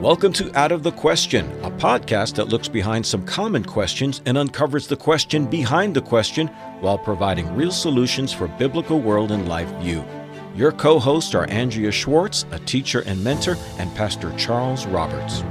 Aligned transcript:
Welcome 0.00 0.32
to 0.32 0.58
Out 0.58 0.72
of 0.72 0.82
the 0.82 0.92
Question, 0.92 1.46
a 1.62 1.70
podcast 1.70 2.36
that 2.36 2.48
looks 2.48 2.68
behind 2.68 3.04
some 3.04 3.22
common 3.26 3.62
questions 3.62 4.22
and 4.24 4.38
uncovers 4.38 4.86
the 4.86 4.96
question 4.96 5.44
behind 5.44 5.94
the 5.94 6.00
question 6.00 6.46
while 6.80 6.96
providing 6.96 7.54
real 7.54 7.70
solutions 7.70 8.32
for 8.32 8.48
biblical 8.48 8.98
world 8.98 9.30
and 9.30 9.46
life 9.46 9.68
view. 9.82 10.02
Your 10.56 10.72
co 10.72 10.98
hosts 10.98 11.34
are 11.34 11.46
Andrea 11.50 11.92
Schwartz, 11.92 12.46
a 12.50 12.58
teacher 12.60 13.00
and 13.00 13.22
mentor, 13.22 13.58
and 13.76 13.94
Pastor 13.94 14.34
Charles 14.38 14.86
Roberts. 14.86 15.44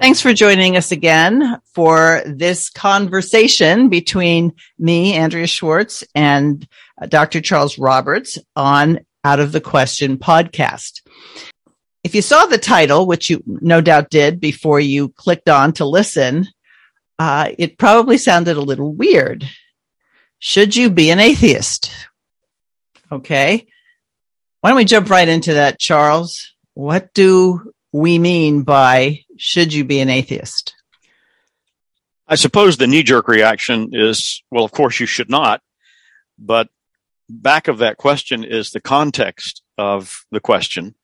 Thanks 0.00 0.22
for 0.22 0.32
joining 0.32 0.78
us 0.78 0.90
again 0.90 1.60
for 1.74 2.22
this 2.24 2.70
conversation 2.70 3.90
between 3.90 4.54
me, 4.78 5.12
Andrea 5.12 5.46
Schwartz, 5.46 6.04
and 6.14 6.66
uh, 7.02 7.04
Dr. 7.04 7.42
Charles 7.42 7.78
Roberts 7.78 8.38
on 8.56 9.00
Out 9.24 9.40
of 9.40 9.52
the 9.52 9.60
Question 9.60 10.16
podcast. 10.18 11.02
If 12.02 12.14
you 12.14 12.22
saw 12.22 12.46
the 12.46 12.58
title, 12.58 13.06
which 13.06 13.28
you 13.28 13.42
no 13.46 13.80
doubt 13.80 14.10
did 14.10 14.40
before 14.40 14.80
you 14.80 15.10
clicked 15.10 15.48
on 15.48 15.72
to 15.74 15.84
listen, 15.84 16.46
uh, 17.18 17.50
it 17.58 17.76
probably 17.76 18.16
sounded 18.16 18.56
a 18.56 18.62
little 18.62 18.94
weird. 18.94 19.46
Should 20.38 20.74
you 20.74 20.88
be 20.88 21.10
an 21.10 21.20
atheist? 21.20 21.92
Okay. 23.12 23.66
Why 24.60 24.70
don't 24.70 24.76
we 24.78 24.86
jump 24.86 25.10
right 25.10 25.28
into 25.28 25.54
that, 25.54 25.78
Charles? 25.78 26.54
What 26.72 27.12
do 27.12 27.72
we 27.92 28.18
mean 28.18 28.62
by 28.62 29.20
should 29.36 29.74
you 29.74 29.84
be 29.84 30.00
an 30.00 30.08
atheist? 30.08 30.74
I 32.26 32.36
suppose 32.36 32.76
the 32.76 32.86
knee 32.86 33.02
jerk 33.02 33.28
reaction 33.28 33.90
is, 33.92 34.42
well, 34.50 34.64
of 34.64 34.72
course 34.72 35.00
you 35.00 35.06
should 35.06 35.28
not. 35.28 35.60
But 36.38 36.68
back 37.30 37.68
of 37.68 37.78
that 37.78 37.96
question 37.96 38.44
is 38.44 38.70
the 38.70 38.80
context 38.80 39.62
of 39.78 40.24
the 40.30 40.40
question, 40.40 40.94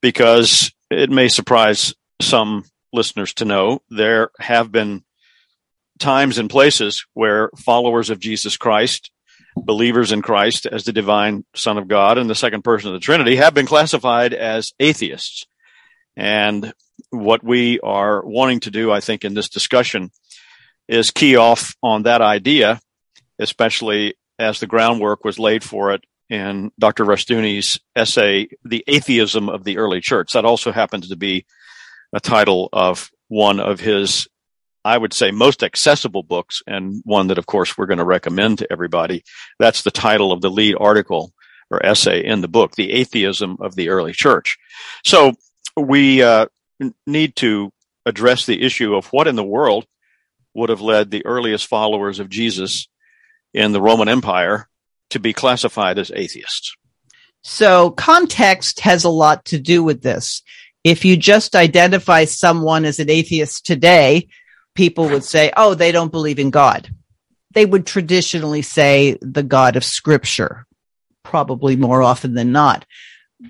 because 0.00 0.72
it 0.90 1.10
may 1.10 1.28
surprise 1.28 1.94
some 2.20 2.64
listeners 2.92 3.34
to 3.34 3.44
know 3.44 3.82
there 3.90 4.30
have 4.38 4.72
been 4.72 5.04
times 5.98 6.38
and 6.38 6.50
places 6.50 7.06
where 7.14 7.50
followers 7.56 8.10
of 8.10 8.18
Jesus 8.18 8.56
Christ, 8.56 9.10
believers 9.56 10.12
in 10.12 10.22
Christ 10.22 10.66
as 10.66 10.84
the 10.84 10.92
divine 10.92 11.44
Son 11.54 11.78
of 11.78 11.88
God 11.88 12.18
and 12.18 12.28
the 12.28 12.34
second 12.34 12.62
person 12.62 12.88
of 12.88 12.94
the 12.94 13.00
Trinity, 13.00 13.36
have 13.36 13.54
been 13.54 13.66
classified 13.66 14.34
as 14.34 14.72
atheists. 14.80 15.44
And 16.16 16.72
what 17.10 17.44
we 17.44 17.78
are 17.80 18.24
wanting 18.24 18.60
to 18.60 18.70
do, 18.70 18.90
I 18.90 19.00
think, 19.00 19.24
in 19.24 19.34
this 19.34 19.48
discussion 19.48 20.10
is 20.88 21.10
key 21.10 21.36
off 21.36 21.76
on 21.82 22.02
that 22.02 22.20
idea, 22.20 22.80
especially 23.38 24.14
as 24.42 24.60
the 24.60 24.66
groundwork 24.66 25.24
was 25.24 25.38
laid 25.38 25.62
for 25.62 25.92
it 25.92 26.04
in 26.28 26.72
Dr. 26.78 27.04
Rushdoony's 27.04 27.78
essay, 27.94 28.48
The 28.64 28.84
Atheism 28.86 29.48
of 29.48 29.64
the 29.64 29.78
Early 29.78 30.00
Church. 30.00 30.32
That 30.32 30.44
also 30.44 30.72
happens 30.72 31.08
to 31.08 31.16
be 31.16 31.46
a 32.12 32.20
title 32.20 32.68
of 32.72 33.10
one 33.28 33.60
of 33.60 33.78
his, 33.78 34.28
I 34.84 34.98
would 34.98 35.12
say, 35.12 35.30
most 35.30 35.62
accessible 35.62 36.22
books, 36.24 36.62
and 36.66 37.02
one 37.04 37.28
that, 37.28 37.38
of 37.38 37.46
course, 37.46 37.78
we're 37.78 37.86
going 37.86 37.98
to 37.98 38.04
recommend 38.04 38.58
to 38.58 38.72
everybody. 38.72 39.22
That's 39.58 39.82
the 39.82 39.90
title 39.90 40.32
of 40.32 40.40
the 40.40 40.50
lead 40.50 40.74
article 40.78 41.32
or 41.70 41.84
essay 41.84 42.24
in 42.24 42.40
the 42.40 42.48
book, 42.48 42.74
The 42.74 42.92
Atheism 42.92 43.58
of 43.60 43.76
the 43.76 43.90
Early 43.90 44.12
Church. 44.12 44.58
So 45.04 45.34
we 45.76 46.22
uh, 46.22 46.46
need 47.06 47.36
to 47.36 47.72
address 48.04 48.44
the 48.44 48.60
issue 48.60 48.94
of 48.96 49.06
what 49.06 49.28
in 49.28 49.36
the 49.36 49.44
world 49.44 49.86
would 50.54 50.68
have 50.68 50.80
led 50.80 51.10
the 51.10 51.24
earliest 51.24 51.66
followers 51.66 52.18
of 52.18 52.28
Jesus 52.28 52.88
in 53.54 53.72
the 53.72 53.80
Roman 53.80 54.08
Empire 54.08 54.68
to 55.10 55.20
be 55.20 55.32
classified 55.32 55.98
as 55.98 56.10
atheists. 56.14 56.74
So 57.42 57.90
context 57.90 58.80
has 58.80 59.04
a 59.04 59.10
lot 59.10 59.44
to 59.46 59.58
do 59.58 59.82
with 59.82 60.02
this. 60.02 60.42
If 60.84 61.04
you 61.04 61.16
just 61.16 61.54
identify 61.54 62.24
someone 62.24 62.84
as 62.84 62.98
an 62.98 63.10
atheist 63.10 63.66
today, 63.66 64.28
people 64.74 65.08
would 65.08 65.24
say, 65.24 65.52
oh, 65.56 65.74
they 65.74 65.92
don't 65.92 66.12
believe 66.12 66.38
in 66.38 66.50
God. 66.50 66.88
They 67.52 67.66
would 67.66 67.86
traditionally 67.86 68.62
say 68.62 69.18
the 69.20 69.42
God 69.42 69.76
of 69.76 69.84
scripture, 69.84 70.66
probably 71.22 71.76
more 71.76 72.02
often 72.02 72.34
than 72.34 72.52
not 72.52 72.86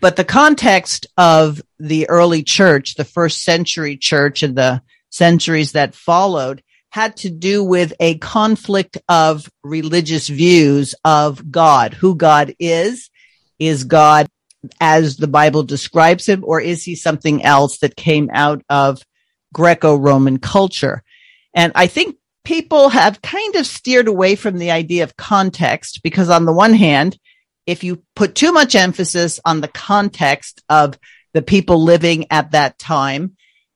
but 0.00 0.16
the 0.16 0.24
context 0.24 1.06
of 1.16 1.60
the 1.78 2.08
early 2.08 2.42
church, 2.42 2.94
the 2.94 3.04
first 3.04 3.42
century 3.42 3.96
church 3.96 4.42
and 4.42 4.56
the 4.56 4.82
centuries 5.10 5.72
that 5.72 5.94
followed 5.94 6.62
had 6.92 7.16
to 7.16 7.30
do 7.30 7.64
with 7.64 7.94
a 8.00 8.18
conflict 8.18 8.98
of 9.08 9.50
religious 9.64 10.28
views 10.28 10.94
of 11.06 11.50
God, 11.50 11.94
who 11.94 12.14
God 12.14 12.54
is. 12.58 13.08
Is 13.58 13.84
God 13.84 14.28
as 14.78 15.16
the 15.16 15.26
Bible 15.26 15.62
describes 15.62 16.26
him, 16.26 16.44
or 16.44 16.60
is 16.60 16.84
he 16.84 16.94
something 16.94 17.42
else 17.42 17.78
that 17.78 17.96
came 17.96 18.28
out 18.34 18.62
of 18.68 19.00
Greco-Roman 19.54 20.38
culture? 20.38 21.02
And 21.54 21.72
I 21.74 21.86
think 21.86 22.16
people 22.44 22.90
have 22.90 23.22
kind 23.22 23.54
of 23.54 23.66
steered 23.66 24.06
away 24.06 24.36
from 24.36 24.58
the 24.58 24.70
idea 24.70 25.04
of 25.04 25.16
context 25.16 26.02
because 26.02 26.28
on 26.28 26.44
the 26.44 26.52
one 26.52 26.74
hand, 26.74 27.18
if 27.64 27.84
you 27.84 28.02
put 28.14 28.34
too 28.34 28.52
much 28.52 28.74
emphasis 28.74 29.40
on 29.46 29.62
the 29.62 29.68
context 29.68 30.62
of 30.68 30.98
the 31.32 31.42
people 31.42 31.82
living 31.82 32.26
at 32.30 32.50
that 32.50 32.78
time, 32.78 33.34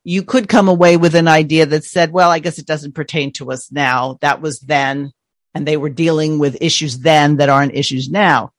you 0.09 0.23
could 0.23 0.49
come 0.49 0.69
away 0.69 0.97
with 0.97 1.17
an 1.17 1.27
idea 1.27 1.67
that 1.67 1.83
said, 1.83 2.13
well, 2.13 2.31
I 2.31 2.39
guess 2.39 2.61
it 2.61 2.67
doesn't 2.67 2.95
pertain 2.95 3.33
to 3.33 3.51
us 3.51 3.73
now. 3.73 4.19
That 4.21 4.41
was 4.41 4.61
then, 4.61 5.11
and 5.53 5.67
they 5.67 5.77
were 5.77 5.91
dealing 5.91 6.39
with 6.39 6.63
issues 6.63 7.01
then 7.01 7.39
that 7.39 7.49
aren't 7.49 7.75
issues 7.75 8.09
now. 8.09 8.53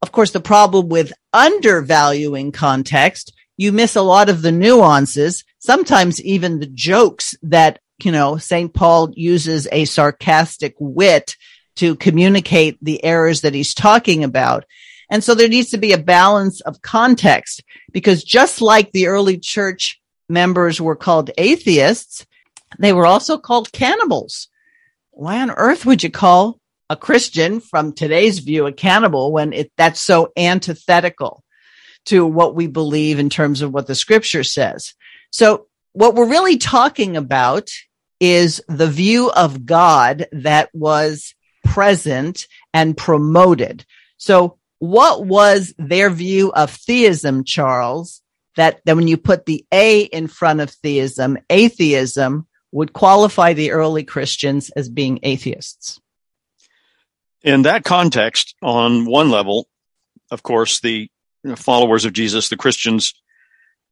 Of 0.00 0.12
course, 0.12 0.30
the 0.30 0.38
problem 0.38 0.88
with 0.88 1.12
undervaluing 1.32 2.52
context, 2.52 3.32
you 3.56 3.72
miss 3.72 3.96
a 3.96 4.00
lot 4.00 4.28
of 4.28 4.42
the 4.42 4.52
nuances, 4.52 5.42
sometimes 5.58 6.22
even 6.22 6.60
the 6.60 6.66
jokes 6.66 7.34
that, 7.42 7.80
you 8.04 8.12
know, 8.12 8.36
St. 8.36 8.72
Paul 8.72 9.10
uses 9.16 9.66
a 9.72 9.86
sarcastic 9.86 10.76
wit 10.78 11.34
to 11.76 11.96
communicate 11.96 12.78
the 12.80 13.02
errors 13.04 13.40
that 13.40 13.54
he's 13.54 13.74
talking 13.74 14.22
about. 14.22 14.66
And 15.10 15.24
so 15.24 15.34
there 15.34 15.48
needs 15.48 15.70
to 15.70 15.78
be 15.78 15.94
a 15.94 15.98
balance 15.98 16.60
of 16.60 16.80
context 16.80 17.64
because 17.90 18.22
just 18.22 18.62
like 18.62 18.92
the 18.92 19.08
early 19.08 19.36
church 19.36 19.99
members 20.30 20.80
were 20.80 20.96
called 20.96 21.30
atheists, 21.36 22.24
they 22.78 22.92
were 22.92 23.06
also 23.06 23.36
called 23.36 23.72
cannibals. 23.72 24.48
Why 25.10 25.42
on 25.42 25.50
earth 25.50 25.84
would 25.84 26.02
you 26.02 26.10
call 26.10 26.60
a 26.88 26.96
Christian 26.96 27.60
from 27.60 27.92
today's 27.92 28.38
view 28.38 28.66
a 28.66 28.72
cannibal 28.72 29.32
when 29.32 29.52
it, 29.52 29.72
that's 29.76 30.00
so 30.00 30.32
antithetical 30.36 31.44
to 32.06 32.24
what 32.24 32.54
we 32.54 32.66
believe 32.66 33.18
in 33.18 33.28
terms 33.28 33.60
of 33.60 33.72
what 33.74 33.86
the 33.86 33.94
scripture 33.94 34.44
says? 34.44 34.94
So 35.30 35.66
what 35.92 36.14
we're 36.14 36.30
really 36.30 36.56
talking 36.56 37.16
about 37.16 37.70
is 38.20 38.62
the 38.68 38.86
view 38.86 39.30
of 39.30 39.66
God 39.66 40.26
that 40.32 40.70
was 40.72 41.34
present 41.64 42.46
and 42.72 42.96
promoted. 42.96 43.84
So 44.16 44.58
what 44.78 45.24
was 45.24 45.74
their 45.78 46.10
view 46.10 46.52
of 46.52 46.70
theism, 46.70 47.44
Charles? 47.44 48.19
That, 48.56 48.80
that 48.84 48.96
when 48.96 49.08
you 49.08 49.16
put 49.16 49.46
the 49.46 49.64
A 49.72 50.02
in 50.02 50.26
front 50.26 50.60
of 50.60 50.70
theism, 50.70 51.38
atheism 51.48 52.46
would 52.72 52.92
qualify 52.92 53.52
the 53.52 53.72
early 53.72 54.04
Christians 54.04 54.70
as 54.70 54.88
being 54.88 55.20
atheists. 55.22 56.00
In 57.42 57.62
that 57.62 57.84
context, 57.84 58.54
on 58.62 59.06
one 59.06 59.30
level, 59.30 59.68
of 60.30 60.42
course, 60.42 60.80
the 60.80 61.10
followers 61.56 62.04
of 62.04 62.12
Jesus, 62.12 62.48
the 62.48 62.56
Christians, 62.56 63.14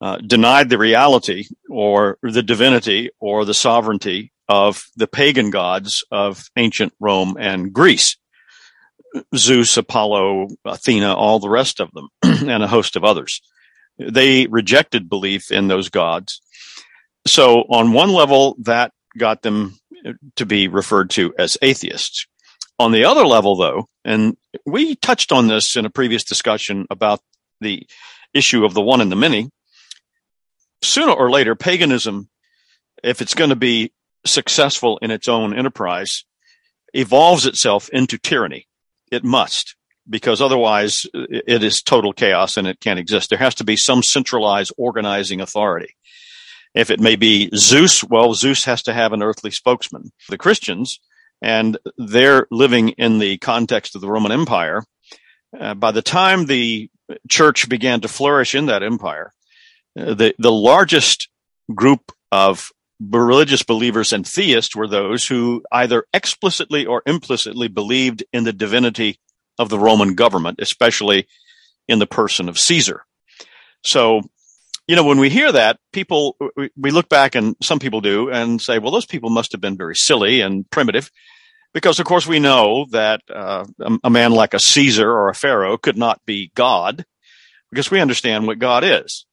uh, 0.00 0.18
denied 0.18 0.68
the 0.68 0.78
reality 0.78 1.46
or 1.68 2.18
the 2.22 2.42
divinity 2.42 3.10
or 3.18 3.44
the 3.44 3.54
sovereignty 3.54 4.32
of 4.48 4.86
the 4.96 5.08
pagan 5.08 5.50
gods 5.50 6.04
of 6.10 6.48
ancient 6.56 6.92
Rome 7.00 7.36
and 7.38 7.72
Greece. 7.72 8.16
Zeus, 9.34 9.76
Apollo, 9.76 10.48
Athena, 10.64 11.14
all 11.14 11.38
the 11.38 11.48
rest 11.48 11.80
of 11.80 11.90
them, 11.92 12.08
and 12.22 12.62
a 12.62 12.68
host 12.68 12.94
of 12.94 13.04
others. 13.04 13.40
They 13.98 14.46
rejected 14.46 15.08
belief 15.08 15.50
in 15.50 15.68
those 15.68 15.88
gods. 15.88 16.40
So, 17.26 17.60
on 17.68 17.92
one 17.92 18.10
level, 18.10 18.56
that 18.60 18.92
got 19.16 19.42
them 19.42 19.78
to 20.36 20.46
be 20.46 20.68
referred 20.68 21.10
to 21.10 21.34
as 21.38 21.58
atheists. 21.60 22.26
On 22.78 22.92
the 22.92 23.04
other 23.04 23.26
level, 23.26 23.56
though, 23.56 23.88
and 24.04 24.36
we 24.64 24.94
touched 24.94 25.32
on 25.32 25.48
this 25.48 25.76
in 25.76 25.84
a 25.84 25.90
previous 25.90 26.24
discussion 26.24 26.86
about 26.90 27.20
the 27.60 27.86
issue 28.32 28.64
of 28.64 28.72
the 28.72 28.80
one 28.80 29.00
and 29.00 29.10
the 29.10 29.16
many, 29.16 29.50
sooner 30.82 31.12
or 31.12 31.30
later, 31.30 31.56
paganism, 31.56 32.28
if 33.02 33.20
it's 33.20 33.34
going 33.34 33.50
to 33.50 33.56
be 33.56 33.92
successful 34.24 34.98
in 35.02 35.10
its 35.10 35.28
own 35.28 35.56
enterprise 35.56 36.24
evolves 36.94 37.46
itself 37.46 37.88
into 37.90 38.18
tyranny. 38.18 38.66
It 39.10 39.24
must, 39.24 39.74
because 40.08 40.40
otherwise 40.40 41.06
it 41.14 41.62
is 41.62 41.82
total 41.82 42.12
chaos 42.12 42.56
and 42.56 42.66
it 42.66 42.80
can't 42.80 42.98
exist. 42.98 43.30
There 43.30 43.38
has 43.38 43.54
to 43.56 43.64
be 43.64 43.76
some 43.76 44.02
centralized 44.02 44.72
organizing 44.76 45.40
authority. 45.40 45.94
If 46.74 46.90
it 46.90 47.00
may 47.00 47.16
be 47.16 47.50
Zeus, 47.54 48.04
well, 48.04 48.34
Zeus 48.34 48.64
has 48.64 48.82
to 48.84 48.94
have 48.94 49.12
an 49.12 49.22
earthly 49.22 49.50
spokesman. 49.50 50.12
The 50.28 50.38
Christians, 50.38 51.00
and 51.42 51.78
they're 51.96 52.46
living 52.50 52.90
in 52.90 53.18
the 53.18 53.38
context 53.38 53.94
of 53.94 54.00
the 54.00 54.08
Roman 54.08 54.32
Empire. 54.32 54.82
Uh, 55.58 55.74
by 55.74 55.92
the 55.92 56.02
time 56.02 56.46
the 56.46 56.90
church 57.28 57.68
began 57.68 58.00
to 58.02 58.08
flourish 58.08 58.54
in 58.54 58.66
that 58.66 58.82
empire, 58.82 59.32
uh, 59.98 60.14
the, 60.14 60.34
the 60.38 60.52
largest 60.52 61.28
group 61.74 62.12
of 62.30 62.70
religious 63.00 63.62
believers 63.62 64.12
and 64.12 64.26
theists 64.26 64.74
were 64.74 64.88
those 64.88 65.26
who 65.26 65.62
either 65.72 66.04
explicitly 66.12 66.84
or 66.84 67.02
implicitly 67.06 67.68
believed 67.68 68.24
in 68.32 68.44
the 68.44 68.52
divinity 68.52 69.20
of 69.58 69.68
the 69.68 69.78
Roman 69.78 70.14
government, 70.14 70.58
especially 70.60 71.26
in 71.86 71.98
the 71.98 72.06
person 72.06 72.48
of 72.48 72.58
Caesar. 72.58 73.04
So, 73.84 74.20
you 74.86 74.96
know, 74.96 75.04
when 75.04 75.18
we 75.18 75.30
hear 75.30 75.52
that, 75.52 75.78
people, 75.92 76.36
we 76.76 76.90
look 76.90 77.08
back 77.08 77.34
and 77.34 77.56
some 77.62 77.78
people 77.78 78.00
do 78.00 78.30
and 78.30 78.60
say, 78.60 78.78
well, 78.78 78.92
those 78.92 79.06
people 79.06 79.30
must 79.30 79.52
have 79.52 79.60
been 79.60 79.76
very 79.76 79.96
silly 79.96 80.40
and 80.40 80.68
primitive 80.70 81.10
because 81.74 82.00
of 82.00 82.06
course 82.06 82.26
we 82.26 82.38
know 82.38 82.86
that 82.90 83.20
uh, 83.32 83.64
a 84.02 84.10
man 84.10 84.32
like 84.32 84.54
a 84.54 84.58
Caesar 84.58 85.10
or 85.10 85.28
a 85.28 85.34
Pharaoh 85.34 85.76
could 85.76 85.96
not 85.96 86.20
be 86.26 86.50
God 86.54 87.04
because 87.70 87.90
we 87.90 88.00
understand 88.00 88.46
what 88.46 88.58
God 88.58 88.84
is. 88.84 89.26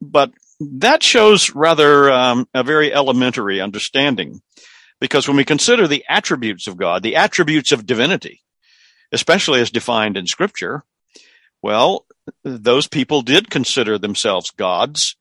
But 0.00 0.32
that 0.60 1.02
shows 1.02 1.54
rather 1.54 2.10
um, 2.10 2.48
a 2.54 2.62
very 2.62 2.92
elementary 2.92 3.60
understanding 3.60 4.40
because 5.00 5.28
when 5.28 5.36
we 5.36 5.44
consider 5.44 5.86
the 5.86 6.04
attributes 6.08 6.66
of 6.66 6.76
God, 6.76 7.02
the 7.02 7.16
attributes 7.16 7.72
of 7.72 7.86
divinity, 7.86 8.42
especially 9.12 9.60
as 9.60 9.70
defined 9.70 10.16
in 10.16 10.26
scripture, 10.26 10.82
well, 11.62 12.06
those 12.44 12.86
people 12.86 13.22
did 13.22 13.50
consider 13.50 13.98
themselves 13.98 14.50
gods. 14.50 15.16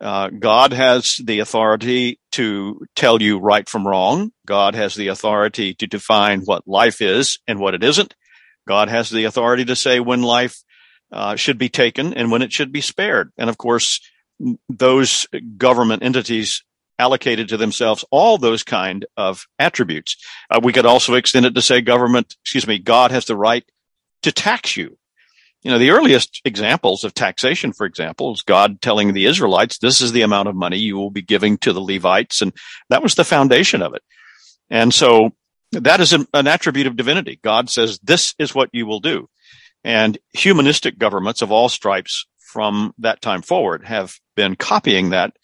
Uh, 0.00 0.28
God 0.28 0.72
has 0.72 1.16
the 1.24 1.40
authority 1.40 2.20
to 2.32 2.86
tell 2.94 3.20
you 3.20 3.38
right 3.38 3.68
from 3.68 3.86
wrong. 3.86 4.30
God 4.46 4.74
has 4.74 4.94
the 4.94 5.08
authority 5.08 5.74
to 5.74 5.86
define 5.86 6.42
what 6.42 6.68
life 6.68 7.00
is 7.00 7.38
and 7.46 7.58
what 7.58 7.74
it 7.74 7.82
isn't. 7.82 8.14
God 8.68 8.88
has 8.88 9.08
the 9.10 9.24
authority 9.24 9.64
to 9.66 9.76
say 9.76 10.00
when 10.00 10.22
life 10.22 10.62
uh, 11.12 11.36
should 11.36 11.56
be 11.56 11.68
taken 11.68 12.14
and 12.14 12.30
when 12.30 12.42
it 12.42 12.52
should 12.52 12.72
be 12.72 12.80
spared. 12.80 13.32
And 13.38 13.48
of 13.48 13.56
course, 13.56 14.00
those 14.68 15.26
government 15.56 16.02
entities 16.02 16.62
allocated 16.98 17.48
to 17.48 17.56
themselves 17.56 18.04
all 18.10 18.38
those 18.38 18.62
kind 18.62 19.06
of 19.16 19.46
attributes. 19.58 20.16
Uh, 20.50 20.60
we 20.62 20.72
could 20.72 20.86
also 20.86 21.14
extend 21.14 21.46
it 21.46 21.54
to 21.54 21.62
say 21.62 21.80
government, 21.80 22.36
excuse 22.42 22.66
me, 22.66 22.78
God 22.78 23.10
has 23.10 23.26
the 23.26 23.36
right 23.36 23.64
to 24.22 24.32
tax 24.32 24.76
you. 24.76 24.98
You 25.62 25.72
know, 25.72 25.78
the 25.78 25.90
earliest 25.90 26.42
examples 26.44 27.02
of 27.02 27.12
taxation, 27.12 27.72
for 27.72 27.86
example, 27.86 28.32
is 28.32 28.42
God 28.42 28.80
telling 28.80 29.12
the 29.12 29.26
Israelites, 29.26 29.78
this 29.78 30.00
is 30.00 30.12
the 30.12 30.22
amount 30.22 30.48
of 30.48 30.54
money 30.54 30.78
you 30.78 30.96
will 30.96 31.10
be 31.10 31.22
giving 31.22 31.58
to 31.58 31.72
the 31.72 31.80
Levites. 31.80 32.40
And 32.40 32.52
that 32.88 33.02
was 33.02 33.14
the 33.14 33.24
foundation 33.24 33.82
of 33.82 33.94
it. 33.94 34.02
And 34.70 34.94
so 34.94 35.30
that 35.72 36.00
is 36.00 36.12
an, 36.12 36.26
an 36.32 36.46
attribute 36.46 36.86
of 36.86 36.96
divinity. 36.96 37.40
God 37.42 37.68
says, 37.68 37.98
this 37.98 38.34
is 38.38 38.54
what 38.54 38.70
you 38.72 38.86
will 38.86 39.00
do. 39.00 39.28
And 39.82 40.18
humanistic 40.32 40.98
governments 40.98 41.42
of 41.42 41.50
all 41.50 41.68
stripes 41.68 42.26
from 42.38 42.94
that 42.98 43.20
time 43.20 43.42
forward 43.42 43.84
have 43.84 44.18
been 44.36 44.56
copying 44.56 45.10
that 45.10 45.34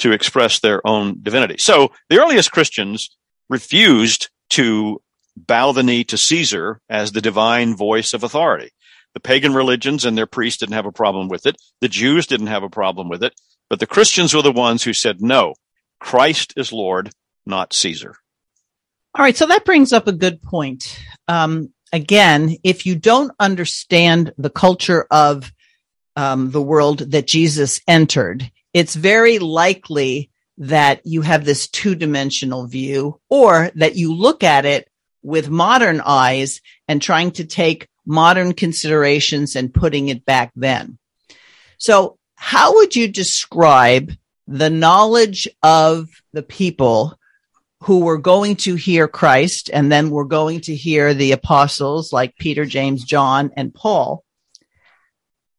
to 0.00 0.12
express 0.12 0.60
their 0.60 0.86
own 0.86 1.18
divinity. 1.22 1.56
So 1.58 1.92
the 2.08 2.18
earliest 2.18 2.52
Christians 2.52 3.16
refused 3.48 4.28
to 4.50 5.00
bow 5.36 5.72
the 5.72 5.82
knee 5.82 6.04
to 6.04 6.18
Caesar 6.18 6.80
as 6.88 7.12
the 7.12 7.20
divine 7.20 7.76
voice 7.76 8.12
of 8.12 8.24
authority. 8.24 8.70
The 9.14 9.20
pagan 9.20 9.54
religions 9.54 10.04
and 10.04 10.16
their 10.16 10.26
priests 10.26 10.58
didn't 10.58 10.74
have 10.74 10.86
a 10.86 10.92
problem 10.92 11.28
with 11.28 11.46
it. 11.46 11.56
The 11.80 11.88
Jews 11.88 12.26
didn't 12.26 12.48
have 12.48 12.62
a 12.62 12.68
problem 12.68 13.08
with 13.08 13.22
it. 13.22 13.34
But 13.68 13.80
the 13.80 13.86
Christians 13.86 14.34
were 14.34 14.42
the 14.42 14.52
ones 14.52 14.82
who 14.82 14.92
said, 14.92 15.20
no, 15.20 15.54
Christ 15.98 16.54
is 16.56 16.72
Lord, 16.72 17.10
not 17.46 17.72
Caesar. 17.72 18.16
All 19.14 19.24
right. 19.24 19.36
So 19.36 19.46
that 19.46 19.64
brings 19.64 19.92
up 19.92 20.06
a 20.06 20.12
good 20.12 20.42
point. 20.42 21.00
Um, 21.28 21.72
again, 21.92 22.56
if 22.62 22.86
you 22.86 22.96
don't 22.96 23.32
understand 23.40 24.32
the 24.38 24.50
culture 24.50 25.06
of 25.10 25.52
um, 26.16 26.50
the 26.50 26.62
world 26.62 26.98
that 27.10 27.26
Jesus 27.26 27.80
entered, 27.86 28.50
it's 28.72 28.94
very 28.94 29.38
likely 29.38 30.30
that 30.58 31.00
you 31.04 31.22
have 31.22 31.44
this 31.44 31.68
two 31.68 31.94
dimensional 31.94 32.66
view 32.66 33.20
or 33.28 33.70
that 33.76 33.96
you 33.96 34.14
look 34.14 34.44
at 34.44 34.66
it 34.66 34.88
with 35.22 35.48
modern 35.48 36.00
eyes 36.04 36.60
and 36.86 37.00
trying 37.00 37.30
to 37.32 37.44
take 37.44 37.88
modern 38.06 38.52
considerations 38.52 39.56
and 39.56 39.72
putting 39.72 40.08
it 40.08 40.24
back 40.24 40.52
then. 40.54 40.98
So 41.78 42.18
how 42.34 42.74
would 42.74 42.94
you 42.96 43.08
describe 43.08 44.12
the 44.46 44.70
knowledge 44.70 45.48
of 45.62 46.08
the 46.32 46.42
people 46.42 47.18
who 47.84 48.00
were 48.00 48.18
going 48.18 48.56
to 48.56 48.74
hear 48.74 49.08
Christ 49.08 49.70
and 49.72 49.90
then 49.90 50.10
were 50.10 50.26
going 50.26 50.60
to 50.62 50.74
hear 50.74 51.14
the 51.14 51.32
apostles 51.32 52.12
like 52.12 52.36
Peter, 52.36 52.66
James, 52.66 53.04
John, 53.04 53.50
and 53.56 53.72
Paul? 53.72 54.24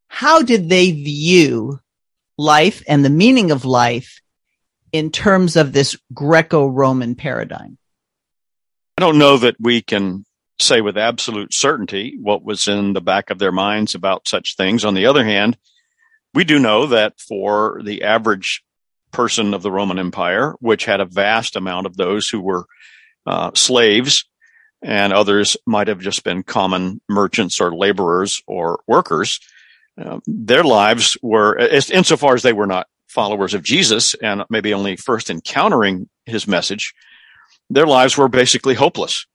How 0.07 0.43
did 0.43 0.69
they 0.69 0.91
view 0.91 1.79
life 2.41 2.83
and 2.87 3.05
the 3.05 3.09
meaning 3.09 3.51
of 3.51 3.65
life 3.65 4.21
in 4.91 5.11
terms 5.11 5.55
of 5.55 5.71
this 5.71 5.95
Greco-Roman 6.13 7.15
paradigm? 7.15 7.77
I 8.97 9.01
don't 9.01 9.19
know 9.19 9.37
that 9.37 9.55
we 9.59 9.81
can 9.81 10.25
say 10.59 10.81
with 10.81 10.97
absolute 10.97 11.53
certainty 11.53 12.17
what 12.21 12.43
was 12.43 12.67
in 12.67 12.93
the 12.93 13.01
back 13.01 13.29
of 13.29 13.39
their 13.39 13.51
minds 13.51 13.95
about 13.95 14.27
such 14.27 14.55
things. 14.55 14.85
On 14.85 14.93
the 14.93 15.05
other 15.05 15.23
hand, 15.23 15.57
we 16.33 16.43
do 16.43 16.59
know 16.59 16.87
that 16.87 17.19
for 17.19 17.81
the 17.83 18.03
average 18.03 18.63
person 19.11 19.53
of 19.53 19.61
the 19.61 19.71
Roman 19.71 19.99
Empire, 19.99 20.53
which 20.59 20.85
had 20.85 20.99
a 20.99 21.05
vast 21.05 21.55
amount 21.55 21.85
of 21.85 21.97
those 21.97 22.29
who 22.29 22.39
were 22.39 22.65
uh, 23.25 23.51
slaves, 23.53 24.25
and 24.81 25.13
others 25.13 25.57
might 25.65 25.87
have 25.87 25.99
just 25.99 26.23
been 26.23 26.43
common 26.43 27.01
merchants 27.07 27.59
or 27.61 27.75
laborers 27.75 28.41
or 28.47 28.81
workers. 28.87 29.39
Uh, 29.99 30.19
their 30.25 30.63
lives 30.63 31.17
were, 31.21 31.57
insofar 31.57 32.33
as 32.33 32.43
they 32.43 32.53
were 32.53 32.67
not 32.67 32.87
followers 33.07 33.53
of 33.53 33.63
Jesus 33.63 34.13
and 34.15 34.43
maybe 34.49 34.73
only 34.73 34.95
first 34.95 35.29
encountering 35.29 36.09
his 36.25 36.47
message, 36.47 36.93
their 37.69 37.85
lives 37.85 38.17
were 38.17 38.29
basically 38.29 38.73
hopeless. 38.73 39.25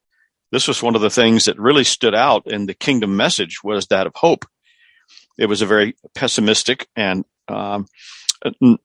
This 0.52 0.68
was 0.68 0.82
one 0.82 0.94
of 0.94 1.02
the 1.02 1.10
things 1.10 1.46
that 1.46 1.58
really 1.58 1.84
stood 1.84 2.14
out 2.14 2.44
in 2.46 2.66
the 2.66 2.74
kingdom 2.74 3.16
message 3.16 3.62
was 3.62 3.88
that 3.88 4.06
of 4.06 4.14
hope. 4.14 4.44
It 5.38 5.46
was 5.46 5.60
a 5.60 5.66
very 5.66 5.96
pessimistic 6.14 6.88
and 6.96 7.24
um, 7.48 7.86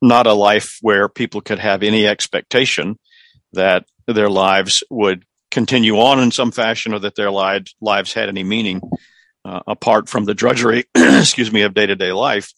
not 0.01 0.27
a 0.27 0.33
life 0.33 0.77
where 0.81 1.07
people 1.07 1.41
could 1.41 1.59
have 1.59 1.83
any 1.83 2.07
expectation 2.07 2.97
that 3.53 3.85
their 4.07 4.29
lives 4.29 4.83
would 4.89 5.23
continue 5.49 5.99
on 5.99 6.19
in 6.19 6.31
some 6.31 6.51
fashion 6.51 6.93
or 6.93 6.99
that 6.99 7.15
their 7.15 7.31
lives 7.31 8.13
had 8.13 8.29
any 8.29 8.43
meaning 8.43 8.81
uh, 9.45 9.61
apart 9.67 10.09
from 10.09 10.25
the 10.25 10.33
drudgery, 10.33 10.85
excuse 10.95 11.51
me, 11.51 11.61
of 11.61 11.73
day 11.73 11.85
to 11.85 11.95
day 11.95 12.11
life. 12.11 12.53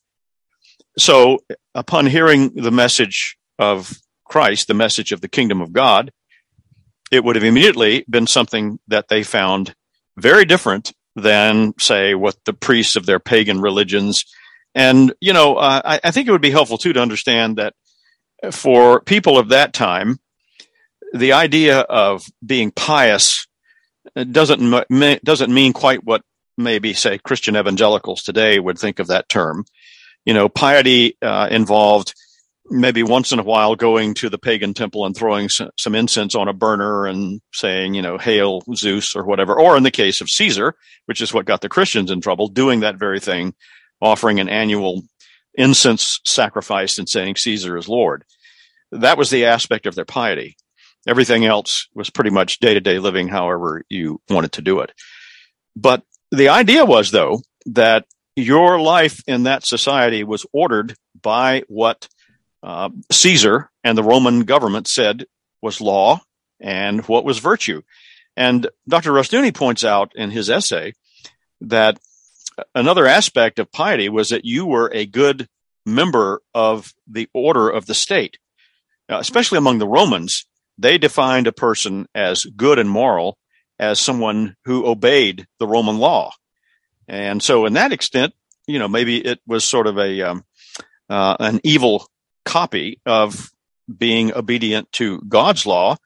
So 0.97 1.39
upon 1.73 2.05
hearing 2.05 2.53
the 2.55 2.71
message 2.71 3.37
of 3.57 3.97
Christ, 4.25 4.67
the 4.67 4.73
message 4.73 5.11
of 5.11 5.21
the 5.21 5.27
kingdom 5.27 5.61
of 5.61 5.73
God, 5.73 6.11
it 7.11 7.23
would 7.23 7.35
have 7.35 7.45
immediately 7.45 8.05
been 8.09 8.27
something 8.27 8.79
that 8.87 9.07
they 9.07 9.23
found 9.23 9.75
very 10.17 10.45
different 10.45 10.93
than, 11.15 11.73
say, 11.79 12.15
what 12.15 12.35
the 12.45 12.53
priests 12.53 12.95
of 12.95 13.05
their 13.05 13.19
pagan 13.19 13.61
religions. 13.61 14.25
And, 14.73 15.13
you 15.19 15.33
know, 15.33 15.55
uh, 15.55 15.81
I, 15.85 15.99
I 16.03 16.11
think 16.11 16.27
it 16.27 16.31
would 16.31 16.41
be 16.41 16.51
helpful 16.51 16.77
too 16.77 16.93
to 16.93 17.01
understand 17.01 17.57
that 17.57 17.73
for 18.51 19.01
people 19.01 19.37
of 19.37 19.49
that 19.49 19.73
time, 19.73 20.19
the 21.13 21.33
idea 21.33 21.79
of 21.79 22.25
being 22.43 22.71
pious 22.71 23.47
doesn't 24.15 25.23
doesn't 25.23 25.53
mean 25.53 25.73
quite 25.73 26.03
what 26.03 26.23
maybe 26.57 26.93
say 26.93 27.17
Christian 27.17 27.55
evangelicals 27.55 28.23
today 28.23 28.59
would 28.59 28.77
think 28.77 28.99
of 28.99 29.07
that 29.07 29.29
term. 29.29 29.65
You 30.25 30.33
know, 30.33 30.49
piety 30.49 31.17
uh, 31.21 31.47
involved 31.51 32.13
maybe 32.69 33.03
once 33.03 33.31
in 33.31 33.39
a 33.39 33.43
while 33.43 33.75
going 33.75 34.13
to 34.15 34.29
the 34.29 34.37
pagan 34.37 34.73
temple 34.73 35.05
and 35.05 35.15
throwing 35.15 35.49
some 35.49 35.95
incense 35.95 36.33
on 36.33 36.47
a 36.47 36.53
burner 36.53 37.05
and 37.05 37.41
saying, 37.51 37.93
you 37.93 38.01
know, 38.01 38.17
hail 38.17 38.61
Zeus 38.73 39.15
or 39.15 39.25
whatever. 39.25 39.59
Or 39.59 39.75
in 39.75 39.83
the 39.83 39.91
case 39.91 40.21
of 40.21 40.29
Caesar, 40.29 40.75
which 41.05 41.21
is 41.21 41.33
what 41.33 41.45
got 41.45 41.61
the 41.61 41.69
Christians 41.69 42.09
in 42.09 42.21
trouble, 42.21 42.47
doing 42.47 42.79
that 42.79 42.97
very 42.97 43.19
thing, 43.19 43.53
offering 44.01 44.39
an 44.39 44.49
annual 44.49 45.03
incense 45.55 46.19
sacrifice 46.25 46.97
and 46.97 47.07
saying 47.07 47.35
Caesar 47.35 47.77
is 47.77 47.89
Lord. 47.89 48.23
That 48.91 49.17
was 49.17 49.29
the 49.29 49.45
aspect 49.45 49.85
of 49.85 49.95
their 49.95 50.05
piety. 50.05 50.55
Everything 51.05 51.45
else 51.45 51.87
was 51.93 52.09
pretty 52.09 52.29
much 52.29 52.59
day 52.59 52.73
to 52.73 52.79
day 52.79 52.99
living, 52.99 53.27
however 53.27 53.83
you 53.89 54.21
wanted 54.29 54.53
to 54.53 54.61
do 54.61 54.79
it. 54.79 54.93
But 55.75 56.03
the 56.33 56.49
idea 56.49 56.83
was, 56.83 57.11
though, 57.11 57.41
that 57.67 58.05
your 58.35 58.81
life 58.81 59.21
in 59.27 59.43
that 59.43 59.63
society 59.63 60.23
was 60.23 60.47
ordered 60.51 60.95
by 61.21 61.63
what 61.67 62.09
uh, 62.63 62.89
Caesar 63.11 63.69
and 63.83 63.95
the 63.95 64.03
Roman 64.03 64.41
government 64.41 64.87
said 64.87 65.25
was 65.61 65.79
law 65.79 66.21
and 66.59 67.01
what 67.07 67.23
was 67.23 67.37
virtue. 67.37 67.83
And 68.35 68.67
Dr. 68.87 69.11
Rushdoony 69.11 69.53
points 69.53 69.83
out 69.83 70.13
in 70.15 70.31
his 70.31 70.49
essay 70.49 70.93
that 71.61 71.99
another 72.73 73.05
aspect 73.05 73.59
of 73.59 73.71
piety 73.71 74.09
was 74.09 74.29
that 74.29 74.43
you 74.43 74.65
were 74.65 74.89
a 74.91 75.05
good 75.05 75.47
member 75.85 76.41
of 76.55 76.95
the 77.05 77.29
order 77.35 77.69
of 77.69 77.85
the 77.85 77.93
state. 77.93 78.39
Now, 79.07 79.19
especially 79.19 79.59
among 79.59 79.77
the 79.77 79.87
Romans, 79.87 80.47
they 80.79 80.97
defined 80.97 81.45
a 81.45 81.51
person 81.51 82.07
as 82.15 82.43
good 82.45 82.79
and 82.79 82.89
moral 82.89 83.37
as 83.83 83.99
someone 83.99 84.55
who 84.63 84.87
obeyed 84.87 85.45
the 85.59 85.67
Roman 85.67 85.97
law. 85.97 86.31
And 87.07 87.43
so 87.43 87.65
in 87.65 87.73
that 87.73 87.91
extent, 87.91 88.33
you 88.65 88.79
know, 88.79 88.87
maybe 88.87 89.17
it 89.17 89.39
was 89.45 89.65
sort 89.65 89.87
of 89.87 89.97
a, 89.97 90.21
um, 90.21 90.45
uh, 91.09 91.35
an 91.39 91.59
evil 91.63 92.07
copy 92.45 93.01
of 93.05 93.51
being 93.95 94.33
obedient 94.33 94.89
to 94.93 95.19
God's 95.27 95.65
law. 95.65 95.97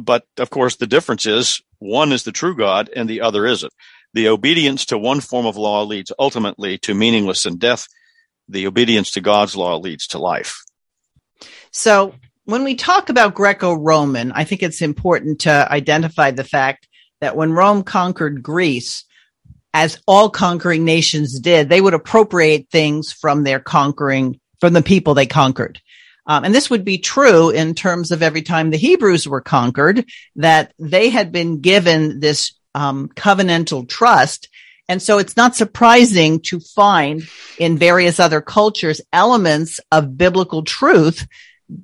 But 0.00 0.24
of 0.38 0.48
course, 0.50 0.76
the 0.76 0.86
difference 0.86 1.26
is 1.26 1.60
one 1.80 2.12
is 2.12 2.22
the 2.22 2.32
true 2.32 2.56
God 2.56 2.88
and 2.94 3.10
the 3.10 3.22
other 3.22 3.46
isn't. 3.46 3.72
The 4.14 4.28
obedience 4.28 4.86
to 4.86 4.96
one 4.96 5.20
form 5.20 5.44
of 5.46 5.56
law 5.56 5.82
leads 5.82 6.12
ultimately 6.18 6.78
to 6.78 6.94
meaningless 6.94 7.46
and 7.46 7.58
death. 7.58 7.88
The 8.48 8.66
obedience 8.68 9.10
to 9.12 9.20
God's 9.20 9.56
law 9.56 9.76
leads 9.76 10.06
to 10.08 10.18
life. 10.18 10.62
So 11.72 12.14
when 12.44 12.64
we 12.64 12.76
talk 12.76 13.10
about 13.10 13.34
Greco-Roman, 13.34 14.32
I 14.32 14.44
think 14.44 14.62
it's 14.62 14.80
important 14.80 15.40
to 15.40 15.70
identify 15.70 16.30
the 16.30 16.44
fact 16.44 16.87
that 17.20 17.36
when 17.36 17.52
Rome 17.52 17.82
conquered 17.82 18.42
Greece, 18.42 19.04
as 19.74 20.00
all 20.06 20.30
conquering 20.30 20.84
nations 20.84 21.38
did, 21.40 21.68
they 21.68 21.80
would 21.80 21.94
appropriate 21.94 22.68
things 22.70 23.12
from 23.12 23.44
their 23.44 23.60
conquering, 23.60 24.40
from 24.60 24.72
the 24.72 24.82
people 24.82 25.14
they 25.14 25.26
conquered. 25.26 25.80
Um, 26.26 26.44
and 26.44 26.54
this 26.54 26.68
would 26.68 26.84
be 26.84 26.98
true 26.98 27.50
in 27.50 27.74
terms 27.74 28.10
of 28.10 28.22
every 28.22 28.42
time 28.42 28.70
the 28.70 28.76
Hebrews 28.76 29.26
were 29.26 29.40
conquered, 29.40 30.04
that 30.36 30.72
they 30.78 31.08
had 31.08 31.32
been 31.32 31.60
given 31.60 32.20
this 32.20 32.52
um, 32.74 33.08
covenantal 33.08 33.88
trust. 33.88 34.48
And 34.88 35.02
so 35.02 35.18
it's 35.18 35.36
not 35.36 35.56
surprising 35.56 36.40
to 36.40 36.60
find 36.60 37.22
in 37.58 37.78
various 37.78 38.20
other 38.20 38.40
cultures 38.40 39.00
elements 39.12 39.80
of 39.90 40.16
biblical 40.16 40.62
truth 40.62 41.26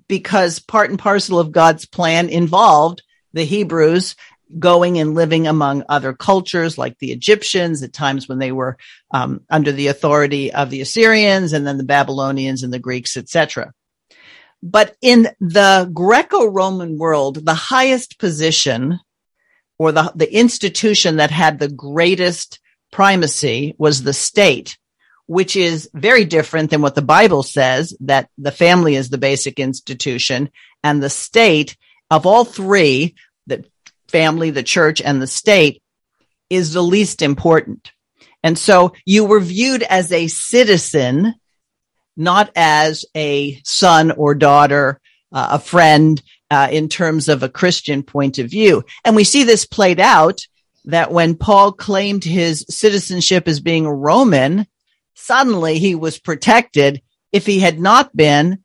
because 0.08 0.58
part 0.58 0.90
and 0.90 0.98
parcel 0.98 1.38
of 1.38 1.52
God's 1.52 1.86
plan 1.86 2.28
involved 2.28 3.02
the 3.32 3.44
Hebrews 3.44 4.14
going 4.58 4.98
and 4.98 5.14
living 5.14 5.46
among 5.46 5.84
other 5.88 6.12
cultures 6.12 6.78
like 6.78 6.98
the 6.98 7.12
Egyptians 7.12 7.82
at 7.82 7.92
times 7.92 8.28
when 8.28 8.38
they 8.38 8.52
were 8.52 8.76
um, 9.10 9.40
under 9.50 9.72
the 9.72 9.88
authority 9.88 10.52
of 10.52 10.70
the 10.70 10.80
Assyrians 10.80 11.52
and 11.52 11.66
then 11.66 11.78
the 11.78 11.84
Babylonians 11.84 12.62
and 12.62 12.72
the 12.72 12.78
Greeks, 12.78 13.16
etc. 13.16 13.72
But 14.62 14.96
in 15.02 15.28
the 15.40 15.90
Greco-Roman 15.92 16.96
world, 16.96 17.44
the 17.44 17.54
highest 17.54 18.18
position 18.18 19.00
or 19.78 19.92
the, 19.92 20.12
the 20.14 20.32
institution 20.32 21.16
that 21.16 21.30
had 21.30 21.58
the 21.58 21.68
greatest 21.68 22.60
primacy 22.90 23.74
was 23.76 24.02
the 24.02 24.12
state, 24.12 24.78
which 25.26 25.56
is 25.56 25.90
very 25.92 26.24
different 26.24 26.70
than 26.70 26.80
what 26.80 26.94
the 26.94 27.02
Bible 27.02 27.42
says 27.42 27.94
that 28.00 28.28
the 28.38 28.52
family 28.52 28.94
is 28.94 29.10
the 29.10 29.18
basic 29.18 29.58
institution 29.58 30.50
and 30.82 31.02
the 31.02 31.10
state 31.10 31.76
of 32.10 32.26
all 32.26 32.44
three, 32.44 33.16
the 33.46 33.64
family, 34.14 34.50
the 34.50 34.62
church 34.62 35.02
and 35.02 35.20
the 35.20 35.26
state 35.26 35.82
is 36.48 36.72
the 36.72 36.82
least 36.82 37.20
important. 37.20 37.90
And 38.44 38.56
so 38.56 38.92
you 39.04 39.24
were 39.24 39.40
viewed 39.40 39.82
as 39.82 40.12
a 40.12 40.28
citizen 40.28 41.34
not 42.16 42.50
as 42.54 43.04
a 43.16 43.60
son 43.64 44.12
or 44.12 44.34
daughter, 44.34 45.00
uh, 45.32 45.48
a 45.52 45.58
friend, 45.58 46.22
uh, 46.50 46.68
in 46.70 46.88
terms 46.88 47.28
of 47.28 47.42
a 47.42 47.48
Christian 47.48 48.02
point 48.02 48.38
of 48.38 48.50
view. 48.50 48.84
And 49.04 49.16
we 49.16 49.24
see 49.24 49.44
this 49.44 49.66
played 49.66 50.00
out 50.00 50.46
that 50.84 51.10
when 51.10 51.34
Paul 51.34 51.72
claimed 51.72 52.22
his 52.22 52.64
citizenship 52.68 53.48
as 53.48 53.60
being 53.60 53.86
a 53.86 53.94
Roman, 53.94 54.66
suddenly 55.14 55.78
he 55.78 55.94
was 55.94 56.18
protected. 56.18 57.02
If 57.32 57.46
he 57.46 57.58
had 57.58 57.80
not 57.80 58.14
been, 58.14 58.62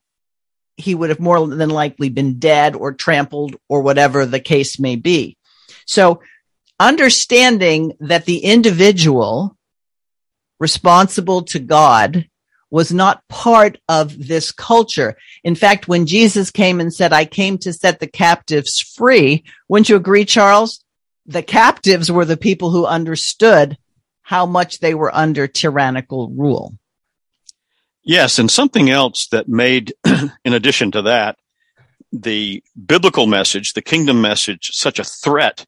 he 0.75 0.93
would 0.93 1.09
have 1.09 1.19
more 1.19 1.47
than 1.47 1.69
likely 1.69 2.09
been 2.09 2.39
dead 2.39 2.75
or 2.75 2.93
trampled 2.93 3.55
or 3.67 3.81
whatever 3.81 4.25
the 4.25 4.39
case 4.39 4.79
may 4.79 4.95
be. 4.95 5.37
So 5.89 6.21
understanding 6.79 7.93
that 7.99 8.25
the 8.25 8.37
individual 8.37 9.57
responsible 10.59 11.41
to 11.45 11.57
God 11.57 12.29
was 12.69 12.93
not 12.93 13.27
part 13.27 13.79
of 13.89 14.27
this 14.27 14.51
culture. 14.51 15.17
In 15.43 15.55
fact, 15.55 15.87
when 15.87 16.05
Jesus 16.05 16.51
came 16.51 16.79
and 16.79 16.93
said, 16.93 17.11
I 17.11 17.25
came 17.25 17.57
to 17.59 17.73
set 17.73 17.99
the 17.99 18.05
captives 18.05 18.79
free, 18.79 19.43
wouldn't 19.67 19.89
you 19.89 19.95
agree, 19.95 20.25
Charles? 20.25 20.83
The 21.25 21.41
captives 21.41 22.11
were 22.11 22.25
the 22.25 22.37
people 22.37 22.69
who 22.69 22.85
understood 22.85 23.75
how 24.21 24.45
much 24.45 24.81
they 24.81 24.93
were 24.93 25.15
under 25.15 25.47
tyrannical 25.47 26.29
rule. 26.29 26.77
Yes, 28.03 28.37
and 28.37 28.51
something 28.51 28.91
else 28.91 29.27
that 29.31 29.49
made, 29.49 29.95
in 30.45 30.53
addition 30.53 30.91
to 30.91 31.01
that, 31.01 31.39
the 32.11 32.63
biblical 32.85 33.25
message, 33.25 33.73
the 33.73 33.81
kingdom 33.81 34.21
message, 34.21 34.69
such 34.73 34.99
a 34.99 35.03
threat 35.03 35.65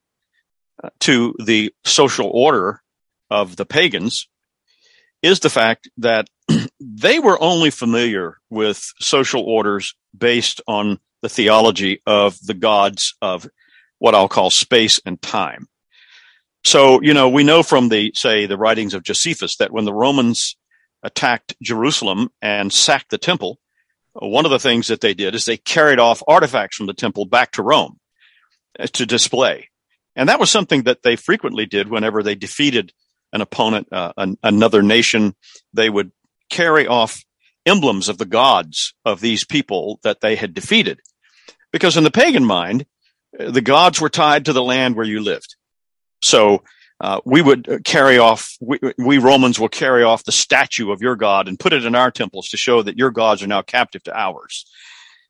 to 1.02 1.36
the 1.44 1.74
social 1.86 2.30
order 2.30 2.82
of 3.30 3.56
the 3.56 3.66
pagans 3.66 4.28
is 5.22 5.40
the 5.40 5.50
fact 5.50 5.90
that 5.98 6.28
they 6.80 7.20
were 7.20 7.42
only 7.42 7.70
familiar 7.70 8.38
with 8.50 8.92
social 9.00 9.44
orders 9.44 9.96
based 10.18 10.62
on 10.68 11.00
the 11.22 11.30
theology 11.30 12.02
of 12.06 12.38
the 12.46 12.54
gods 12.54 13.16
of 13.22 13.48
what 14.00 14.16
I'll 14.16 14.28
call 14.28 14.50
space 14.50 15.00
and 15.06 15.22
time. 15.22 15.68
So, 16.64 17.02
you 17.02 17.14
know, 17.14 17.30
we 17.30 17.44
know 17.44 17.64
from 17.64 17.90
the, 17.90 18.12
say, 18.16 18.46
the 18.46 18.58
writings 18.58 18.94
of 18.94 19.04
Josephus 19.04 19.58
that 19.58 19.72
when 19.72 19.86
the 19.86 19.94
Romans 19.94 20.56
attacked 21.04 21.56
Jerusalem 21.62 22.30
and 22.42 22.72
sacked 22.72 23.10
the 23.10 23.18
temple, 23.18 23.60
one 24.14 24.46
of 24.46 24.52
the 24.52 24.60
things 24.60 24.88
that 24.88 25.02
they 25.02 25.14
did 25.14 25.36
is 25.36 25.46
they 25.46 25.58
carried 25.58 26.00
off 26.00 26.22
artifacts 26.28 26.78
from 26.78 26.88
the 26.88 26.94
temple 26.94 27.26
back 27.26 27.54
to 27.54 27.64
Rome 27.64 28.00
uh, 28.80 28.88
to 28.94 29.06
display. 29.06 29.70
And 30.16 30.30
that 30.30 30.40
was 30.40 30.50
something 30.50 30.84
that 30.84 31.04
they 31.04 31.16
frequently 31.16 31.66
did 31.66 31.90
whenever 31.90 32.24
they 32.24 32.36
defeated 32.36 32.94
an 33.34 33.42
opponent, 33.42 33.88
uh, 33.92 34.14
an, 34.18 34.38
another 34.44 34.82
nation, 34.82 35.36
they 35.74 35.90
would 35.90 36.12
carry 36.50 36.88
off 36.88 37.24
emblems 37.66 38.10
of 38.10 38.18
the 38.18 38.26
gods 38.26 38.94
of 39.06 39.22
these 39.22 39.46
people 39.46 40.00
that 40.04 40.22
they 40.22 40.36
had 40.36 40.54
defeated. 40.54 41.00
Because 41.72 41.96
in 41.96 42.04
the 42.04 42.12
pagan 42.12 42.44
mind, 42.44 42.86
the 43.38 43.62
gods 43.62 44.02
were 44.02 44.10
tied 44.10 44.46
to 44.46 44.54
the 44.54 44.64
land 44.64 44.96
where 44.96 45.06
you 45.06 45.22
lived. 45.22 45.56
So 46.22 46.64
uh, 47.00 47.22
we 47.26 47.42
would 47.42 47.84
carry 47.86 48.18
off, 48.18 48.58
we, 48.60 48.80
we, 48.98 49.18
Romans 49.18 49.60
will 49.60 49.70
carry 49.70 50.04
off 50.04 50.24
the 50.24 50.32
statue 50.32 50.92
of 50.92 51.02
your 51.02 51.16
God 51.16 51.48
and 51.48 51.60
put 51.60 51.74
it 51.74 51.86
in 51.86 51.96
our 51.96 52.12
temples 52.12 52.50
to 52.50 52.58
show 52.58 52.82
that 52.84 52.98
your 52.98 53.12
gods 53.12 53.42
are 53.42 53.48
now 53.48 53.62
captive 53.62 54.04
to 54.04 54.16
ours. 54.16 54.66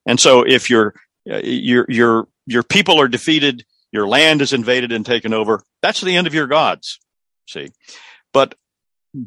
And 0.06 0.20
so 0.20 0.42
if 0.42 0.70
your, 0.70 0.96
uh, 1.30 1.42
your, 1.44 1.86
your, 1.88 2.28
your 2.48 2.64
people 2.64 3.00
are 3.00 3.08
defeated, 3.08 3.64
your 3.92 4.08
land 4.08 4.42
is 4.42 4.54
invaded 4.54 4.92
and 4.92 5.06
taken 5.06 5.34
over, 5.34 5.64
that's 5.82 6.02
the 6.02 6.16
end 6.16 6.28
of 6.28 6.34
your 6.34 6.48
gods. 6.48 7.00
See, 7.48 7.70
but 8.34 8.56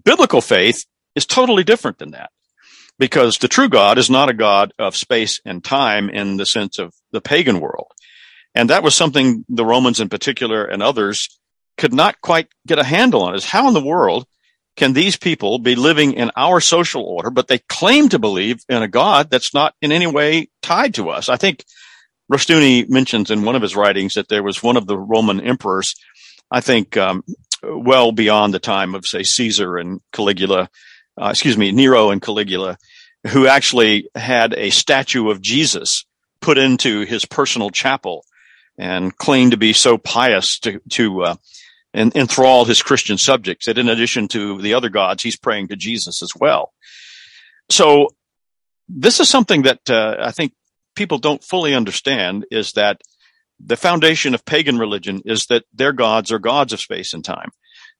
biblical 0.04 0.40
faith 0.40 0.84
is 1.14 1.26
totally 1.26 1.64
different 1.64 1.98
than 1.98 2.12
that 2.12 2.30
because 2.98 3.38
the 3.38 3.48
true 3.48 3.68
God 3.68 3.98
is 3.98 4.10
not 4.10 4.30
a 4.30 4.34
God 4.34 4.72
of 4.78 4.96
space 4.96 5.40
and 5.44 5.62
time 5.62 6.08
in 6.08 6.36
the 6.36 6.46
sense 6.46 6.78
of 6.78 6.94
the 7.12 7.20
pagan 7.20 7.60
world. 7.60 7.92
And 8.54 8.70
that 8.70 8.82
was 8.82 8.94
something 8.94 9.44
the 9.48 9.64
Romans 9.64 10.00
in 10.00 10.08
particular 10.08 10.64
and 10.64 10.82
others 10.82 11.28
could 11.76 11.92
not 11.92 12.20
quite 12.20 12.48
get 12.66 12.78
a 12.78 12.84
handle 12.84 13.22
on 13.22 13.34
is 13.34 13.44
how 13.44 13.66
in 13.68 13.74
the 13.74 13.82
world 13.82 14.26
can 14.76 14.92
these 14.92 15.16
people 15.16 15.58
be 15.58 15.74
living 15.74 16.14
in 16.14 16.30
our 16.36 16.60
social 16.60 17.02
order, 17.02 17.30
but 17.30 17.48
they 17.48 17.58
claim 17.58 18.08
to 18.08 18.18
believe 18.18 18.60
in 18.68 18.82
a 18.82 18.88
God 18.88 19.30
that's 19.30 19.54
not 19.54 19.74
in 19.80 19.92
any 19.92 20.06
way 20.06 20.48
tied 20.62 20.94
to 20.94 21.10
us? 21.10 21.28
I 21.28 21.36
think 21.36 21.64
Rushdoony 22.32 22.88
mentions 22.88 23.30
in 23.30 23.42
one 23.42 23.56
of 23.56 23.62
his 23.62 23.76
writings 23.76 24.14
that 24.14 24.28
there 24.28 24.42
was 24.42 24.62
one 24.62 24.76
of 24.76 24.86
the 24.86 24.98
Roman 24.98 25.40
emperors, 25.40 25.94
I 26.50 26.60
think 26.60 26.96
um, 26.96 27.22
well 27.62 28.12
beyond 28.12 28.54
the 28.54 28.60
time 28.60 28.94
of, 28.94 29.06
say, 29.06 29.22
Caesar 29.22 29.76
and 29.76 30.00
Caligula, 30.12 30.68
uh, 31.20 31.28
excuse 31.28 31.58
me, 31.58 31.72
Nero 31.72 32.10
and 32.10 32.22
Caligula, 32.22 32.78
who 33.28 33.46
actually 33.46 34.08
had 34.14 34.54
a 34.54 34.70
statue 34.70 35.30
of 35.30 35.40
Jesus 35.40 36.04
put 36.40 36.58
into 36.58 37.04
his 37.04 37.24
personal 37.24 37.70
chapel 37.70 38.24
and 38.78 39.16
claimed 39.16 39.52
to 39.52 39.56
be 39.56 39.72
so 39.72 39.96
pious 39.96 40.58
to, 40.60 40.80
to 40.90 41.22
uh, 41.22 41.36
enthrall 41.94 42.64
his 42.64 42.82
Christian 42.82 43.18
subjects 43.18 43.66
that 43.66 43.78
in 43.78 43.88
addition 43.88 44.28
to 44.28 44.60
the 44.60 44.74
other 44.74 44.88
gods, 44.88 45.22
he's 45.22 45.36
praying 45.36 45.68
to 45.68 45.76
Jesus 45.76 46.22
as 46.22 46.32
well. 46.38 46.72
So 47.70 48.08
this 48.88 49.20
is 49.20 49.28
something 49.28 49.62
that 49.62 49.88
uh, 49.88 50.16
I 50.20 50.32
think 50.32 50.52
people 50.94 51.18
don't 51.18 51.42
fully 51.42 51.74
understand 51.74 52.46
is 52.50 52.72
that 52.72 53.00
the 53.60 53.76
foundation 53.76 54.34
of 54.34 54.44
pagan 54.44 54.78
religion 54.78 55.22
is 55.24 55.46
that 55.46 55.64
their 55.72 55.92
gods 55.92 56.32
are 56.32 56.38
gods 56.38 56.72
of 56.72 56.80
space 56.80 57.12
and 57.14 57.24
time. 57.24 57.50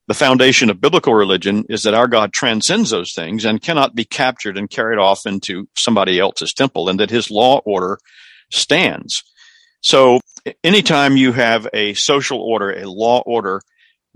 The 0.07 0.15
foundation 0.15 0.69
of 0.69 0.81
biblical 0.81 1.15
religion 1.15 1.65
is 1.71 1.85
that 1.85 1.95
our 1.95 2.09
God 2.09 2.33
transcends 2.33 2.91
those 2.91 3.15
things 3.15 3.45
and 3.45 3.63
cannot 3.63 3.95
be 3.95 4.05
captured 4.05 4.59
and 4.59 4.69
carried 4.69 4.99
off 4.99 5.27
into 5.27 5.67
somebody 5.77 6.19
else's 6.19 6.53
temple 6.53 6.89
and 6.89 7.01
that 7.01 7.11
his 7.11 7.31
law 7.31 7.61
order 7.65 7.99
stands. 8.51 9.23
So 9.81 10.21
anytime 10.63 11.17
you 11.17 11.33
have 11.33 11.67
a 11.73 11.95
social 11.95 12.41
order, 12.41 12.71
a 12.71 12.89
law 12.89 13.23
order 13.25 13.63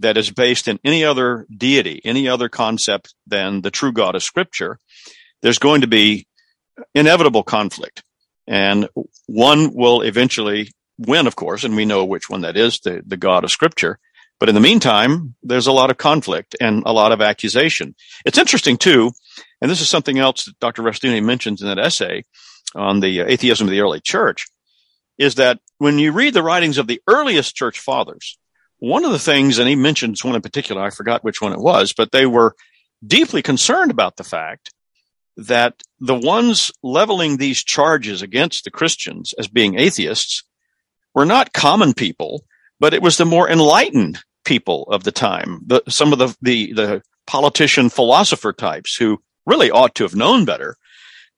that 0.01 0.17
is 0.17 0.31
based 0.31 0.69
in 0.69 0.79
any 0.85 1.05
other 1.05 1.47
deity, 1.55 2.01
any 2.05 2.29
other 2.29 2.49
concept 2.49 3.15
than 3.27 3.63
the 3.63 3.71
true 3.71 3.93
God 3.93 4.15
of 4.15 4.23
scripture, 4.23 4.79
there's 5.41 5.59
going 5.59 5.81
to 5.81 5.87
be 5.87 6.27
inevitable 6.95 7.43
conflict. 7.43 8.03
And 8.49 8.89
one 9.27 9.75
will 9.75 10.01
eventually 10.01 10.73
win, 10.99 11.27
of 11.27 11.37
course, 11.37 11.65
and 11.65 11.77
we 11.77 11.85
know 11.85 12.05
which 12.05 12.31
one 12.31 12.41
that 12.41 12.57
is, 12.57 12.81
the, 12.81 13.03
the 13.07 13.19
God 13.19 13.45
of 13.45 13.53
Scripture. 13.53 13.99
But 14.41 14.49
in 14.49 14.55
the 14.55 14.61
meantime, 14.61 15.35
there's 15.43 15.67
a 15.67 15.73
lot 15.73 15.91
of 15.91 15.99
conflict 15.99 16.57
and 16.61 16.83
a 16.87 16.93
lot 16.93 17.13
of 17.13 17.21
accusation. 17.21 17.95
It's 18.25 18.39
interesting 18.39 18.79
too, 18.79 19.13
and 19.61 19.71
this 19.71 19.83
is 19.83 19.91
something 19.91 20.19
else 20.19 20.47
that 20.47 20.59
Dr. 20.61 20.83
Rushdoony 20.83 21.23
mentions 21.23 21.61
in 21.61 21.69
that 21.69 21.79
essay 21.79 22.25
on 22.75 23.01
the 23.01 23.21
uh, 23.21 23.27
atheism 23.29 23.67
of 23.67 23.71
the 23.71 23.81
early 23.81 24.01
church, 24.01 24.47
is 25.19 25.35
that 25.35 25.59
when 25.79 25.99
you 25.99 26.13
read 26.13 26.35
the 26.35 26.43
writings 26.43 26.79
of 26.79 26.87
the 26.87 27.03
earliest 27.07 27.55
church 27.55 27.81
fathers, 27.81 28.39
one 28.79 29.05
of 29.05 29.13
the 29.13 29.19
things, 29.19 29.59
and 29.59 29.69
he 29.69 29.77
mentions 29.77 30.25
one 30.25 30.37
in 30.37 30.43
particular, 30.43 30.83
I 30.83 30.91
forgot 30.91 31.25
which 31.25 31.43
one 31.43 31.53
it 31.53 31.61
was, 31.61 31.93
but 31.93 32.13
they 32.13 32.27
were 32.27 32.55
deeply 33.05 33.43
concerned 33.43 33.91
about 33.91 34.17
the 34.17 34.25
fact 34.25 34.73
that 35.39 35.83
the 36.01 36.15
ones 36.15 36.71
leveling 36.83 37.37
these 37.37 37.63
charges 37.63 38.23
against 38.23 38.65
the 38.65 38.71
Christians 38.71 39.33
as 39.39 39.49
being 39.49 39.79
atheists 39.79 40.43
were 41.15 41.25
not 41.25 41.53
common 41.53 41.95
people, 41.95 42.45
but 42.81 42.93
it 42.93 43.03
was 43.03 43.17
the 43.17 43.25
more 43.25 43.49
enlightened 43.49 44.19
people 44.45 44.85
of 44.91 45.05
the 45.05 45.13
time, 45.13 45.61
the, 45.67 45.83
some 45.89 46.13
of 46.13 46.19
the, 46.19 46.37
the, 46.43 46.73
the 46.73 47.03
politician 47.27 47.89
philosopher 47.89 48.53
types 48.53 48.97
who 48.97 49.21
really 49.47 49.71
ought 49.71 49.95
to 49.95 50.05
have 50.05 50.17
known 50.17 50.45
better, 50.45 50.77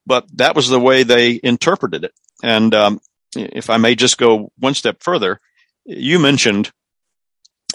but 0.07 0.25
that 0.37 0.57
was 0.57 0.69
the 0.69 0.81
way 0.81 1.03
they 1.03 1.39
interpreted 1.43 2.05
it. 2.05 2.13
And 2.43 2.75
um, 2.75 3.01
if 3.37 3.71
I 3.71 3.77
may 3.77 3.95
just 3.95 4.19
go 4.19 4.51
one 4.59 4.75
step 4.75 5.03
further, 5.03 5.41
you 5.85 6.19
mentioned 6.19 6.71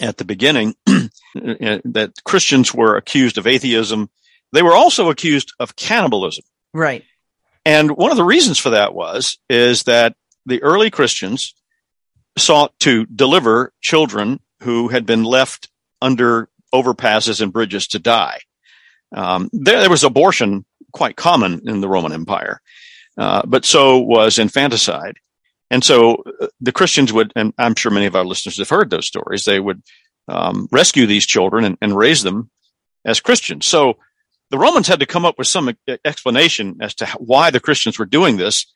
at 0.00 0.16
the 0.16 0.24
beginning 0.24 0.74
that 1.34 2.12
Christians 2.24 2.74
were 2.74 2.96
accused 2.96 3.38
of 3.38 3.46
atheism. 3.46 4.10
They 4.52 4.62
were 4.62 4.74
also 4.74 5.10
accused 5.10 5.52
of 5.58 5.76
cannibalism. 5.76 6.44
Right. 6.72 7.04
And 7.64 7.90
one 7.90 8.10
of 8.10 8.16
the 8.16 8.24
reasons 8.24 8.58
for 8.58 8.70
that 8.70 8.94
was, 8.94 9.38
is 9.50 9.84
that 9.84 10.14
the 10.46 10.62
early 10.62 10.90
Christians 10.90 11.54
sought 12.38 12.78
to 12.80 13.06
deliver 13.06 13.72
children 13.80 14.40
who 14.62 14.88
had 14.88 15.06
been 15.06 15.24
left 15.24 15.68
under 16.00 16.48
overpasses 16.74 17.40
and 17.40 17.52
bridges 17.52 17.88
to 17.88 17.98
die. 17.98 18.40
Um, 19.14 19.48
there, 19.52 19.80
there, 19.80 19.90
was 19.90 20.04
abortion 20.04 20.64
quite 20.92 21.16
common 21.16 21.68
in 21.68 21.80
the 21.80 21.88
Roman 21.88 22.12
Empire, 22.12 22.60
uh, 23.16 23.42
but 23.46 23.64
so 23.64 23.98
was 23.98 24.38
infanticide. 24.38 25.16
And 25.70 25.82
so 25.82 26.22
uh, 26.40 26.48
the 26.60 26.72
Christians 26.72 27.12
would, 27.12 27.32
and 27.36 27.52
I'm 27.58 27.74
sure 27.74 27.90
many 27.90 28.06
of 28.06 28.16
our 28.16 28.24
listeners 28.24 28.58
have 28.58 28.68
heard 28.68 28.90
those 28.90 29.06
stories, 29.06 29.44
they 29.44 29.60
would 29.60 29.82
um, 30.28 30.68
rescue 30.70 31.06
these 31.06 31.26
children 31.26 31.64
and, 31.64 31.78
and, 31.80 31.96
raise 31.96 32.22
them 32.22 32.50
as 33.04 33.20
Christians. 33.20 33.64
So 33.66 33.98
the 34.50 34.58
Romans 34.58 34.88
had 34.88 35.00
to 35.00 35.06
come 35.06 35.24
up 35.24 35.38
with 35.38 35.46
some 35.46 35.76
explanation 36.04 36.78
as 36.80 36.94
to 36.96 37.06
why 37.18 37.50
the 37.50 37.60
Christians 37.60 37.98
were 37.98 38.06
doing 38.06 38.36
this 38.36 38.66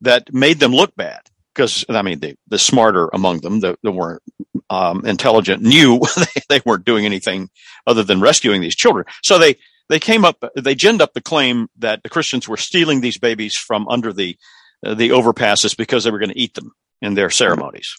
that 0.00 0.32
made 0.32 0.60
them 0.60 0.72
look 0.72 0.94
bad. 0.96 1.20
Because 1.54 1.84
I 1.88 2.02
mean, 2.02 2.20
the, 2.20 2.36
the 2.48 2.58
smarter 2.58 3.08
among 3.12 3.40
them, 3.40 3.60
the, 3.60 3.76
the 3.82 3.92
more 3.92 4.20
um, 4.68 5.06
intelligent, 5.06 5.62
knew 5.62 6.00
they, 6.16 6.42
they 6.48 6.62
weren't 6.64 6.84
doing 6.84 7.06
anything 7.06 7.48
other 7.86 8.02
than 8.02 8.20
rescuing 8.20 8.60
these 8.60 8.76
children. 8.76 9.06
So 9.22 9.38
they 9.38 9.56
they 9.88 10.00
came 10.00 10.24
up, 10.24 10.42
they 10.56 10.74
ginned 10.74 11.00
up 11.00 11.14
the 11.14 11.20
claim 11.22 11.68
that 11.78 12.02
the 12.02 12.08
Christians 12.08 12.48
were 12.48 12.56
stealing 12.56 13.00
these 13.00 13.18
babies 13.18 13.56
from 13.56 13.88
under 13.88 14.12
the 14.12 14.36
uh, 14.84 14.94
the 14.94 15.10
overpasses 15.10 15.76
because 15.76 16.04
they 16.04 16.10
were 16.10 16.18
going 16.18 16.30
to 16.30 16.38
eat 16.38 16.54
them 16.54 16.72
in 17.00 17.14
their 17.14 17.30
ceremonies. 17.30 17.96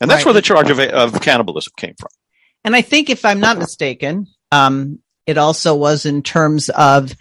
And 0.00 0.10
that's 0.10 0.20
right. 0.20 0.26
where 0.26 0.34
the 0.34 0.42
charge 0.42 0.70
of, 0.70 0.78
of 0.78 1.20
cannibalism 1.20 1.72
came 1.76 1.94
from. 1.98 2.10
And 2.64 2.76
I 2.76 2.82
think, 2.82 3.10
if 3.10 3.24
I'm 3.24 3.40
not 3.40 3.58
mistaken, 3.58 4.26
um, 4.52 5.00
it 5.26 5.38
also 5.38 5.74
was 5.74 6.06
in 6.06 6.22
terms 6.22 6.68
of 6.68 7.14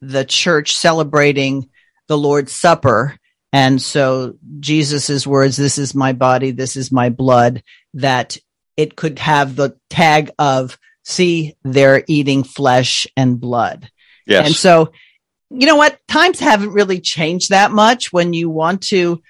the 0.00 0.24
church 0.24 0.76
celebrating 0.76 1.68
the 2.06 2.18
Lord's 2.18 2.52
Supper. 2.52 3.16
And 3.52 3.80
so 3.80 4.36
Jesus's 4.60 5.26
words, 5.26 5.56
this 5.56 5.78
is 5.78 5.94
my 5.94 6.12
body, 6.12 6.50
this 6.50 6.76
is 6.76 6.92
my 6.92 7.08
blood, 7.08 7.62
that 7.94 8.36
it 8.76 8.94
could 8.94 9.18
have 9.18 9.56
the 9.56 9.76
tag 9.90 10.30
of, 10.38 10.78
see, 11.02 11.56
they're 11.64 12.04
eating 12.06 12.44
flesh 12.44 13.06
and 13.16 13.40
blood. 13.40 13.90
Yes. 14.26 14.46
And 14.46 14.54
so 14.54 14.92
you 15.50 15.66
know 15.66 15.76
what? 15.76 15.98
Times 16.08 16.40
haven't 16.40 16.72
really 16.72 17.00
changed 17.00 17.50
that 17.50 17.70
much 17.70 18.12
when 18.12 18.32
you 18.32 18.50
want 18.50 18.82
to 18.88 19.22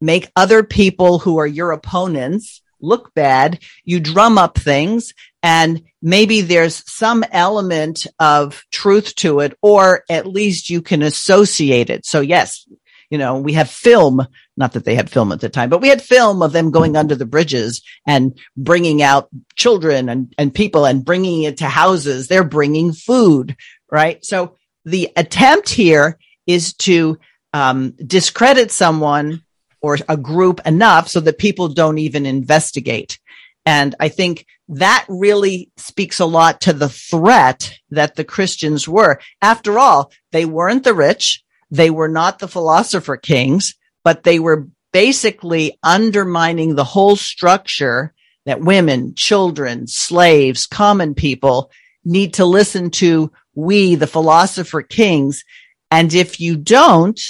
make 0.00 0.30
other 0.36 0.62
people 0.62 1.18
who 1.18 1.38
are 1.38 1.46
your 1.46 1.72
opponents 1.72 2.60
look 2.80 3.14
bad. 3.14 3.60
You 3.84 4.00
drum 4.00 4.36
up 4.36 4.58
things 4.58 5.14
and 5.44 5.82
maybe 6.00 6.40
there's 6.40 6.90
some 6.90 7.22
element 7.30 8.06
of 8.18 8.64
truth 8.72 9.14
to 9.16 9.40
it, 9.40 9.56
or 9.60 10.02
at 10.08 10.26
least 10.26 10.70
you 10.70 10.80
can 10.80 11.02
associate 11.02 11.90
it. 11.90 12.06
So 12.06 12.22
yes, 12.22 12.66
you 13.10 13.18
know, 13.18 13.38
we 13.38 13.52
have 13.52 13.68
film, 13.68 14.26
not 14.56 14.72
that 14.72 14.86
they 14.86 14.94
had 14.94 15.10
film 15.10 15.32
at 15.32 15.40
the 15.40 15.50
time, 15.50 15.68
but 15.68 15.82
we 15.82 15.88
had 15.88 16.00
film 16.00 16.40
of 16.40 16.52
them 16.52 16.70
going 16.70 16.96
under 16.96 17.14
the 17.14 17.26
bridges 17.26 17.82
and 18.06 18.38
bringing 18.56 19.02
out 19.02 19.28
children 19.54 20.08
and, 20.08 20.34
and 20.38 20.54
people 20.54 20.86
and 20.86 21.04
bringing 21.04 21.42
it 21.42 21.58
to 21.58 21.66
houses. 21.66 22.26
They're 22.26 22.42
bringing 22.42 22.94
food, 22.94 23.54
right? 23.92 24.24
So 24.24 24.56
the 24.86 25.10
attempt 25.14 25.68
here 25.68 26.18
is 26.46 26.72
to 26.74 27.18
um, 27.52 27.90
discredit 28.06 28.70
someone 28.70 29.42
or 29.82 29.98
a 30.08 30.16
group 30.16 30.62
enough 30.64 31.08
so 31.08 31.20
that 31.20 31.36
people 31.36 31.68
don't 31.68 31.98
even 31.98 32.24
investigate. 32.24 33.18
And 33.66 33.94
I 33.98 34.08
think 34.08 34.46
that 34.68 35.06
really 35.08 35.70
speaks 35.76 36.20
a 36.20 36.26
lot 36.26 36.62
to 36.62 36.72
the 36.72 36.88
threat 36.88 37.78
that 37.90 38.14
the 38.14 38.24
Christians 38.24 38.86
were. 38.86 39.20
After 39.40 39.78
all, 39.78 40.12
they 40.32 40.44
weren't 40.44 40.84
the 40.84 40.94
rich. 40.94 41.42
They 41.70 41.90
were 41.90 42.08
not 42.08 42.38
the 42.38 42.48
philosopher 42.48 43.16
kings, 43.16 43.74
but 44.02 44.22
they 44.22 44.38
were 44.38 44.68
basically 44.92 45.78
undermining 45.82 46.74
the 46.74 46.84
whole 46.84 47.16
structure 47.16 48.14
that 48.44 48.60
women, 48.60 49.14
children, 49.14 49.86
slaves, 49.86 50.66
common 50.66 51.14
people 51.14 51.70
need 52.04 52.34
to 52.34 52.44
listen 52.44 52.90
to 52.90 53.32
we, 53.54 53.94
the 53.94 54.06
philosopher 54.06 54.82
kings. 54.82 55.44
And 55.90 56.12
if 56.12 56.38
you 56.38 56.56
don't, 56.56 57.20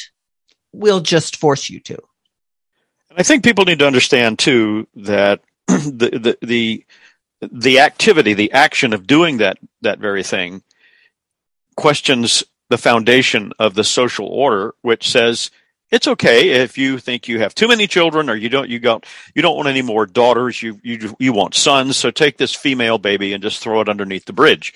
we'll 0.72 1.00
just 1.00 1.36
force 1.36 1.70
you 1.70 1.80
to. 1.80 1.98
I 3.16 3.22
think 3.22 3.44
people 3.44 3.64
need 3.64 3.78
to 3.78 3.86
understand 3.86 4.40
too 4.40 4.88
that 4.96 5.40
the, 5.66 6.36
the, 6.40 6.46
the, 6.46 6.84
the 7.40 7.80
activity, 7.80 8.34
the 8.34 8.52
action 8.52 8.92
of 8.92 9.06
doing 9.06 9.38
that, 9.38 9.58
that 9.82 9.98
very 9.98 10.22
thing 10.22 10.62
questions 11.76 12.44
the 12.70 12.78
foundation 12.78 13.52
of 13.58 13.74
the 13.74 13.84
social 13.84 14.26
order, 14.26 14.74
which 14.82 15.10
says 15.10 15.50
it's 15.90 16.08
okay 16.08 16.50
if 16.50 16.78
you 16.78 16.98
think 16.98 17.28
you 17.28 17.38
have 17.38 17.54
too 17.54 17.68
many 17.68 17.86
children 17.86 18.30
or 18.30 18.34
you 18.34 18.48
don't 18.48 18.68
you 18.68 18.78
don't 18.78 19.04
you 19.34 19.42
don't 19.42 19.56
want 19.56 19.68
any 19.68 19.82
more 19.82 20.06
daughters. 20.06 20.62
You 20.62 20.80
you 20.82 21.14
you 21.18 21.32
want 21.32 21.54
sons. 21.54 21.96
So 21.96 22.10
take 22.10 22.36
this 22.36 22.54
female 22.54 22.98
baby 22.98 23.32
and 23.32 23.42
just 23.42 23.60
throw 23.60 23.80
it 23.80 23.88
underneath 23.88 24.24
the 24.24 24.32
bridge. 24.32 24.74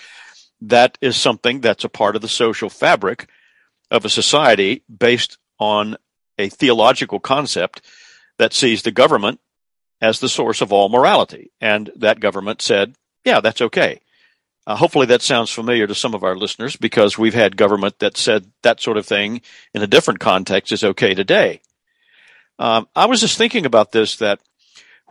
That 0.61 0.99
is 1.01 1.17
something 1.17 1.61
that's 1.61 1.85
a 1.85 1.89
part 1.89 2.17
of 2.17 2.23
the 2.23 2.29
social 2.29 2.69
fabric 2.69 3.29
of 3.91 4.05
a 4.05 4.11
society 4.11 4.83
based 4.89 5.39
on 5.59 5.97
a 6.37 6.49
theological 6.49 7.21
concept 7.21 7.83
that 8.39 8.53
sees 8.53 8.83
the 8.83 8.91
government 8.91 9.41
as 10.01 10.21
the 10.21 10.29
source 10.29 10.61
of 10.61 10.73
all 10.73 10.89
morality. 10.89 11.51
And 11.61 11.91
that 11.97 12.21
government 12.21 12.63
said, 12.63 12.95
yeah, 13.25 13.41
that's 13.41 13.61
okay. 13.61 14.01
Uh, 14.67 14.77
hopefully 14.77 15.07
that 15.07 15.23
sounds 15.23 15.51
familiar 15.51 15.87
to 15.87 15.95
some 15.95 16.15
of 16.15 16.23
our 16.23 16.37
listeners 16.37 16.77
because 16.77 17.17
we've 17.17 17.35
had 17.35 17.57
government 17.57 17.99
that 18.01 18.17
said 18.17 18.51
that 18.63 18.81
sort 18.81 18.99
of 18.99 19.07
thing 19.07 19.41
in 19.73 19.83
a 19.83 19.87
different 19.87 20.21
context 20.21 20.73
is 20.73 20.85
okay 20.85 21.15
today. 21.15 21.61
Um, 22.59 22.87
I 22.95 23.07
was 23.07 23.21
just 23.21 23.39
thinking 23.39 23.65
about 23.65 23.93
this 23.93 24.17
that 24.17 24.41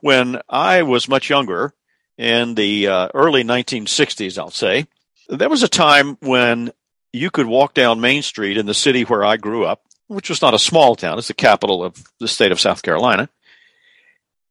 when 0.02 0.42
I 0.48 0.84
was 0.84 1.10
much 1.10 1.30
younger 1.30 1.74
in 2.18 2.56
the 2.56 2.88
uh, 2.88 3.10
early 3.14 3.44
1960s, 3.44 4.38
I'll 4.38 4.52
say, 4.52 4.86
there 5.28 5.50
was 5.50 5.64
a 5.64 5.68
time 5.68 6.18
when 6.22 6.72
you 7.12 7.32
could 7.32 7.48
walk 7.48 7.74
down 7.74 8.00
Main 8.00 8.22
Street 8.22 8.58
in 8.58 8.66
the 8.66 8.74
city 8.74 9.04
where 9.04 9.26
I 9.26 9.38
grew 9.38 9.66
up, 9.66 9.82
which 10.08 10.30
was 10.30 10.42
not 10.42 10.54
a 10.54 10.60
small 10.60 10.96
town, 10.96 11.18
it's 11.18 11.28
the 11.28 11.34
capital 11.34 11.84
of 11.84 12.04
the 12.20 12.28
state 12.28 12.52
of 12.52 12.60
South 12.60 12.82
Carolina. 12.82 13.30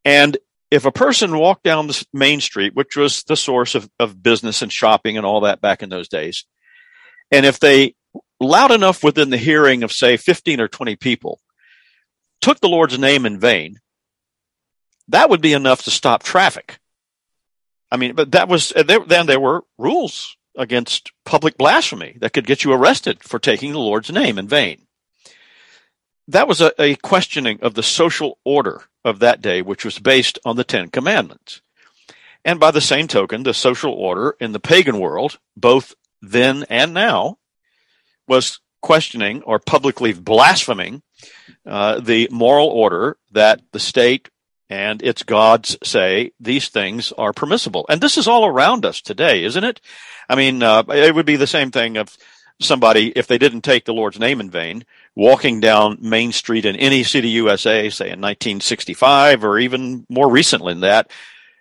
And 0.06 0.38
if 0.70 0.84
a 0.84 0.92
person 0.92 1.36
walked 1.36 1.64
down 1.64 1.88
the 1.88 2.06
Main 2.12 2.40
Street, 2.40 2.76
which 2.76 2.96
was 2.96 3.24
the 3.24 3.36
source 3.36 3.74
of, 3.74 3.90
of 3.98 4.22
business 4.22 4.62
and 4.62 4.72
shopping 4.72 5.16
and 5.16 5.26
all 5.26 5.40
that 5.40 5.60
back 5.60 5.82
in 5.82 5.88
those 5.88 6.08
days, 6.08 6.44
and 7.32 7.44
if 7.44 7.58
they 7.58 7.96
loud 8.38 8.70
enough 8.70 9.02
within 9.02 9.30
the 9.30 9.36
hearing 9.36 9.82
of, 9.82 9.90
say, 9.90 10.16
15 10.16 10.60
or 10.60 10.68
20 10.68 10.94
people, 10.94 11.40
took 12.40 12.60
the 12.60 12.68
Lord's 12.68 12.96
name 12.96 13.26
in 13.26 13.40
vain, 13.40 13.80
that 15.08 15.28
would 15.28 15.40
be 15.40 15.54
enough 15.54 15.82
to 15.82 15.90
stop 15.90 16.22
traffic. 16.22 16.78
I 17.90 17.96
mean, 17.96 18.14
but 18.14 18.30
that 18.30 18.48
was, 18.48 18.72
then 18.76 19.26
there 19.26 19.40
were 19.40 19.64
rules 19.76 20.36
against 20.56 21.10
public 21.24 21.58
blasphemy 21.58 22.16
that 22.20 22.32
could 22.32 22.46
get 22.46 22.62
you 22.62 22.72
arrested 22.72 23.24
for 23.24 23.40
taking 23.40 23.72
the 23.72 23.80
Lord's 23.80 24.12
name 24.12 24.38
in 24.38 24.46
vain. 24.46 24.85
That 26.28 26.48
was 26.48 26.60
a, 26.60 26.72
a, 26.80 26.96
questioning 26.96 27.60
of 27.62 27.74
the 27.74 27.82
social 27.82 28.38
order 28.44 28.82
of 29.04 29.20
that 29.20 29.40
day, 29.40 29.62
which 29.62 29.84
was 29.84 29.98
based 29.98 30.38
on 30.44 30.56
the 30.56 30.64
Ten 30.64 30.88
Commandments. 30.88 31.60
And 32.44 32.58
by 32.58 32.70
the 32.70 32.80
same 32.80 33.08
token, 33.08 33.42
the 33.42 33.54
social 33.54 33.92
order 33.92 34.36
in 34.40 34.52
the 34.52 34.60
pagan 34.60 34.98
world, 34.98 35.38
both 35.56 35.94
then 36.20 36.64
and 36.68 36.92
now, 36.92 37.38
was 38.26 38.60
questioning 38.82 39.42
or 39.42 39.58
publicly 39.58 40.12
blaspheming 40.12 41.02
uh, 41.64 42.00
the 42.00 42.28
moral 42.30 42.68
order 42.68 43.16
that 43.32 43.60
the 43.72 43.80
state 43.80 44.28
and 44.68 45.02
its 45.02 45.22
gods 45.22 45.76
say 45.82 46.32
these 46.40 46.68
things 46.68 47.12
are 47.12 47.32
permissible. 47.32 47.86
And 47.88 48.00
this 48.00 48.18
is 48.18 48.26
all 48.26 48.46
around 48.46 48.84
us 48.84 49.00
today, 49.00 49.44
isn't 49.44 49.64
it? 49.64 49.80
I 50.28 50.34
mean, 50.34 50.62
uh, 50.62 50.82
it 50.88 51.14
would 51.14 51.26
be 51.26 51.36
the 51.36 51.46
same 51.46 51.70
thing 51.70 51.96
of 51.96 52.16
somebody, 52.60 53.12
if 53.16 53.26
they 53.26 53.38
didn't 53.38 53.62
take 53.62 53.84
the 53.84 53.94
Lord's 53.94 54.18
name 54.18 54.40
in 54.40 54.50
vain, 54.50 54.84
walking 55.14 55.60
down 55.60 55.98
Main 56.00 56.32
Street 56.32 56.64
in 56.64 56.76
any 56.76 57.04
city 57.04 57.28
USA, 57.30 57.90
say 57.90 58.06
in 58.06 58.20
1965 58.20 59.44
or 59.44 59.58
even 59.58 60.06
more 60.08 60.30
recently 60.30 60.72
than 60.72 60.80
that, 60.80 61.10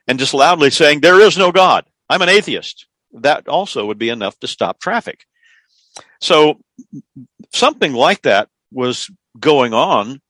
and 0.07 0.19
just 0.19 0.33
loudly 0.33 0.69
saying, 0.69 1.01
there 1.01 1.19
is 1.19 1.37
no 1.37 1.51
God. 1.51 1.85
I'm 2.09 2.21
an 2.21 2.29
atheist. 2.29 2.87
That 3.13 3.47
also 3.47 3.85
would 3.85 3.97
be 3.97 4.09
enough 4.09 4.39
to 4.39 4.47
stop 4.47 4.79
traffic. 4.79 5.25
So 6.21 6.59
something 7.53 7.93
like 7.93 8.21
that 8.23 8.49
was 8.71 9.09
going 9.39 9.73
on 9.73 10.21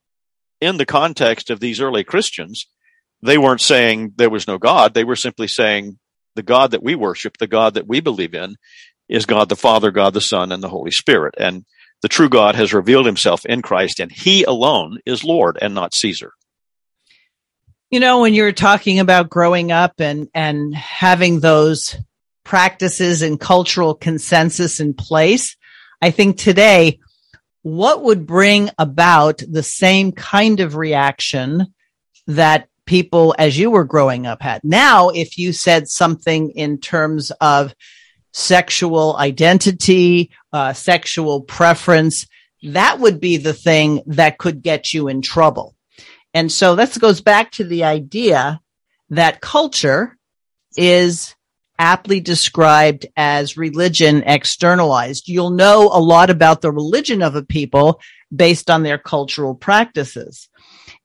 in 0.60 0.76
the 0.76 0.86
context 0.86 1.50
of 1.50 1.60
these 1.60 1.80
early 1.80 2.04
Christians. 2.04 2.66
They 3.22 3.38
weren't 3.38 3.60
saying 3.60 4.14
there 4.16 4.30
was 4.30 4.46
no 4.46 4.58
God. 4.58 4.94
They 4.94 5.04
were 5.04 5.16
simply 5.16 5.48
saying 5.48 5.98
the 6.34 6.42
God 6.42 6.72
that 6.72 6.82
we 6.82 6.94
worship, 6.94 7.38
the 7.38 7.46
God 7.46 7.74
that 7.74 7.86
we 7.86 8.00
believe 8.00 8.34
in 8.34 8.56
is 9.08 9.26
God 9.26 9.48
the 9.48 9.56
Father, 9.56 9.90
God 9.90 10.14
the 10.14 10.20
Son, 10.20 10.52
and 10.52 10.62
the 10.62 10.68
Holy 10.68 10.90
Spirit. 10.90 11.34
And 11.38 11.64
the 12.02 12.08
true 12.08 12.28
God 12.28 12.54
has 12.54 12.74
revealed 12.74 13.06
himself 13.06 13.46
in 13.46 13.62
Christ 13.62 14.00
and 14.00 14.12
he 14.12 14.44
alone 14.44 14.98
is 15.06 15.24
Lord 15.24 15.58
and 15.60 15.74
not 15.74 15.94
Caesar. 15.94 16.32
You 17.90 18.00
know, 18.00 18.20
when 18.20 18.34
you're 18.34 18.52
talking 18.52 18.98
about 18.98 19.30
growing 19.30 19.70
up 19.72 20.00
and, 20.00 20.28
and 20.34 20.74
having 20.74 21.40
those 21.40 21.96
practices 22.44 23.22
and 23.22 23.40
cultural 23.40 23.94
consensus 23.94 24.80
in 24.80 24.94
place, 24.94 25.56
I 26.02 26.10
think 26.10 26.36
today, 26.36 26.98
what 27.62 28.02
would 28.02 28.26
bring 28.26 28.70
about 28.78 29.42
the 29.48 29.62
same 29.62 30.12
kind 30.12 30.60
of 30.60 30.76
reaction 30.76 31.74
that 32.26 32.68
people 32.86 33.34
as 33.38 33.58
you 33.58 33.70
were 33.70 33.84
growing 33.84 34.26
up 34.26 34.42
had? 34.42 34.62
Now, 34.62 35.08
if 35.08 35.38
you 35.38 35.52
said 35.52 35.88
something 35.88 36.50
in 36.50 36.78
terms 36.78 37.30
of 37.40 37.74
sexual 38.36 39.16
identity, 39.16 40.30
uh, 40.52 40.70
sexual 40.74 41.40
preference, 41.40 42.26
that 42.62 43.00
would 43.00 43.18
be 43.18 43.38
the 43.38 43.54
thing 43.54 44.02
that 44.04 44.36
could 44.36 44.60
get 44.60 44.92
you 44.92 45.08
in 45.08 45.22
trouble. 45.22 45.74
And 46.34 46.52
so 46.52 46.76
this 46.76 46.98
goes 46.98 47.22
back 47.22 47.50
to 47.52 47.64
the 47.64 47.84
idea 47.84 48.60
that 49.08 49.40
culture 49.40 50.18
is 50.76 51.34
aptly 51.78 52.20
described 52.20 53.06
as 53.16 53.56
religion 53.56 54.22
externalized. 54.26 55.28
You'll 55.28 55.48
know 55.48 55.88
a 55.90 56.00
lot 56.00 56.28
about 56.28 56.60
the 56.60 56.70
religion 56.70 57.22
of 57.22 57.36
a 57.36 57.42
people 57.42 58.02
based 58.34 58.68
on 58.68 58.82
their 58.82 58.98
cultural 58.98 59.54
practices. 59.54 60.50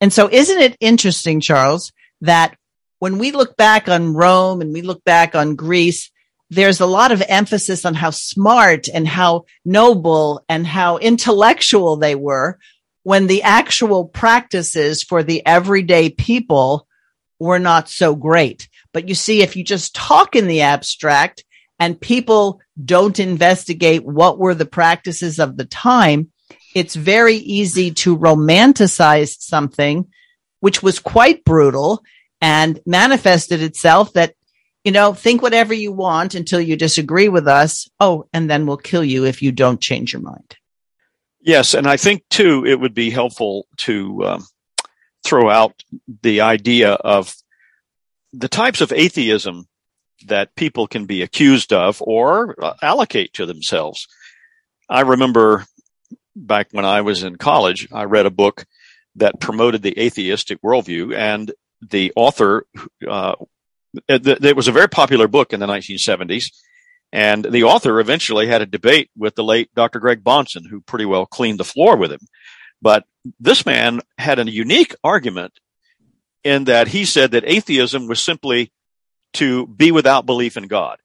And 0.01 0.11
so 0.11 0.29
isn't 0.29 0.59
it 0.59 0.75
interesting, 0.81 1.39
Charles, 1.39 1.93
that 2.19 2.57
when 2.99 3.19
we 3.19 3.31
look 3.31 3.55
back 3.55 3.87
on 3.87 4.15
Rome 4.15 4.59
and 4.59 4.73
we 4.73 4.81
look 4.81 5.01
back 5.05 5.33
on 5.33 5.55
Greece, 5.55 6.11
there's 6.51 6.81
a 6.81 6.85
lot 6.85 7.13
of 7.13 7.23
emphasis 7.29 7.85
on 7.85 7.93
how 7.93 8.09
smart 8.09 8.89
and 8.93 9.07
how 9.07 9.45
noble 9.63 10.43
and 10.49 10.67
how 10.67 10.97
intellectual 10.97 11.95
they 11.95 12.13
were 12.13 12.59
when 13.03 13.27
the 13.27 13.41
actual 13.43 14.05
practices 14.05 15.01
for 15.01 15.23
the 15.23 15.43
everyday 15.45 16.09
people 16.09 16.87
were 17.39 17.57
not 17.57 17.87
so 17.87 18.15
great. 18.15 18.67
But 18.93 19.07
you 19.07 19.15
see, 19.15 19.41
if 19.41 19.55
you 19.55 19.63
just 19.63 19.95
talk 19.95 20.35
in 20.35 20.47
the 20.47 20.61
abstract 20.61 21.45
and 21.79 21.99
people 21.99 22.59
don't 22.83 23.17
investigate 23.17 24.05
what 24.05 24.37
were 24.37 24.53
the 24.53 24.65
practices 24.65 25.39
of 25.39 25.55
the 25.55 25.65
time, 25.65 26.31
it's 26.75 26.95
very 26.95 27.37
easy 27.37 27.91
to 27.91 28.17
romanticize 28.17 29.39
something 29.39 30.07
which 30.59 30.83
was 30.83 30.99
quite 30.99 31.45
brutal 31.45 32.03
and 32.41 32.79
manifested 32.85 33.61
itself 33.61 34.11
that 34.13 34.35
you 34.83 34.91
know, 34.91 35.13
think 35.13 35.41
whatever 35.41 35.73
you 35.73 35.91
want 35.91 36.35
until 36.35 36.59
you 36.59 36.75
disagree 36.75 37.29
with 37.29 37.47
us. 37.47 37.89
Oh, 37.99 38.27
and 38.33 38.49
then 38.49 38.65
we'll 38.65 38.77
kill 38.77 39.03
you 39.03 39.25
if 39.25 39.41
you 39.41 39.51
don't 39.51 39.81
change 39.81 40.13
your 40.13 40.21
mind. 40.21 40.55
Yes. 41.41 41.73
And 41.73 41.87
I 41.87 41.97
think 41.97 42.23
too, 42.29 42.65
it 42.65 42.79
would 42.79 42.93
be 42.93 43.09
helpful 43.09 43.67
to 43.77 44.25
um, 44.25 44.45
throw 45.23 45.49
out 45.49 45.83
the 46.21 46.41
idea 46.41 46.93
of 46.93 47.35
the 48.33 48.47
types 48.47 48.81
of 48.81 48.91
atheism 48.91 49.67
that 50.27 50.55
people 50.55 50.87
can 50.87 51.05
be 51.05 51.21
accused 51.21 51.73
of 51.73 52.01
or 52.01 52.55
uh, 52.63 52.73
allocate 52.81 53.33
to 53.33 53.45
themselves. 53.45 54.07
I 54.89 55.01
remember 55.01 55.65
back 56.35 56.67
when 56.71 56.85
I 56.85 57.01
was 57.01 57.23
in 57.23 57.37
college, 57.37 57.87
I 57.91 58.03
read 58.03 58.25
a 58.25 58.31
book 58.31 58.65
that 59.15 59.39
promoted 59.39 59.81
the 59.81 59.99
atheistic 59.99 60.61
worldview 60.61 61.15
and 61.15 61.51
the 61.81 62.13
author 62.15 62.65
uh, 63.07 63.35
Uh, 64.09 64.19
it, 64.23 64.55
was 64.55 64.67
a 64.67 64.73
very 64.73 64.89
popular 64.89 65.27
book 65.27 65.53
in 65.53 65.59
the 65.59 65.67
1970s. 65.67 66.45
And 67.13 67.43
the 67.43 67.63
author 67.63 67.99
eventually 67.99 68.47
had 68.47 68.61
a 68.61 68.65
debate 68.65 69.09
with 69.17 69.35
the 69.35 69.43
late 69.43 69.73
Dr. 69.75 69.99
Greg 69.99 70.23
Bahnsen, 70.23 70.67
who 70.69 70.81
pretty 70.81 71.05
well 71.05 71.25
cleaned 71.25 71.59
the 71.59 71.65
floor 71.65 71.97
with 71.97 72.11
him. 72.11 72.21
But 72.81 73.05
this 73.39 73.65
man 73.65 73.99
had 74.17 74.39
a 74.39 74.49
unique 74.49 74.95
argument 75.03 75.53
in 76.43 76.65
that 76.65 76.87
he 76.87 77.05
said 77.05 77.31
that 77.31 77.43
atheism 77.45 78.07
was 78.07 78.19
simply 78.19 78.71
to 79.33 79.67
be 79.67 79.91
without 79.91 80.25
belief 80.25 80.57
in 80.57 80.67
God. 80.67 80.99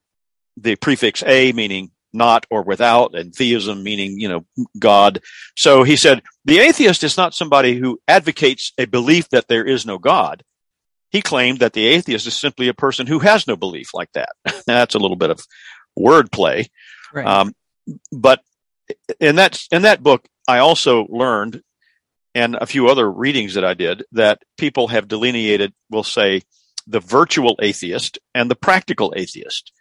The 0.56 0.76
prefix 0.76 1.22
a 1.26 1.52
meaning 1.52 1.90
not 2.12 2.46
or 2.50 2.62
without 2.62 3.14
and 3.14 3.34
theism 3.34 3.82
meaning, 3.82 4.18
you 4.18 4.28
know, 4.28 4.46
God. 4.78 5.20
So 5.54 5.82
he 5.82 5.96
said 5.96 6.22
the 6.44 6.60
atheist 6.60 7.04
is 7.04 7.16
not 7.16 7.34
somebody 7.34 7.76
who 7.76 8.00
advocates 8.08 8.72
a 8.78 8.86
belief 8.86 9.28
that 9.30 9.48
there 9.48 9.64
is 9.64 9.84
no 9.84 9.98
God 9.98 10.42
he 11.16 11.22
claimed 11.22 11.60
that 11.60 11.72
the 11.72 11.86
atheist 11.86 12.26
is 12.26 12.34
simply 12.34 12.68
a 12.68 12.74
person 12.74 13.06
who 13.06 13.18
has 13.20 13.46
no 13.46 13.56
belief 13.56 13.94
like 13.94 14.12
that. 14.12 14.28
That's 14.66 14.94
a 14.94 14.98
little 14.98 15.16
bit 15.16 15.30
of 15.30 15.40
wordplay. 15.98 16.68
Right. 17.10 17.26
Um, 17.26 17.54
but 18.12 18.42
in 19.18 19.36
that, 19.36 19.58
in 19.72 19.82
that 19.82 20.02
book, 20.02 20.26
I 20.46 20.58
also 20.58 21.06
learned 21.08 21.62
and 22.34 22.54
a 22.56 22.66
few 22.66 22.88
other 22.88 23.10
readings 23.10 23.54
that 23.54 23.64
I 23.64 23.72
did 23.72 24.04
that 24.12 24.42
people 24.58 24.88
have 24.88 25.08
delineated, 25.08 25.72
we'll 25.88 26.04
say, 26.04 26.42
the 26.86 27.00
virtual 27.00 27.56
atheist 27.62 28.18
and 28.34 28.50
the 28.50 28.54
practical 28.54 29.14
atheist. 29.16 29.72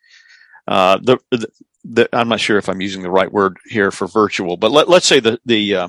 Uh, 0.66 0.98
the, 1.04 1.18
the, 1.32 1.48
the, 1.84 2.10
I'm 2.14 2.30
not 2.30 2.40
sure 2.40 2.58
if 2.58 2.70
I'm 2.70 2.80
using 2.80 3.04
the 3.04 3.12
right 3.12 3.30
word 3.30 3.58
here 3.66 3.92
for 3.92 4.08
virtual, 4.08 4.56
but 4.56 4.72
let, 4.72 4.88
us 4.88 5.04
say 5.04 5.20
the, 5.20 5.38
the, 5.46 5.76
uh, 5.76 5.88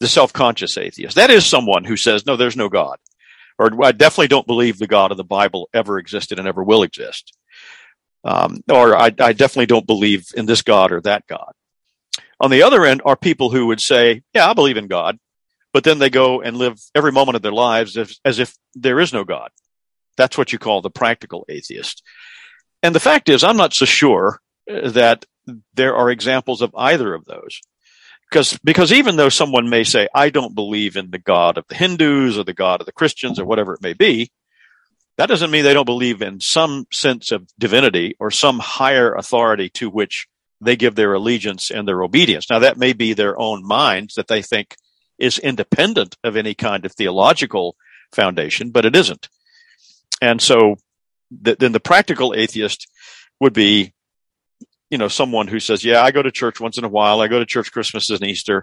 the 0.00 0.08
self-conscious 0.08 0.78
atheist. 0.78 1.16
That 1.16 1.28
is 1.28 1.44
someone 1.44 1.84
who 1.84 1.98
says, 1.98 2.24
no, 2.24 2.36
there's 2.36 2.56
no 2.56 2.70
God 2.70 2.96
or 3.58 3.84
I 3.84 3.92
definitely 3.92 4.28
don't 4.28 4.46
believe 4.46 4.78
the 4.78 4.86
God 4.86 5.10
of 5.10 5.16
the 5.16 5.24
Bible 5.24 5.68
ever 5.72 5.98
existed 5.98 6.38
and 6.38 6.46
ever 6.46 6.62
will 6.62 6.82
exist. 6.82 7.36
Um, 8.24 8.62
or 8.68 8.96
I, 8.96 9.06
I 9.18 9.32
definitely 9.32 9.66
don't 9.66 9.86
believe 9.86 10.26
in 10.36 10.46
this 10.46 10.62
God 10.62 10.92
or 10.92 11.00
that 11.02 11.26
God. 11.26 11.52
On 12.40 12.50
the 12.50 12.64
other 12.64 12.84
end 12.84 13.02
are 13.04 13.16
people 13.16 13.50
who 13.50 13.68
would 13.68 13.80
say, 13.80 14.22
yeah, 14.34 14.50
I 14.50 14.52
believe 14.52 14.76
in 14.76 14.88
God, 14.88 15.18
but 15.72 15.84
then 15.84 15.98
they 15.98 16.10
go 16.10 16.42
and 16.42 16.56
live 16.56 16.78
every 16.94 17.12
moment 17.12 17.36
of 17.36 17.42
their 17.42 17.52
lives 17.52 17.96
as, 17.96 18.18
as 18.24 18.38
if 18.38 18.54
there 18.74 19.00
is 19.00 19.12
no 19.12 19.24
God. 19.24 19.50
That's 20.16 20.36
what 20.36 20.52
you 20.52 20.58
call 20.58 20.82
the 20.82 20.90
practical 20.90 21.44
atheist. 21.48 22.02
And 22.82 22.94
the 22.94 23.00
fact 23.00 23.28
is, 23.28 23.44
I'm 23.44 23.56
not 23.56 23.74
so 23.74 23.84
sure 23.84 24.40
that 24.66 25.24
there 25.74 25.94
are 25.94 26.10
examples 26.10 26.62
of 26.62 26.74
either 26.76 27.14
of 27.14 27.24
those 27.24 27.60
because 28.30 28.58
because 28.64 28.92
even 28.92 29.16
though 29.16 29.28
someone 29.28 29.68
may 29.68 29.84
say 29.84 30.08
I 30.14 30.30
don't 30.30 30.54
believe 30.54 30.96
in 30.96 31.10
the 31.10 31.18
God 31.18 31.58
of 31.58 31.66
the 31.68 31.74
Hindus 31.74 32.38
or 32.38 32.44
the 32.44 32.54
God 32.54 32.80
of 32.80 32.86
the 32.86 32.92
Christians 32.92 33.38
or 33.38 33.44
whatever 33.44 33.74
it 33.74 33.82
may 33.82 33.92
be, 33.92 34.30
that 35.16 35.26
doesn't 35.26 35.50
mean 35.50 35.64
they 35.64 35.74
don't 35.74 35.84
believe 35.84 36.22
in 36.22 36.40
some 36.40 36.86
sense 36.92 37.32
of 37.32 37.48
divinity 37.58 38.16
or 38.18 38.30
some 38.30 38.58
higher 38.58 39.14
authority 39.14 39.68
to 39.70 39.88
which 39.88 40.26
they 40.60 40.76
give 40.76 40.94
their 40.94 41.14
allegiance 41.14 41.70
and 41.70 41.86
their 41.86 42.02
obedience. 42.02 42.50
Now 42.50 42.60
that 42.60 42.78
may 42.78 42.92
be 42.92 43.12
their 43.12 43.38
own 43.38 43.66
minds 43.66 44.14
that 44.14 44.28
they 44.28 44.42
think 44.42 44.76
is 45.18 45.38
independent 45.38 46.16
of 46.24 46.36
any 46.36 46.54
kind 46.54 46.84
of 46.84 46.92
theological 46.92 47.76
foundation, 48.12 48.70
but 48.70 48.84
it 48.84 48.96
isn't. 48.96 49.28
And 50.20 50.40
so 50.40 50.76
th- 51.44 51.58
then 51.58 51.72
the 51.72 51.80
practical 51.80 52.34
atheist 52.34 52.86
would 53.40 53.52
be 53.52 53.92
you 54.90 54.98
know, 54.98 55.08
someone 55.08 55.48
who 55.48 55.60
says, 55.60 55.84
yeah, 55.84 56.02
I 56.02 56.10
go 56.10 56.22
to 56.22 56.30
church 56.30 56.60
once 56.60 56.78
in 56.78 56.84
a 56.84 56.88
while. 56.88 57.20
I 57.20 57.28
go 57.28 57.38
to 57.38 57.46
church 57.46 57.72
Christmas 57.72 58.10
and 58.10 58.22
Easter, 58.22 58.62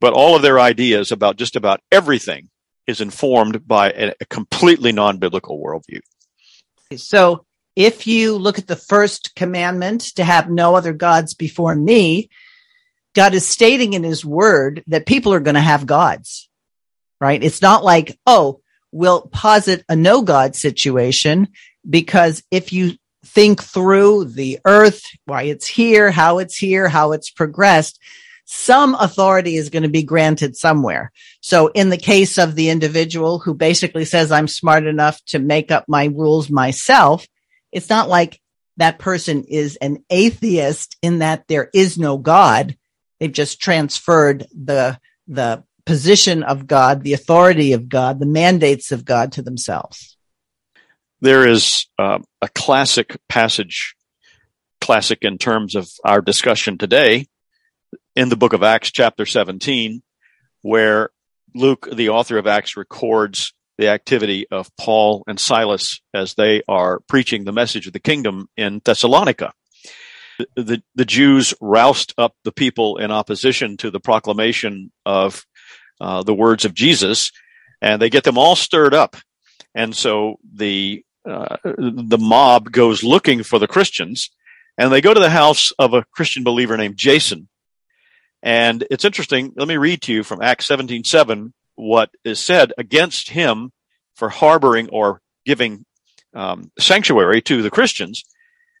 but 0.00 0.12
all 0.12 0.34
of 0.34 0.42
their 0.42 0.58
ideas 0.58 1.12
about 1.12 1.36
just 1.36 1.56
about 1.56 1.80
everything 1.92 2.48
is 2.86 3.00
informed 3.00 3.66
by 3.66 3.90
a, 3.90 4.12
a 4.20 4.24
completely 4.26 4.92
non-biblical 4.92 5.62
worldview. 5.62 6.00
So 6.96 7.46
if 7.76 8.06
you 8.06 8.36
look 8.36 8.58
at 8.58 8.66
the 8.66 8.76
first 8.76 9.34
commandment 9.36 10.16
to 10.16 10.24
have 10.24 10.50
no 10.50 10.74
other 10.74 10.92
gods 10.92 11.34
before 11.34 11.74
me, 11.74 12.30
God 13.14 13.34
is 13.34 13.46
stating 13.46 13.92
in 13.92 14.02
his 14.02 14.24
word 14.24 14.82
that 14.88 15.06
people 15.06 15.32
are 15.32 15.40
going 15.40 15.54
to 15.54 15.60
have 15.60 15.86
gods, 15.86 16.48
right? 17.20 17.42
It's 17.42 17.62
not 17.62 17.84
like, 17.84 18.18
oh, 18.26 18.60
we'll 18.92 19.22
posit 19.22 19.84
a 19.88 19.94
no 19.94 20.22
God 20.22 20.56
situation 20.56 21.48
because 21.88 22.42
if 22.50 22.72
you 22.72 22.94
think 23.24 23.62
through 23.62 24.24
the 24.24 24.58
earth, 24.64 25.02
why 25.24 25.42
it's 25.42 25.66
here, 25.66 26.10
how 26.10 26.38
it's 26.38 26.56
here, 26.56 26.88
how 26.88 27.12
it's 27.12 27.30
progressed. 27.30 27.98
some 28.52 28.96
authority 28.96 29.54
is 29.54 29.70
going 29.70 29.84
to 29.84 29.88
be 29.88 30.02
granted 30.02 30.56
somewhere. 30.56 31.12
So 31.40 31.68
in 31.68 31.88
the 31.88 31.96
case 31.96 32.36
of 32.36 32.56
the 32.56 32.68
individual 32.68 33.38
who 33.38 33.54
basically 33.54 34.04
says, 34.04 34.32
I'm 34.32 34.48
smart 34.48 34.86
enough 34.86 35.24
to 35.26 35.38
make 35.38 35.70
up 35.70 35.84
my 35.86 36.06
rules 36.06 36.50
myself, 36.50 37.28
it's 37.70 37.88
not 37.88 38.08
like 38.08 38.40
that 38.76 38.98
person 38.98 39.44
is 39.44 39.76
an 39.76 40.04
atheist 40.10 40.96
in 41.00 41.20
that 41.20 41.46
there 41.46 41.70
is 41.72 41.96
no 41.96 42.18
God. 42.18 42.76
They've 43.20 43.30
just 43.30 43.60
transferred 43.60 44.46
the, 44.52 44.98
the 45.28 45.62
position 45.84 46.42
of 46.42 46.66
God, 46.66 47.04
the 47.04 47.12
authority 47.12 47.72
of 47.72 47.88
God, 47.88 48.18
the 48.18 48.26
mandates 48.26 48.90
of 48.90 49.04
God 49.04 49.32
to 49.32 49.42
themselves. 49.42 50.09
There 51.22 51.46
is 51.46 51.86
uh, 51.98 52.20
a 52.40 52.48
classic 52.48 53.18
passage, 53.28 53.94
classic 54.80 55.18
in 55.20 55.36
terms 55.36 55.74
of 55.74 55.90
our 56.02 56.22
discussion 56.22 56.78
today, 56.78 57.26
in 58.16 58.30
the 58.30 58.36
book 58.36 58.54
of 58.54 58.62
Acts, 58.62 58.90
chapter 58.90 59.26
17, 59.26 60.02
where 60.62 61.10
Luke, 61.54 61.86
the 61.92 62.08
author 62.08 62.38
of 62.38 62.46
Acts, 62.46 62.74
records 62.74 63.52
the 63.76 63.88
activity 63.88 64.46
of 64.50 64.74
Paul 64.76 65.22
and 65.26 65.38
Silas 65.38 66.00
as 66.14 66.34
they 66.34 66.62
are 66.66 67.00
preaching 67.00 67.44
the 67.44 67.52
message 67.52 67.86
of 67.86 67.92
the 67.92 68.00
kingdom 68.00 68.48
in 68.56 68.80
Thessalonica. 68.82 69.52
The, 70.56 70.82
the, 70.94 71.04
Jews 71.04 71.52
roused 71.60 72.14
up 72.16 72.34
the 72.44 72.52
people 72.52 72.96
in 72.96 73.10
opposition 73.10 73.76
to 73.78 73.90
the 73.90 74.00
proclamation 74.00 74.90
of 75.04 75.44
uh, 76.00 76.22
the 76.22 76.34
words 76.34 76.64
of 76.64 76.72
Jesus, 76.72 77.30
and 77.82 78.00
they 78.00 78.08
get 78.08 78.24
them 78.24 78.38
all 78.38 78.56
stirred 78.56 78.94
up. 78.94 79.16
And 79.74 79.94
so 79.94 80.36
the 80.54 81.04
uh, 81.28 81.56
the 81.64 82.18
mob 82.18 82.70
goes 82.72 83.02
looking 83.02 83.42
for 83.42 83.58
the 83.58 83.68
Christians, 83.68 84.30
and 84.78 84.92
they 84.92 85.00
go 85.00 85.12
to 85.12 85.20
the 85.20 85.30
house 85.30 85.72
of 85.78 85.94
a 85.94 86.04
Christian 86.12 86.44
believer 86.44 86.76
named 86.76 86.96
Jason, 86.96 87.48
and 88.42 88.86
it's 88.90 89.04
interesting. 89.04 89.52
Let 89.56 89.68
me 89.68 89.76
read 89.76 90.02
to 90.02 90.12
you 90.12 90.22
from 90.22 90.42
Acts 90.42 90.66
17 90.66 91.04
7 91.04 91.52
what 91.76 92.10
is 92.24 92.40
said 92.40 92.72
against 92.78 93.30
him 93.30 93.72
for 94.14 94.28
harboring 94.28 94.88
or 94.90 95.20
giving 95.46 95.84
um, 96.34 96.70
sanctuary 96.78 97.40
to 97.42 97.62
the 97.62 97.70
Christians. 97.70 98.24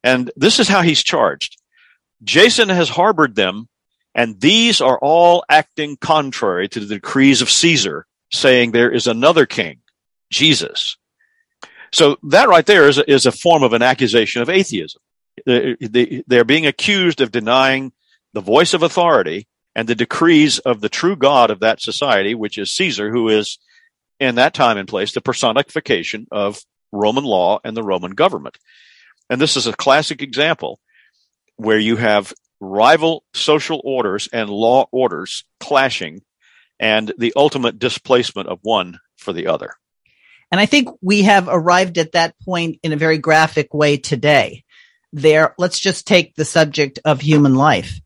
And 0.04 0.30
this 0.36 0.58
is 0.58 0.68
how 0.68 0.82
he's 0.82 1.02
charged 1.02 1.56
Jason 2.22 2.68
has 2.68 2.88
harbored 2.88 3.34
them, 3.34 3.68
and 4.14 4.40
these 4.40 4.80
are 4.80 4.98
all 4.98 5.44
acting 5.48 5.96
contrary 5.96 6.68
to 6.68 6.80
the 6.80 6.96
decrees 6.96 7.40
of 7.40 7.50
Caesar, 7.50 8.06
saying 8.30 8.72
there 8.72 8.90
is 8.90 9.06
another 9.06 9.46
king, 9.46 9.80
Jesus. 10.30 10.96
So 11.92 12.18
that 12.24 12.48
right 12.48 12.66
there 12.66 12.88
is 12.88 12.98
a, 12.98 13.10
is 13.10 13.26
a 13.26 13.32
form 13.32 13.62
of 13.62 13.72
an 13.72 13.82
accusation 13.82 14.42
of 14.42 14.48
atheism. 14.48 15.00
They're 15.46 16.44
being 16.44 16.66
accused 16.66 17.20
of 17.20 17.32
denying 17.32 17.92
the 18.32 18.40
voice 18.40 18.74
of 18.74 18.82
authority 18.82 19.48
and 19.74 19.88
the 19.88 19.94
decrees 19.94 20.58
of 20.58 20.80
the 20.80 20.88
true 20.88 21.16
God 21.16 21.50
of 21.50 21.60
that 21.60 21.80
society, 21.80 22.34
which 22.34 22.58
is 22.58 22.72
Caesar, 22.74 23.10
who 23.10 23.28
is 23.28 23.58
in 24.18 24.36
that 24.36 24.54
time 24.54 24.76
and 24.76 24.88
place 24.88 25.12
the 25.12 25.20
personification 25.20 26.26
of 26.30 26.60
Roman 26.92 27.24
law 27.24 27.60
and 27.64 27.76
the 27.76 27.82
Roman 27.82 28.12
government. 28.12 28.58
And 29.28 29.40
this 29.40 29.56
is 29.56 29.66
a 29.66 29.72
classic 29.72 30.22
example 30.22 30.80
where 31.56 31.78
you 31.78 31.96
have 31.96 32.32
rival 32.60 33.24
social 33.32 33.80
orders 33.84 34.28
and 34.32 34.50
law 34.50 34.86
orders 34.92 35.44
clashing 35.60 36.22
and 36.78 37.12
the 37.18 37.32
ultimate 37.36 37.78
displacement 37.78 38.48
of 38.48 38.58
one 38.62 38.98
for 39.16 39.32
the 39.32 39.46
other. 39.46 39.74
And 40.50 40.60
I 40.60 40.66
think 40.66 40.88
we 41.00 41.22
have 41.22 41.48
arrived 41.48 41.98
at 41.98 42.12
that 42.12 42.34
point 42.40 42.80
in 42.82 42.92
a 42.92 42.96
very 42.96 43.18
graphic 43.18 43.72
way 43.72 43.96
today. 43.96 44.64
There, 45.12 45.54
let's 45.58 45.78
just 45.78 46.06
take 46.06 46.34
the 46.34 46.44
subject 46.44 46.98
of 47.04 47.20
human 47.20 47.54
life 47.54 48.00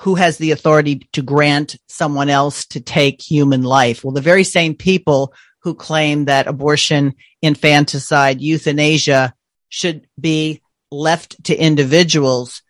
who 0.00 0.14
has 0.14 0.38
the 0.38 0.52
authority 0.52 1.06
to 1.12 1.20
grant 1.20 1.76
someone 1.86 2.30
else 2.30 2.64
to 2.64 2.80
take 2.80 3.20
human 3.20 3.62
life? 3.62 4.02
Well, 4.02 4.14
the 4.14 4.22
very 4.22 4.44
same 4.44 4.74
people 4.74 5.34
who 5.62 5.74
claim 5.74 6.24
that 6.24 6.46
abortion, 6.46 7.14
infanticide, 7.42 8.40
euthanasia 8.40 9.34
should 9.68 10.06
be 10.18 10.62
left 10.90 11.44
to 11.44 11.54
individuals 11.54 12.62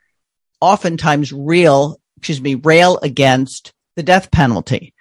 oftentimes 0.60 1.32
real, 1.32 2.00
excuse 2.16 2.40
me, 2.40 2.56
rail 2.56 2.98
against 3.00 3.72
the 3.94 4.02
death 4.02 4.32
penalty. 4.32 4.92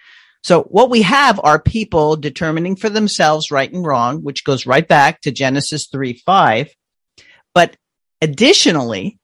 So 0.43 0.63
what 0.63 0.89
we 0.89 1.01
have 1.01 1.39
are 1.43 1.59
people 1.61 2.15
determining 2.15 2.75
for 2.75 2.89
themselves 2.89 3.51
right 3.51 3.71
and 3.71 3.85
wrong, 3.85 4.23
which 4.23 4.45
goes 4.45 4.65
right 4.65 4.87
back 4.87 5.21
to 5.21 5.31
Genesis 5.31 5.87
3, 5.87 6.13
5. 6.13 6.73
But 7.53 7.75
additionally, 8.21 9.19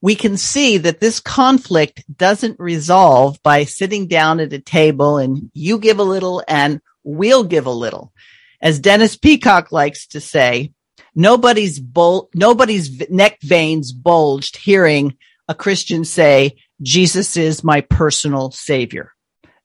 we 0.00 0.14
can 0.14 0.36
see 0.36 0.78
that 0.78 1.00
this 1.00 1.20
conflict 1.20 2.04
doesn't 2.16 2.58
resolve 2.58 3.42
by 3.42 3.64
sitting 3.64 4.06
down 4.06 4.40
at 4.40 4.52
a 4.52 4.60
table 4.60 5.18
and 5.18 5.50
you 5.52 5.78
give 5.78 5.98
a 5.98 6.04
little 6.04 6.42
and 6.48 6.80
we'll 7.04 7.44
give 7.44 7.66
a 7.66 7.70
little. 7.70 8.12
As 8.62 8.78
Dennis 8.78 9.16
Peacocke 9.16 9.72
likes 9.72 10.06
to 10.08 10.20
say, 10.20 10.72
nobody's 11.14 11.78
bul- 11.78 12.30
nobody's 12.34 13.10
neck 13.10 13.38
veins 13.42 13.92
bulged 13.92 14.56
hearing 14.56 15.16
a 15.48 15.54
Christian 15.54 16.04
say, 16.04 16.56
Jesus 16.80 17.36
is 17.36 17.64
my 17.64 17.80
personal 17.80 18.50
savior. 18.52 19.12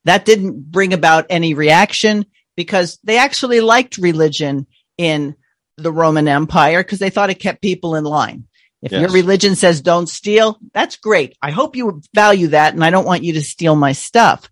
That 0.05 0.25
didn't 0.25 0.71
bring 0.71 0.93
about 0.93 1.25
any 1.29 1.53
reaction 1.53 2.25
because 2.55 2.97
they 3.03 3.17
actually 3.17 3.61
liked 3.61 3.97
religion 3.97 4.67
in 4.97 5.35
the 5.77 5.91
Roman 5.91 6.27
Empire 6.27 6.83
because 6.83 6.99
they 6.99 7.09
thought 7.09 7.29
it 7.29 7.39
kept 7.39 7.61
people 7.61 7.95
in 7.95 8.03
line. 8.03 8.47
If 8.81 8.91
yes. 8.91 9.01
your 9.01 9.09
religion 9.09 9.55
says 9.55 9.81
don't 9.81 10.07
steal, 10.07 10.59
that's 10.73 10.97
great. 10.97 11.35
I 11.41 11.51
hope 11.51 11.75
you 11.75 12.01
value 12.13 12.49
that. 12.49 12.73
And 12.73 12.83
I 12.83 12.91
don't 12.91 13.05
want 13.05 13.23
you 13.23 13.33
to 13.33 13.41
steal 13.41 13.75
my 13.75 13.93
stuff. 13.93 14.49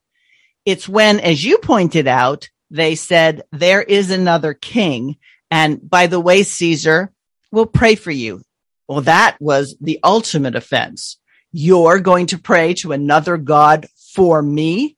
It's 0.65 0.89
when, 0.89 1.19
as 1.19 1.43
you 1.43 1.59
pointed 1.59 2.07
out, 2.07 2.49
they 2.71 2.95
said 2.95 3.43
there 3.51 3.81
is 3.81 4.09
another 4.09 4.53
king. 4.53 5.17
And 5.51 5.87
by 5.87 6.07
the 6.07 6.19
way, 6.19 6.41
Caesar, 6.43 7.11
we'll 7.51 7.67
pray 7.67 7.93
for 7.95 8.11
you. 8.11 8.41
Well, 8.87 9.01
that 9.01 9.37
was 9.39 9.75
the 9.79 9.99
ultimate 10.03 10.55
offense. 10.55 11.17
You're 11.51 11.99
going 11.99 12.27
to 12.27 12.39
pray 12.39 12.73
to 12.75 12.91
another 12.91 13.37
God 13.37 13.85
for 14.13 14.41
me. 14.41 14.97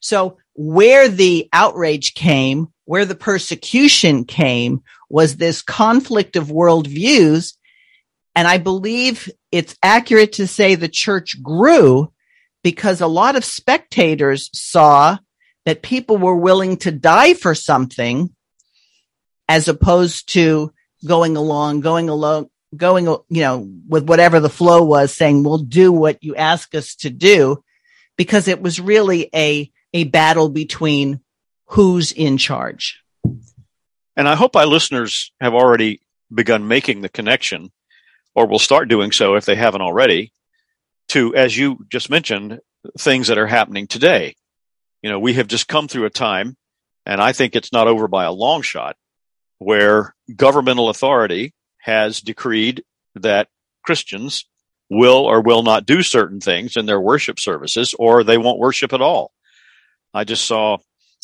So 0.00 0.38
where 0.54 1.08
the 1.08 1.48
outrage 1.52 2.14
came, 2.14 2.68
where 2.84 3.04
the 3.04 3.14
persecution 3.14 4.24
came 4.24 4.82
was 5.08 5.36
this 5.36 5.62
conflict 5.62 6.36
of 6.36 6.48
worldviews. 6.48 7.54
And 8.34 8.48
I 8.48 8.58
believe 8.58 9.30
it's 9.52 9.76
accurate 9.82 10.32
to 10.34 10.46
say 10.46 10.74
the 10.74 10.88
church 10.88 11.42
grew 11.42 12.12
because 12.62 13.00
a 13.00 13.06
lot 13.06 13.36
of 13.36 13.44
spectators 13.44 14.50
saw 14.52 15.18
that 15.66 15.82
people 15.82 16.16
were 16.16 16.36
willing 16.36 16.76
to 16.78 16.90
die 16.90 17.34
for 17.34 17.54
something 17.54 18.34
as 19.48 19.68
opposed 19.68 20.32
to 20.32 20.72
going 21.04 21.36
along, 21.36 21.80
going 21.80 22.08
along, 22.08 22.48
going, 22.76 23.06
you 23.06 23.42
know, 23.42 23.68
with 23.88 24.08
whatever 24.08 24.40
the 24.40 24.48
flow 24.48 24.82
was 24.82 25.12
saying, 25.12 25.42
we'll 25.42 25.58
do 25.58 25.90
what 25.90 26.22
you 26.22 26.36
ask 26.36 26.74
us 26.74 26.94
to 26.96 27.10
do 27.10 27.62
because 28.16 28.48
it 28.48 28.60
was 28.60 28.80
really 28.80 29.28
a, 29.34 29.70
a 29.92 30.04
battle 30.04 30.48
between 30.48 31.20
who's 31.66 32.12
in 32.12 32.36
charge. 32.36 33.02
And 34.16 34.28
I 34.28 34.34
hope 34.34 34.56
our 34.56 34.66
listeners 34.66 35.32
have 35.40 35.54
already 35.54 36.00
begun 36.32 36.68
making 36.68 37.00
the 37.00 37.08
connection 37.08 37.72
or 38.34 38.46
will 38.46 38.58
start 38.58 38.88
doing 38.88 39.12
so 39.12 39.34
if 39.34 39.44
they 39.44 39.54
haven't 39.54 39.82
already, 39.82 40.32
to, 41.08 41.34
as 41.34 41.56
you 41.56 41.84
just 41.88 42.10
mentioned, 42.10 42.60
things 42.98 43.28
that 43.28 43.38
are 43.38 43.46
happening 43.46 43.86
today. 43.86 44.36
You 45.02 45.10
know, 45.10 45.18
we 45.18 45.34
have 45.34 45.48
just 45.48 45.68
come 45.68 45.88
through 45.88 46.04
a 46.06 46.10
time, 46.10 46.56
and 47.06 47.20
I 47.20 47.32
think 47.32 47.56
it's 47.56 47.72
not 47.72 47.88
over 47.88 48.08
by 48.08 48.24
a 48.24 48.32
long 48.32 48.62
shot, 48.62 48.96
where 49.58 50.14
governmental 50.34 50.88
authority 50.88 51.54
has 51.78 52.20
decreed 52.20 52.84
that 53.14 53.48
Christians 53.82 54.44
will 54.88 55.24
or 55.24 55.40
will 55.40 55.62
not 55.62 55.86
do 55.86 56.02
certain 56.02 56.40
things 56.40 56.76
in 56.76 56.86
their 56.86 57.00
worship 57.00 57.40
services, 57.40 57.94
or 57.98 58.22
they 58.22 58.38
won't 58.38 58.58
worship 58.58 58.92
at 58.92 59.00
all. 59.00 59.32
I 60.12 60.24
just 60.24 60.46
saw 60.46 60.78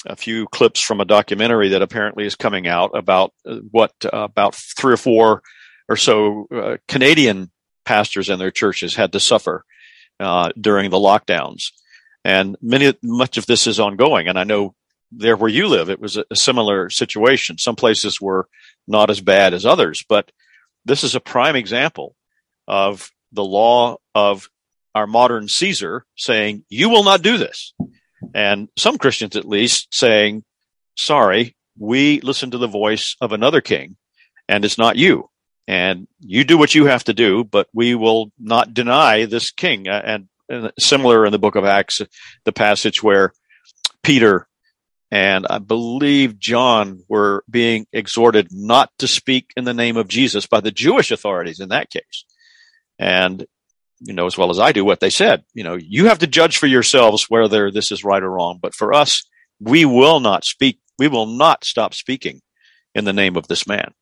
a 0.04 0.16
few 0.16 0.46
clips 0.46 0.80
from 0.80 1.00
a 1.00 1.04
documentary 1.04 1.70
that 1.70 1.82
apparently 1.82 2.26
is 2.26 2.36
coming 2.36 2.66
out 2.68 2.96
about 2.96 3.32
uh, 3.46 3.56
what 3.70 3.92
uh, 4.04 4.10
about 4.12 4.54
three 4.54 4.94
or 4.94 4.98
four 4.98 5.42
or 5.88 5.96
so 5.96 6.46
uh, 6.54 6.76
Canadian 6.88 7.50
pastors 7.84 8.28
and 8.28 8.40
their 8.40 8.50
churches 8.50 8.94
had 8.94 9.12
to 9.12 9.20
suffer 9.20 9.64
uh, 10.20 10.50
during 10.60 10.90
the 10.90 10.98
lockdowns, 10.98 11.72
and 12.24 12.56
many 12.60 12.94
much 13.02 13.38
of 13.38 13.46
this 13.46 13.66
is 13.66 13.80
ongoing. 13.80 14.28
And 14.28 14.38
I 14.38 14.44
know 14.44 14.74
there 15.12 15.36
where 15.36 15.50
you 15.50 15.68
live, 15.68 15.88
it 15.90 16.00
was 16.00 16.16
a, 16.16 16.24
a 16.30 16.36
similar 16.36 16.90
situation. 16.90 17.58
Some 17.58 17.76
places 17.76 18.20
were 18.20 18.48
not 18.86 19.10
as 19.10 19.20
bad 19.20 19.54
as 19.54 19.66
others, 19.66 20.04
but 20.08 20.30
this 20.84 21.04
is 21.04 21.14
a 21.14 21.20
prime 21.20 21.56
example 21.56 22.14
of 22.68 23.10
the 23.32 23.44
law 23.44 23.96
of 24.14 24.48
our 24.94 25.06
modern 25.06 25.48
Caesar 25.48 26.04
saying, 26.16 26.64
"You 26.68 26.88
will 26.90 27.04
not 27.04 27.22
do 27.22 27.38
this," 27.38 27.74
and 28.34 28.68
some 28.76 28.98
Christians, 28.98 29.36
at 29.36 29.48
least, 29.48 29.88
saying, 29.92 30.44
"Sorry, 30.96 31.56
we 31.78 32.20
listen 32.20 32.50
to 32.50 32.58
the 32.58 32.66
voice 32.66 33.16
of 33.20 33.32
another 33.32 33.60
king, 33.60 33.96
and 34.48 34.64
it's 34.64 34.78
not 34.78 34.96
you." 34.96 35.30
and 35.68 36.06
you 36.20 36.44
do 36.44 36.56
what 36.56 36.74
you 36.74 36.86
have 36.86 37.04
to 37.04 37.14
do, 37.14 37.44
but 37.44 37.68
we 37.72 37.94
will 37.94 38.30
not 38.38 38.72
deny 38.72 39.24
this 39.24 39.50
king. 39.50 39.88
And 39.88 40.28
similar 40.78 41.26
in 41.26 41.32
the 41.32 41.38
book 41.38 41.56
of 41.56 41.64
Acts, 41.64 42.00
the 42.44 42.52
passage 42.52 43.02
where 43.02 43.32
Peter 44.02 44.46
and 45.10 45.46
I 45.48 45.58
believe 45.58 46.38
John 46.38 47.00
were 47.08 47.44
being 47.48 47.86
exhorted 47.92 48.48
not 48.50 48.90
to 48.98 49.08
speak 49.08 49.50
in 49.56 49.64
the 49.64 49.74
name 49.74 49.96
of 49.96 50.08
Jesus 50.08 50.46
by 50.46 50.60
the 50.60 50.72
Jewish 50.72 51.10
authorities 51.10 51.60
in 51.60 51.68
that 51.70 51.90
case. 51.90 52.24
And 52.98 53.46
you 54.00 54.12
know 54.12 54.26
as 54.26 54.36
well 54.36 54.50
as 54.50 54.58
I 54.58 54.72
do 54.72 54.84
what 54.84 55.00
they 55.00 55.10
said. 55.10 55.44
You 55.54 55.64
know, 55.64 55.74
you 55.74 56.06
have 56.06 56.18
to 56.20 56.26
judge 56.26 56.58
for 56.58 56.66
yourselves 56.66 57.26
whether 57.28 57.70
this 57.70 57.90
is 57.90 58.04
right 58.04 58.22
or 58.22 58.30
wrong. 58.30 58.58
But 58.60 58.74
for 58.74 58.92
us, 58.92 59.24
we 59.60 59.84
will 59.84 60.20
not 60.20 60.44
speak. 60.44 60.78
We 60.98 61.08
will 61.08 61.26
not 61.26 61.64
stop 61.64 61.94
speaking 61.94 62.40
in 62.94 63.04
the 63.04 63.12
name 63.12 63.36
of 63.36 63.48
this 63.48 63.66
man. 63.66 63.92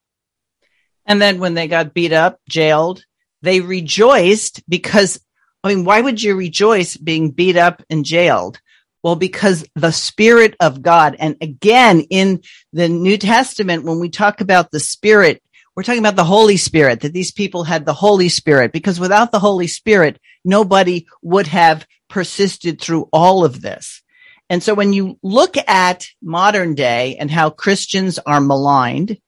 And 1.06 1.20
then 1.20 1.38
when 1.38 1.54
they 1.54 1.68
got 1.68 1.94
beat 1.94 2.12
up, 2.12 2.40
jailed, 2.48 3.04
they 3.42 3.60
rejoiced 3.60 4.62
because, 4.68 5.20
I 5.62 5.68
mean, 5.68 5.84
why 5.84 6.00
would 6.00 6.22
you 6.22 6.34
rejoice 6.34 6.96
being 6.96 7.30
beat 7.30 7.56
up 7.56 7.82
and 7.90 8.04
jailed? 8.04 8.60
Well, 9.02 9.16
because 9.16 9.66
the 9.74 9.92
Spirit 9.92 10.56
of 10.60 10.80
God, 10.80 11.16
and 11.18 11.36
again, 11.42 12.00
in 12.08 12.40
the 12.72 12.88
New 12.88 13.18
Testament, 13.18 13.84
when 13.84 14.00
we 14.00 14.08
talk 14.08 14.40
about 14.40 14.70
the 14.70 14.80
Spirit, 14.80 15.42
we're 15.74 15.82
talking 15.82 16.00
about 16.00 16.16
the 16.16 16.24
Holy 16.24 16.56
Spirit, 16.56 17.00
that 17.00 17.12
these 17.12 17.32
people 17.32 17.64
had 17.64 17.84
the 17.84 17.94
Holy 17.94 18.28
Spirit, 18.28 18.72
because 18.72 19.00
without 19.00 19.32
the 19.32 19.40
Holy 19.40 19.66
Spirit, 19.66 20.20
nobody 20.44 21.06
would 21.22 21.48
have 21.48 21.86
persisted 22.08 22.80
through 22.80 23.08
all 23.12 23.44
of 23.44 23.60
this. 23.60 24.02
And 24.48 24.62
so 24.62 24.74
when 24.74 24.92
you 24.92 25.18
look 25.22 25.56
at 25.56 26.06
modern 26.22 26.74
day 26.74 27.16
and 27.16 27.30
how 27.30 27.50
Christians 27.50 28.18
are 28.18 28.40
maligned, 28.40 29.18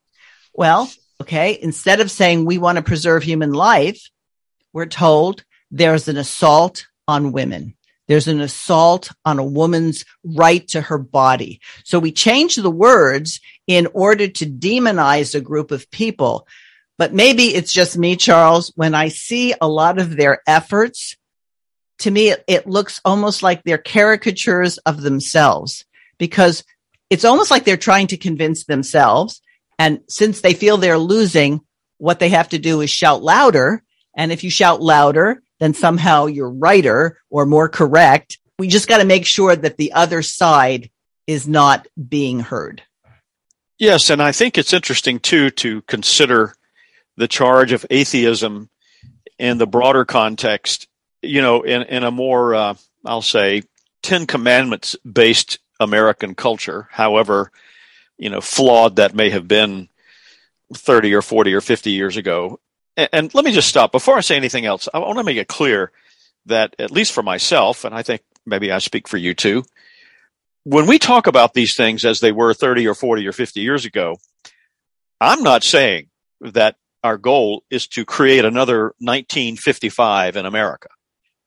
well, 0.53 0.91
okay, 1.21 1.59
instead 1.61 2.01
of 2.01 2.11
saying 2.11 2.45
we 2.45 2.59
want 2.59 2.77
to 2.77 2.83
preserve 2.83 3.23
human 3.23 3.53
life, 3.53 4.11
we're 4.73 4.87
told 4.87 5.43
there's 5.71 6.07
an 6.09 6.17
assault 6.17 6.87
on 7.09 7.33
women. 7.33 7.77
There's 8.09 8.29
an 8.29 8.40
assault 8.40 9.11
on 9.25 9.38
a 9.38 9.45
woman's 9.45 10.05
right 10.25 10.66
to 10.69 10.81
her 10.81 10.99
body. 10.99 11.61
So 11.85 11.99
we 11.99 12.12
change 12.12 12.57
the 12.57 12.71
words 12.71 13.40
in 13.66 13.88
order 13.92 14.29
to 14.29 14.47
demonize 14.47 15.35
a 15.35 15.40
group 15.40 15.71
of 15.71 15.90
people. 15.90 16.47
But 16.99 17.12
maybe 17.12 17.55
it's 17.55 17.73
just 17.73 17.99
me, 17.99 18.16
Charles. 18.16 18.73
When 18.77 18.95
I 18.95 19.09
see 19.09 19.55
a 19.61 19.69
lot 19.69 19.99
of 19.99 20.16
their 20.16 20.40
efforts, 20.47 21.16
to 21.99 22.11
me, 22.11 22.31
it, 22.31 22.45
it 22.47 22.66
looks 22.66 23.01
almost 23.05 23.42
like 23.42 23.62
they're 23.62 23.79
caricatures 23.79 24.79
of 24.79 25.01
themselves 25.01 25.85
because 26.19 26.64
it's 27.11 27.25
almost 27.25 27.51
like 27.51 27.64
they're 27.64 27.77
trying 27.77 28.09
to 28.09 28.16
convince 28.16 28.64
themselves. 28.64 29.40
And 29.79 30.01
since 30.09 30.40
they 30.40 30.55
feel 30.55 30.77
they're 30.77 30.99
losing, 30.99 31.61
what 31.99 32.19
they 32.19 32.31
have 32.31 32.51
to 32.51 32.59
do 32.59 32.81
is 32.81 32.90
shout 32.90 33.23
louder. 33.23 33.83
And 34.14 34.33
if 34.33 34.45
you 34.45 34.51
shout 34.51 34.81
louder, 34.81 35.42
then 35.59 35.75
somehow 35.75 36.27
you're 36.27 36.51
righter 36.51 37.19
or 37.31 37.47
more 37.47 37.69
correct. 37.69 38.38
We 38.59 38.69
just 38.69 38.88
got 38.88 38.99
to 38.99 39.05
make 39.05 39.27
sure 39.27 39.55
that 39.55 39.77
the 39.77 39.92
other 39.92 40.23
side 40.23 40.90
is 41.27 41.47
not 41.47 41.87
being 42.09 42.40
heard. 42.40 42.83
Yes, 43.79 44.09
and 44.11 44.23
I 44.23 44.33
think 44.33 44.57
it's 44.57 44.73
interesting 44.73 45.19
too 45.19 45.51
to 45.51 45.83
consider 45.83 46.55
the 47.16 47.29
charge 47.29 47.73
of 47.73 47.85
atheism 47.90 48.71
in 49.38 49.59
the 49.59 49.66
broader 49.66 50.05
context. 50.05 50.88
You 51.23 51.42
know, 51.42 51.62
in 51.62 51.83
in 51.83 52.03
a 52.03 52.11
more 52.11 52.55
uh, 52.55 52.75
I'll 53.05 53.23
say 53.23 53.64
Ten 54.03 54.27
Commandments 54.27 54.97
based 55.11 55.59
American 55.79 56.35
culture, 56.35 56.88
however, 56.90 57.51
you 58.16 58.31
know, 58.31 58.40
flawed 58.40 58.97
that 58.97 59.14
may 59.14 59.31
have 59.31 59.47
been 59.47 59.88
thirty 60.75 61.12
or 61.12 61.23
forty 61.23 61.53
or 61.53 61.61
fifty 61.61 61.90
years 61.90 62.16
ago. 62.16 62.61
And, 62.97 63.35
let 63.35 63.45
me 63.45 63.53
just 63.53 63.69
stop 63.69 63.93
before 63.93 64.17
I 64.17 64.21
say 64.21 64.37
anything 64.37 64.65
else. 64.65 64.89
I 64.93 64.99
want 64.99 65.19
to 65.19 65.25
make 65.25 65.37
it 65.37 65.49
clear 65.49 65.93
that 66.47 66.75
at 66.79 66.91
least 66.91 67.13
for 67.13 67.23
myself, 67.23 67.85
and 67.85 67.95
I 67.95 68.03
think 68.03 68.23
maybe 68.47 68.73
I 68.73 68.79
speak 68.79 69.07
for 69.07 69.19
you 69.19 69.35
too, 69.35 69.65
when 70.65 70.87
we 70.87 70.99
talk 70.99 71.27
about 71.27 71.55
these 71.55 71.77
things 71.77 72.05
as 72.05 72.21
they 72.21 72.33
were 72.33 72.55
30 72.55 72.89
or 72.89 72.95
40 72.95 73.27
or 73.27 73.33
50 73.33 73.61
years 73.61 73.85
ago, 73.85 74.17
I'm 75.21 75.43
not 75.43 75.63
saying 75.63 76.09
that 76.41 76.77
our 77.05 77.19
goal 77.19 77.63
is 77.71 77.87
to 77.89 78.05
create 78.05 78.45
another 78.45 78.95
1955 78.99 80.37
in 80.37 80.47
America. 80.47 80.89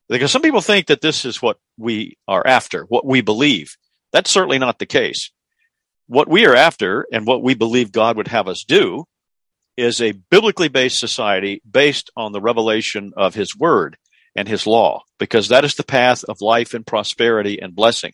Because 0.07 0.31
some 0.31 0.41
people 0.41 0.61
think 0.61 0.87
that 0.87 1.01
this 1.01 1.25
is 1.25 1.41
what 1.41 1.57
we 1.77 2.17
are 2.27 2.45
after, 2.45 2.83
what 2.83 3.05
we 3.05 3.21
believe. 3.21 3.75
That's 4.11 4.31
certainly 4.31 4.57
not 4.57 4.79
the 4.79 4.85
case. 4.85 5.31
What 6.07 6.27
we 6.27 6.47
are 6.47 6.55
after 6.55 7.05
and 7.11 7.27
what 7.27 7.43
we 7.43 7.53
believe 7.53 7.91
God 7.91 8.17
would 8.17 8.29
have 8.29 8.47
us 8.47 8.63
do 8.63 9.05
is 9.79 10.01
a 10.01 10.11
biblically 10.11 10.67
based 10.67 10.99
society 10.99 11.61
based 11.69 12.09
on 12.15 12.31
the 12.31 12.41
revelation 12.41 13.13
of 13.15 13.35
his 13.35 13.57
word 13.57 13.97
and 14.35 14.47
his 14.47 14.67
law, 14.67 15.03
because 15.17 15.49
that 15.49 15.65
is 15.65 15.75
the 15.75 15.83
path 15.83 16.23
of 16.25 16.41
life 16.41 16.73
and 16.73 16.85
prosperity 16.85 17.61
and 17.61 17.75
blessing. 17.75 18.13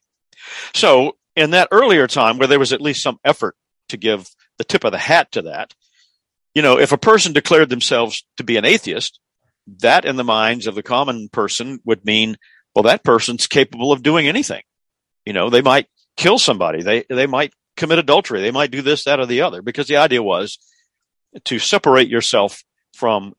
So 0.73 1.17
in 1.35 1.51
that 1.51 1.69
earlier 1.71 2.07
time 2.07 2.37
where 2.37 2.47
there 2.47 2.59
was 2.59 2.73
at 2.73 2.81
least 2.81 3.03
some 3.03 3.19
effort 3.23 3.55
to 3.89 3.97
give 3.97 4.27
the 4.57 4.63
tip 4.63 4.83
of 4.83 4.91
the 4.91 4.97
hat 4.97 5.31
to 5.33 5.43
that, 5.43 5.73
you 6.53 6.61
know, 6.61 6.79
if 6.79 6.91
a 6.91 6.97
person 6.97 7.33
declared 7.33 7.69
themselves 7.69 8.25
to 8.37 8.43
be 8.43 8.57
an 8.57 8.65
atheist, 8.65 9.19
that 9.81 10.05
in 10.05 10.15
the 10.15 10.23
minds 10.23 10.67
of 10.67 10.75
the 10.75 10.83
common 10.83 11.27
person 11.29 11.79
would 11.83 12.05
mean, 12.05 12.37
well, 12.73 12.83
that 12.83 13.03
person's 13.03 13.47
capable 13.47 13.91
of 13.91 14.03
doing 14.03 14.27
anything. 14.27 14.61
You 15.25 15.33
know, 15.33 15.49
they 15.49 15.61
might 15.61 15.87
kill 16.15 16.39
somebody. 16.39 16.81
They, 16.81 17.03
they 17.09 17.27
might 17.27 17.53
commit 17.75 17.99
adultery. 17.99 18.41
They 18.41 18.51
might 18.51 18.71
do 18.71 18.81
this, 18.81 19.03
that, 19.03 19.19
or 19.19 19.25
the 19.25 19.41
other, 19.41 19.61
because 19.61 19.87
the 19.87 19.97
idea 19.97 20.23
was 20.23 20.59
to 21.43 21.59
separate 21.59 22.07
yourself 22.07 22.63
from 22.93 23.33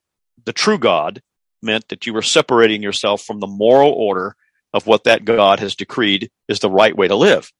the 0.45 0.53
true 0.53 0.79
God 0.79 1.23
meant 1.63 1.89
that 1.89 2.07
you 2.07 2.13
were 2.15 2.23
separating 2.23 2.83
yourself 2.83 3.23
from 3.23 3.41
the 3.41 3.47
moral 3.47 3.93
order 3.93 4.37
of 4.73 4.87
what 4.87 5.05
that 5.05 5.25
God 5.25 5.61
has 5.61 5.75
decreed 5.75 6.31
is 6.49 6.61
the 6.61 6.71
right 6.71 6.97
way 6.97 7.09
to 7.09 7.17
live. 7.17 7.51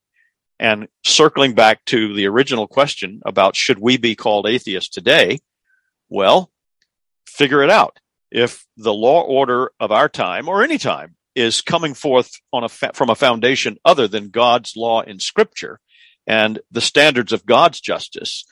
And 0.59 0.87
circling 1.03 1.53
back 1.53 1.83
to 1.85 2.13
the 2.13 2.27
original 2.27 2.67
question 2.67 3.21
about 3.25 3.55
should 3.55 3.79
we 3.79 3.97
be 3.97 4.15
called 4.15 4.47
atheists 4.47 4.89
today? 4.89 5.39
Well, 6.09 6.51
figure 7.27 7.63
it 7.63 7.69
out. 7.69 7.99
If 8.31 8.65
the 8.75 8.93
law 8.93 9.21
order 9.21 9.71
of 9.79 9.91
our 9.91 10.09
time 10.09 10.47
or 10.47 10.63
any 10.63 10.77
time 10.77 11.15
is 11.35 11.61
coming 11.61 11.93
forth 11.93 12.31
on 12.51 12.63
a 12.63 12.69
fa- 12.69 12.91
from 12.93 13.09
a 13.09 13.15
foundation 13.15 13.77
other 13.85 14.07
than 14.07 14.29
God's 14.29 14.75
law 14.75 15.01
in 15.01 15.19
scripture 15.19 15.79
and 16.25 16.59
the 16.71 16.81
standards 16.81 17.31
of 17.31 17.45
God's 17.45 17.79
justice, 17.79 18.43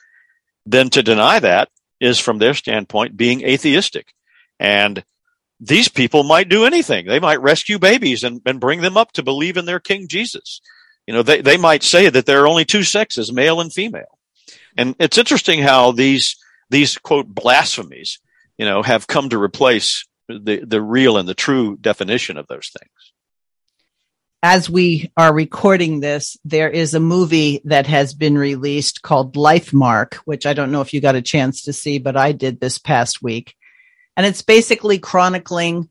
then 0.66 0.90
to 0.90 1.02
deny 1.02 1.38
that 1.38 1.68
is 2.00 2.18
from 2.18 2.38
their 2.38 2.54
standpoint 2.54 3.16
being 3.16 3.42
atheistic. 3.42 4.12
And 4.58 5.04
these 5.60 5.88
people 5.88 6.22
might 6.22 6.48
do 6.48 6.64
anything. 6.66 7.06
They 7.06 7.20
might 7.20 7.40
rescue 7.40 7.78
babies 7.78 8.24
and, 8.24 8.42
and 8.44 8.60
bring 8.60 8.82
them 8.82 8.96
up 8.96 9.12
to 9.12 9.22
believe 9.22 9.56
in 9.56 9.64
their 9.64 9.80
King 9.80 10.06
Jesus. 10.08 10.60
You 11.06 11.14
know, 11.14 11.22
they, 11.22 11.40
they 11.40 11.56
might 11.56 11.82
say 11.82 12.10
that 12.10 12.26
there 12.26 12.42
are 12.42 12.48
only 12.48 12.64
two 12.64 12.82
sexes, 12.82 13.32
male 13.32 13.60
and 13.60 13.72
female. 13.72 14.18
And 14.76 14.94
it's 14.98 15.18
interesting 15.18 15.62
how 15.62 15.92
these, 15.92 16.36
these 16.68 16.98
quote 16.98 17.28
blasphemies, 17.28 18.18
you 18.58 18.66
know, 18.66 18.82
have 18.82 19.06
come 19.06 19.30
to 19.30 19.40
replace 19.40 20.04
the, 20.28 20.64
the 20.66 20.82
real 20.82 21.16
and 21.16 21.28
the 21.28 21.34
true 21.34 21.76
definition 21.80 22.36
of 22.36 22.48
those 22.48 22.70
things. 22.78 23.12
As 24.48 24.70
we 24.70 25.10
are 25.16 25.34
recording 25.34 25.98
this, 25.98 26.36
there 26.44 26.70
is 26.70 26.94
a 26.94 27.00
movie 27.00 27.62
that 27.64 27.88
has 27.88 28.14
been 28.14 28.38
released 28.38 29.02
called 29.02 29.34
Lifemark, 29.34 30.14
which 30.24 30.46
I 30.46 30.52
don't 30.52 30.70
know 30.70 30.82
if 30.82 30.94
you 30.94 31.00
got 31.00 31.16
a 31.16 31.20
chance 31.20 31.62
to 31.62 31.72
see, 31.72 31.98
but 31.98 32.16
I 32.16 32.30
did 32.30 32.60
this 32.60 32.78
past 32.78 33.20
week. 33.20 33.56
And 34.16 34.24
it's 34.24 34.42
basically 34.42 35.00
chronicling 35.00 35.88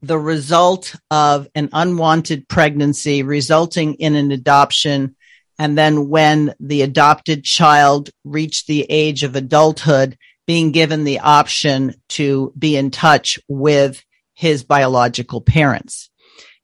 the 0.00 0.18
result 0.18 0.96
of 1.10 1.48
an 1.54 1.68
unwanted 1.74 2.48
pregnancy 2.48 3.22
resulting 3.24 3.92
in 3.96 4.16
an 4.16 4.32
adoption. 4.32 5.14
And 5.58 5.76
then 5.76 6.08
when 6.08 6.54
the 6.60 6.80
adopted 6.80 7.44
child 7.44 8.08
reached 8.24 8.68
the 8.68 8.86
age 8.88 9.22
of 9.22 9.36
adulthood, 9.36 10.16
being 10.46 10.72
given 10.72 11.04
the 11.04 11.18
option 11.18 11.96
to 12.08 12.54
be 12.58 12.74
in 12.74 12.90
touch 12.90 13.38
with 13.48 14.02
his 14.32 14.64
biological 14.64 15.42
parents. 15.42 16.08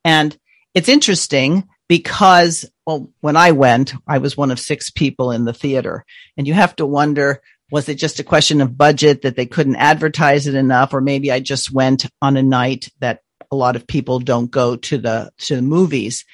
And 0.07 0.35
it's 0.79 0.89
interesting 0.89 1.69
because, 1.89 2.65
well, 2.87 3.11
when 3.19 3.37
I 3.37 3.51
went, 3.51 3.95
I 4.07 4.19
was 4.19 4.37
one 4.37 4.53
of 4.53 4.61
six 4.61 4.91
people 4.91 5.33
in 5.33 5.45
the 5.45 5.53
theater 5.53 6.05
and 6.37 6.47
you 6.47 6.55
have 6.55 6.77
to 6.77 6.87
wonder, 6.87 7.43
was 7.73 7.89
it 7.89 7.97
just 7.97 8.21
a 8.21 8.25
question 8.25 8.61
of 8.61 8.79
budget 8.79 9.23
that 9.23 9.35
they 9.35 9.45
couldn't 9.45 9.75
advertise 9.75 10.47
it 10.47 10.55
enough? 10.55 10.95
Or 10.95 11.01
maybe 11.01 11.33
I 11.33 11.41
just 11.41 11.73
went 11.73 12.07
on 12.23 12.37
a 12.37 12.45
night 12.45 12.91
that 13.01 13.23
a 13.51 13.57
lot 13.57 13.75
of 13.75 13.89
people 13.89 14.21
don't 14.21 14.53
go 14.53 14.77
to 14.77 14.99
the, 14.99 15.33
to 15.39 15.57
the 15.57 15.63
movies. 15.63 16.25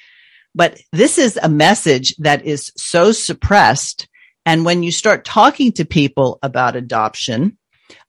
But 0.53 0.79
this 0.91 1.17
is 1.17 1.39
a 1.41 1.49
message 1.49 2.15
that 2.17 2.45
is 2.45 2.71
so 2.77 3.13
suppressed. 3.13 4.07
And 4.45 4.63
when 4.63 4.83
you 4.83 4.91
start 4.91 5.25
talking 5.25 5.71
to 5.71 5.85
people 5.85 6.37
about 6.43 6.75
adoption, 6.75 7.57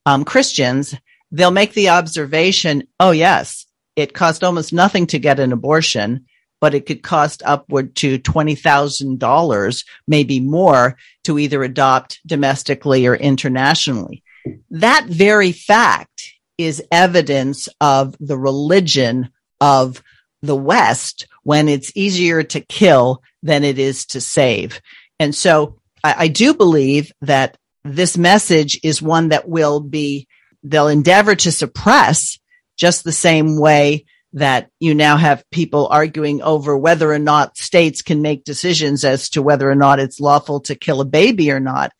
um, 0.04 0.26
Christians, 0.26 0.94
they'll 1.32 1.50
make 1.50 1.72
the 1.72 1.88
observation, 1.88 2.88
oh, 3.00 3.12
yes, 3.12 3.65
it 3.96 4.14
cost 4.14 4.44
almost 4.44 4.72
nothing 4.72 5.06
to 5.08 5.18
get 5.18 5.40
an 5.40 5.52
abortion 5.52 6.26
but 6.60 6.74
it 6.74 6.86
could 6.86 7.02
cost 7.02 7.42
upward 7.44 7.94
to 7.96 8.18
$20,000, 8.18 9.84
maybe 10.06 10.40
more 10.40 10.96
to 11.24 11.38
either 11.38 11.62
adopt 11.62 12.20
domestically 12.26 13.06
or 13.06 13.14
internationally. 13.14 14.22
That 14.70 15.06
very 15.06 15.52
fact 15.52 16.32
is 16.56 16.82
evidence 16.90 17.68
of 17.80 18.16
the 18.20 18.38
religion 18.38 19.30
of 19.60 20.02
the 20.42 20.56
West 20.56 21.26
when 21.42 21.68
it's 21.68 21.92
easier 21.94 22.42
to 22.42 22.60
kill 22.60 23.22
than 23.42 23.64
it 23.64 23.78
is 23.78 24.06
to 24.06 24.20
save. 24.20 24.80
And 25.18 25.34
so 25.34 25.78
I, 26.02 26.14
I 26.18 26.28
do 26.28 26.54
believe 26.54 27.12
that 27.22 27.56
this 27.84 28.16
message 28.16 28.80
is 28.82 29.02
one 29.02 29.28
that 29.28 29.48
will 29.48 29.80
be, 29.80 30.26
they'll 30.62 30.88
endeavor 30.88 31.34
to 31.34 31.52
suppress 31.52 32.38
just 32.76 33.04
the 33.04 33.12
same 33.12 33.58
way 33.58 34.04
that 34.32 34.70
you 34.80 34.94
now 34.94 35.16
have 35.16 35.48
people 35.50 35.88
arguing 35.90 36.42
over 36.42 36.76
whether 36.76 37.10
or 37.10 37.18
not 37.18 37.56
states 37.56 38.02
can 38.02 38.20
make 38.20 38.44
decisions 38.44 39.04
as 39.04 39.30
to 39.30 39.42
whether 39.42 39.70
or 39.70 39.74
not 39.74 39.98
it's 39.98 40.20
lawful 40.20 40.60
to 40.60 40.74
kill 40.74 41.00
a 41.00 41.06
baby 41.06 41.50
or 41.50 41.60
not. 41.60 41.90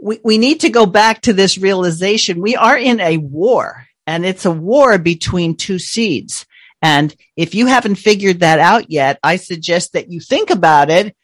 We, 0.00 0.20
we 0.22 0.38
need 0.38 0.60
to 0.60 0.70
go 0.70 0.86
back 0.86 1.22
to 1.22 1.32
this 1.32 1.58
realization. 1.58 2.40
We 2.40 2.54
are 2.54 2.78
in 2.78 3.00
a 3.00 3.16
war 3.16 3.86
and 4.06 4.24
it's 4.24 4.44
a 4.44 4.50
war 4.50 4.98
between 4.98 5.56
two 5.56 5.78
seeds. 5.78 6.46
And 6.82 7.14
if 7.36 7.54
you 7.54 7.66
haven't 7.66 7.96
figured 7.96 8.40
that 8.40 8.60
out 8.60 8.90
yet, 8.90 9.18
I 9.22 9.36
suggest 9.36 9.94
that 9.94 10.10
you 10.10 10.20
think 10.20 10.50
about 10.50 10.90
it 10.90 11.16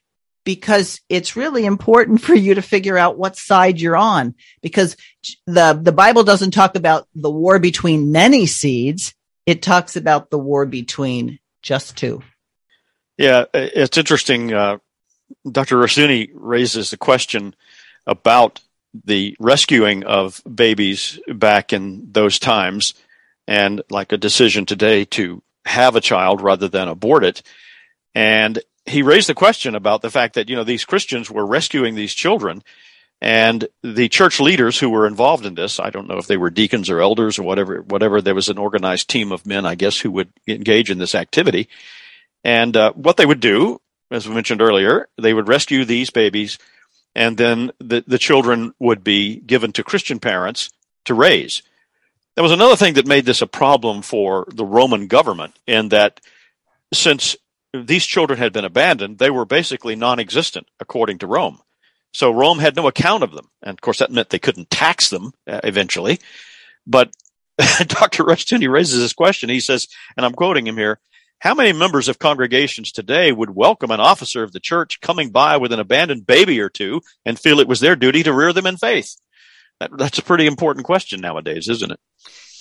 because 0.45 1.01
it's 1.09 1.37
really 1.37 1.65
important 1.65 2.21
for 2.23 2.35
you 2.35 2.55
to 2.55 2.63
figure 2.63 2.99
out 2.99 3.19
what 3.19 3.37
side 3.37 3.81
you're 3.81 3.97
on 3.97 4.35
because 4.61 4.97
the, 5.47 5.79
the 5.81 5.93
Bible 5.93 6.25
doesn't 6.25 6.53
talk 6.53 6.77
about 6.77 7.09
the 7.15 7.31
war 7.31 7.59
between 7.59 8.13
many 8.13 8.47
seeds. 8.47 9.15
It 9.47 9.63
talks 9.63 9.97
about 9.97 10.31
the 10.31 10.39
war 10.39 10.67
between 10.67 11.39
just 11.63 11.97
two. 11.97 12.23
Yeah, 13.19 13.45
it's 13.53 13.99
interesting. 13.99 14.53
Uh, 14.53 14.79
Dr. 15.51 15.77
Rushdoony 15.77 16.31
raises 16.35 16.91
the 16.91 16.97
question 16.97 17.55
about 18.07 18.61
the 19.05 19.37
rescuing 19.39 20.05
of 20.05 20.43
babies 20.53 21.19
back 21.27 21.73
in 21.73 22.13
those 22.13 22.39
times 22.39 22.95
and 23.47 23.83
like 23.91 24.13
a 24.13 24.19
decision 24.19 24.67
today 24.67 25.05
to 25.05 25.43
have 25.65 25.97
a 25.97 26.01
child 26.01 26.41
rather 26.41 26.69
than 26.69 26.89
abort 26.89 27.25
it. 27.25 27.43
And 28.15 28.59
he 28.93 29.03
raised 29.03 29.29
the 29.29 29.35
question 29.35 29.75
about 29.75 30.03
the 30.03 30.11
fact 30.11 30.35
that, 30.35 30.49
you 30.49 30.57
know, 30.57 30.65
these 30.65 30.85
Christians 30.85 31.31
were 31.31 31.47
rescuing 31.47 31.95
these 31.95 32.15
children 32.15 32.63
and 33.21 33.69
the 33.83 34.09
church 34.09 34.41
leaders 34.41 34.79
who 34.79 34.91
were 34.91 35.07
involved 35.07 35.47
in 35.47 35.55
this, 35.55 35.79
I 35.79 35.91
don't 35.91 36.09
know 36.09 36.19
if 36.19 36.27
they 36.27 36.37
were 36.37 36.51
deacons 36.51 36.91
or 36.91 37.01
elders 37.01 37.39
or 37.39 37.45
whatever, 37.45 37.81
whatever, 37.83 38.21
there 38.21 38.35
was 38.35 38.49
an 38.49 38.59
organized 38.59 39.09
team 39.09 39.31
of 39.31 39.47
men, 39.47 39.65
I 39.65 39.77
guess, 39.77 39.99
who 39.99 40.11
would 40.11 40.33
engage 40.49 40.91
in 40.91 40.99
this 40.99 41.15
activity. 41.15 41.69
And 42.43 42.77
uh, 42.77 42.93
what 42.95 43.17
they 43.17 43.27
would 43.27 43.41
do, 43.41 43.81
as 44.11 44.29
we 44.29 44.35
mentioned 44.35 44.61
earlier, 44.61 45.09
they 45.17 45.33
would 45.33 45.49
rescue 45.49 45.85
these 45.85 46.11
babies 46.11 46.59
and 47.15 47.37
then 47.37 47.71
the, 47.79 48.03
the 48.07 48.19
children 48.19 48.75
would 48.79 49.05
be 49.05 49.37
given 49.37 49.73
to 49.73 49.85
Christian 49.85 50.19
parents 50.19 50.71
to 51.05 51.15
raise. 51.15 51.63
There 52.35 52.43
was 52.43 52.53
another 52.53 52.77
thing 52.77 52.95
that 52.95 53.07
made 53.07 53.27
this 53.27 53.43
a 53.43 53.47
problem 53.47 54.03
for 54.03 54.47
the 54.49 54.65
Roman 54.65 55.07
government 55.07 55.55
in 55.67 55.91
that 55.91 56.21
since 56.93 57.37
these 57.73 58.05
children 58.05 58.39
had 58.39 58.53
been 58.53 58.65
abandoned, 58.65 59.19
they 59.19 59.31
were 59.31 59.45
basically 59.45 59.97
non-existent 59.97 60.67
according 60.81 61.19
to 61.19 61.27
Rome. 61.27 61.61
So 62.13 62.31
Rome 62.31 62.59
had 62.59 62.77
no 62.77 62.87
account 62.87 63.23
of 63.23 63.33
them. 63.33 63.49
And 63.63 63.75
of 63.75 63.81
course, 63.81 63.99
that 63.99 64.11
meant 64.11 64.29
they 64.29 64.39
couldn't 64.39 64.71
tax 64.71 65.09
them 65.09 65.33
uh, 65.47 65.61
eventually. 65.65 66.21
But 66.87 67.11
Dr. 67.87 68.25
Rushdoony 68.25 68.71
raises 68.71 69.01
this 69.01 69.15
question. 69.15 69.49
He 69.49 69.61
says, 69.61 69.89
and 70.17 70.27
I'm 70.27 70.35
quoting 70.35 70.67
him 70.67 70.77
here, 70.77 71.01
how 71.39 71.55
many 71.55 71.73
members 71.73 72.09
of 72.09 72.19
congregations 72.19 72.93
today 72.93 73.33
would 73.33 73.51
welcome 73.51 73.91
an 73.91 74.01
officer 74.01 74.43
of 74.43 74.53
the 74.53 74.61
church 74.61 75.01
coming 75.01 75.31
by 75.31 75.57
with 75.57 75.73
an 75.73 75.81
abandoned 75.81 76.27
baby 76.27 76.61
or 76.61 76.69
two 76.69 77.01
and 77.27 77.39
feel 77.39 77.59
it 77.59 77.67
was 77.67 77.81
their 77.81 77.97
duty 77.97 78.23
to 78.23 78.33
rear 78.33 78.53
them 78.53 78.67
in 78.67 78.77
faith? 78.77 79.17
That, 79.81 79.91
that's 79.97 80.19
a 80.19 80.23
pretty 80.23 80.47
important 80.47 80.87
question 80.87 81.21
nowadays, 81.21 81.69
isn't 81.69 81.91
it? 81.91 82.01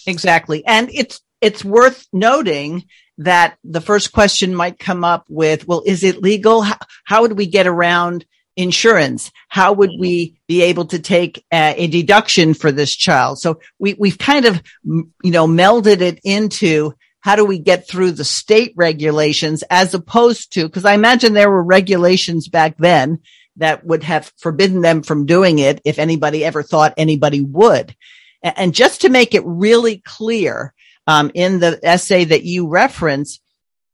Exactly. 0.08 0.66
And 0.66 0.90
it's, 0.92 1.22
it's 1.42 1.64
worth 1.64 2.08
noting 2.12 2.86
that 3.18 3.58
the 3.64 3.82
first 3.82 4.12
question 4.12 4.56
might 4.56 4.80
come 4.80 5.04
up 5.04 5.26
with, 5.30 5.68
well, 5.68 5.84
is 5.86 6.04
it 6.04 6.22
legal? 6.22 6.62
How, 6.62 6.78
how 7.04 7.22
would 7.22 7.38
we 7.38 7.46
get 7.46 7.68
around 7.68 8.26
insurance? 8.56 9.32
How 9.48 9.74
would 9.74 9.92
we 10.00 10.40
be 10.48 10.62
able 10.64 10.86
to 10.86 11.00
take 11.00 11.46
a, 11.54 11.76
a 11.78 11.88
deduction 11.88 12.54
for 12.54 12.72
this 12.72 12.96
child? 12.96 13.40
So 13.40 13.60
we, 13.80 13.94
we've 13.94 14.18
kind 14.18 14.46
of, 14.46 14.62
you 14.84 15.32
know, 15.32 15.48
melded 15.48 16.02
it 16.02 16.20
into 16.24 16.94
how 17.22 17.36
do 17.36 17.46
we 17.46 17.60
get 17.60 17.88
through 17.88 18.12
the 18.12 18.26
state 18.26 18.74
regulations 18.76 19.64
as 19.70 19.94
opposed 19.94 20.54
to, 20.54 20.66
because 20.66 20.86
I 20.86 20.94
imagine 20.94 21.34
there 21.34 21.52
were 21.52 21.64
regulations 21.64 22.48
back 22.48 22.76
then 22.78 23.20
that 23.58 23.86
would 23.86 24.04
have 24.04 24.34
forbidden 24.38 24.82
them 24.82 25.04
from 25.04 25.26
doing 25.26 25.60
it 25.60 25.82
if 25.86 26.00
anybody 26.00 26.44
ever 26.44 26.64
thought 26.64 26.94
anybody 26.98 27.42
would. 27.42 27.96
And 28.42 28.74
just 28.74 29.02
to 29.02 29.10
make 29.10 29.36
it 29.36 29.46
really 29.46 29.98
clear, 29.98 30.74
um, 31.12 31.32
in 31.34 31.60
the 31.60 31.80
essay 31.84 32.24
that 32.26 32.44
you 32.44 32.68
reference, 32.68 33.40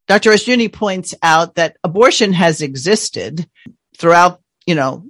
Dr. 0.07 0.31
Rushdoony 0.31 0.71
points 0.71 1.13
out 1.21 1.55
that 1.55 1.77
abortion 1.83 2.31
has 2.33 2.61
existed 2.61 3.45
throughout 3.97 4.41
you 4.67 4.75
know, 4.75 5.05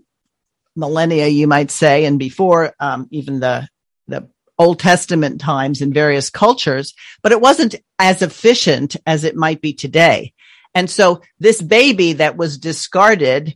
millennia, 0.77 1.27
you 1.27 1.47
might 1.47 1.71
say, 1.71 2.05
and 2.05 2.17
before 2.17 2.73
um, 2.79 3.09
even 3.11 3.41
the 3.41 3.67
the 4.07 4.29
Old 4.57 4.79
Testament 4.79 5.41
times 5.41 5.81
in 5.81 5.91
various 5.91 6.29
cultures, 6.29 6.93
but 7.21 7.33
it 7.33 7.41
wasn't 7.41 7.75
as 7.99 8.21
efficient 8.21 8.95
as 9.05 9.25
it 9.25 9.35
might 9.35 9.59
be 9.59 9.73
today. 9.73 10.33
And 10.73 10.89
so 10.89 11.21
this 11.39 11.61
baby 11.61 12.13
that 12.13 12.37
was 12.37 12.57
discarded 12.57 13.55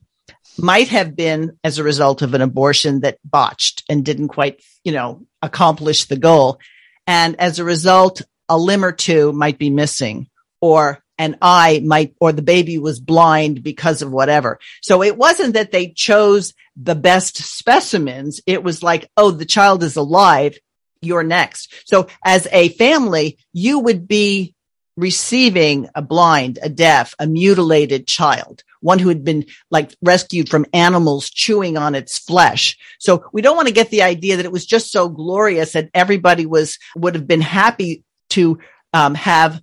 might 0.58 0.90
have 0.90 1.16
been 1.16 1.58
as 1.64 1.78
a 1.78 1.84
result 1.84 2.22
of 2.22 2.34
an 2.34 2.42
abortion 2.42 3.02
that 3.02 3.20
botched 3.24 3.84
and 3.88 4.04
didn't 4.04 4.28
quite, 4.28 4.62
you 4.84 4.92
know, 4.92 5.26
accomplish 5.42 6.06
the 6.06 6.18
goal. 6.18 6.60
And 7.08 7.40
as 7.40 7.58
a 7.58 7.64
result, 7.64 8.22
a 8.52 8.58
limb 8.58 8.84
or 8.84 8.92
two 8.92 9.32
might 9.32 9.58
be 9.58 9.70
missing 9.70 10.30
or 10.60 11.02
an 11.18 11.38
eye 11.42 11.82
might, 11.86 12.16
or 12.20 12.34
the 12.34 12.42
baby 12.42 12.78
was 12.78 13.00
blind 13.00 13.64
because 13.64 14.02
of 14.02 14.12
whatever. 14.12 14.60
So 14.82 15.02
it 15.02 15.18
wasn't 15.18 15.54
that 15.54 15.72
they 15.72 15.88
chose 15.88 16.54
the 16.76 16.96
best 16.96 17.38
specimens. 17.38 18.42
It 18.46 18.62
was 18.62 18.84
like, 18.84 19.10
oh, 19.16 19.32
the 19.32 19.46
child 19.46 19.84
is 19.84 19.96
alive. 19.96 20.58
You're 21.02 21.24
next. 21.24 21.74
So 21.86 22.08
as 22.26 22.48
a 22.52 22.70
family, 22.70 23.38
you 23.54 23.80
would 23.80 24.08
be 24.08 24.54
receiving 24.98 25.88
a 25.96 26.02
blind, 26.02 26.60
a 26.62 26.70
deaf, 26.70 27.16
a 27.18 27.26
mutilated 27.26 28.06
child, 28.06 28.64
one 28.82 29.00
who 29.00 29.10
had 29.10 29.24
been 29.24 29.46
like 29.70 29.96
rescued 30.02 30.50
from 30.50 30.66
animals 30.74 31.30
chewing 31.30 31.78
on 31.78 31.96
its 31.96 32.20
flesh. 32.20 32.78
So 33.00 33.24
we 33.32 33.42
don't 33.42 33.56
want 33.56 33.70
to 33.70 33.74
get 33.74 33.90
the 33.90 34.02
idea 34.02 34.38
that 34.38 34.46
it 34.46 34.52
was 34.52 34.66
just 34.66 34.92
so 34.92 35.08
glorious 35.08 35.74
that 35.74 35.90
everybody 35.94 36.46
was, 36.46 36.78
would 36.96 37.16
have 37.16 37.28
been 37.28 37.42
happy 37.42 38.04
to 38.32 38.60
um, 38.94 39.16
have 39.16 39.62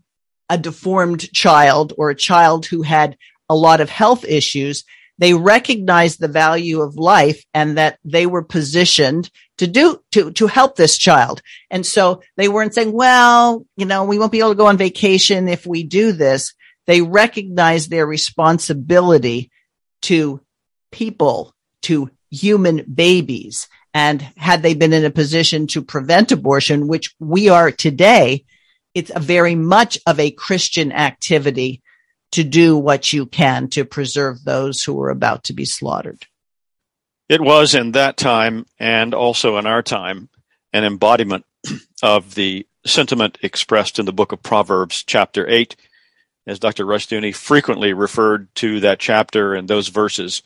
a 0.48 0.58
deformed 0.58 1.32
child 1.32 1.92
or 1.98 2.10
a 2.10 2.16
child 2.16 2.66
who 2.66 2.82
had 2.82 3.16
a 3.48 3.56
lot 3.56 3.80
of 3.80 3.90
health 3.90 4.24
issues, 4.24 4.84
they 5.18 5.34
recognized 5.34 6.20
the 6.20 6.28
value 6.28 6.80
of 6.80 6.96
life 6.96 7.44
and 7.52 7.76
that 7.76 7.98
they 8.04 8.24
were 8.26 8.44
positioned 8.44 9.30
to 9.58 9.66
do, 9.66 10.00
to, 10.12 10.30
to 10.32 10.46
help 10.46 10.76
this 10.76 10.96
child. 10.96 11.42
And 11.70 11.84
so 11.84 12.22
they 12.36 12.48
weren't 12.48 12.74
saying, 12.74 12.92
well, 12.92 13.66
you 13.76 13.84
know, 13.84 14.04
we 14.04 14.18
won't 14.18 14.32
be 14.32 14.38
able 14.38 14.50
to 14.50 14.54
go 14.54 14.66
on 14.66 14.76
vacation 14.76 15.48
if 15.48 15.66
we 15.66 15.82
do 15.82 16.12
this. 16.12 16.54
They 16.86 17.02
recognized 17.02 17.90
their 17.90 18.06
responsibility 18.06 19.50
to 20.02 20.40
people, 20.92 21.52
to 21.82 22.10
human 22.30 22.84
babies. 22.92 23.68
And 23.92 24.22
had 24.36 24.62
they 24.62 24.74
been 24.74 24.92
in 24.92 25.04
a 25.04 25.10
position 25.10 25.66
to 25.68 25.82
prevent 25.82 26.30
abortion, 26.30 26.86
which 26.86 27.14
we 27.18 27.48
are 27.48 27.72
today, 27.72 28.44
it's 28.98 29.12
a 29.14 29.20
very 29.20 29.54
much 29.54 29.96
of 30.08 30.18
a 30.18 30.32
Christian 30.32 30.90
activity 30.90 31.82
to 32.32 32.42
do 32.42 32.76
what 32.76 33.12
you 33.12 33.26
can 33.26 33.68
to 33.68 33.84
preserve 33.84 34.42
those 34.42 34.82
who 34.82 35.00
are 35.00 35.10
about 35.10 35.44
to 35.44 35.52
be 35.52 35.64
slaughtered. 35.64 36.26
It 37.28 37.40
was 37.40 37.76
in 37.76 37.92
that 37.92 38.16
time 38.16 38.66
and 38.76 39.14
also 39.14 39.56
in 39.56 39.66
our 39.66 39.82
time 39.82 40.28
an 40.72 40.82
embodiment 40.82 41.44
of 42.02 42.34
the 42.34 42.66
sentiment 42.84 43.38
expressed 43.40 44.00
in 44.00 44.04
the 44.04 44.12
book 44.12 44.32
of 44.32 44.42
Proverbs, 44.42 45.04
chapter 45.06 45.48
8, 45.48 45.76
as 46.48 46.58
Dr. 46.58 46.84
Rushdoony 46.84 47.32
frequently 47.32 47.92
referred 47.92 48.52
to 48.56 48.80
that 48.80 48.98
chapter 48.98 49.54
and 49.54 49.68
those 49.68 49.88
verses 49.88 50.42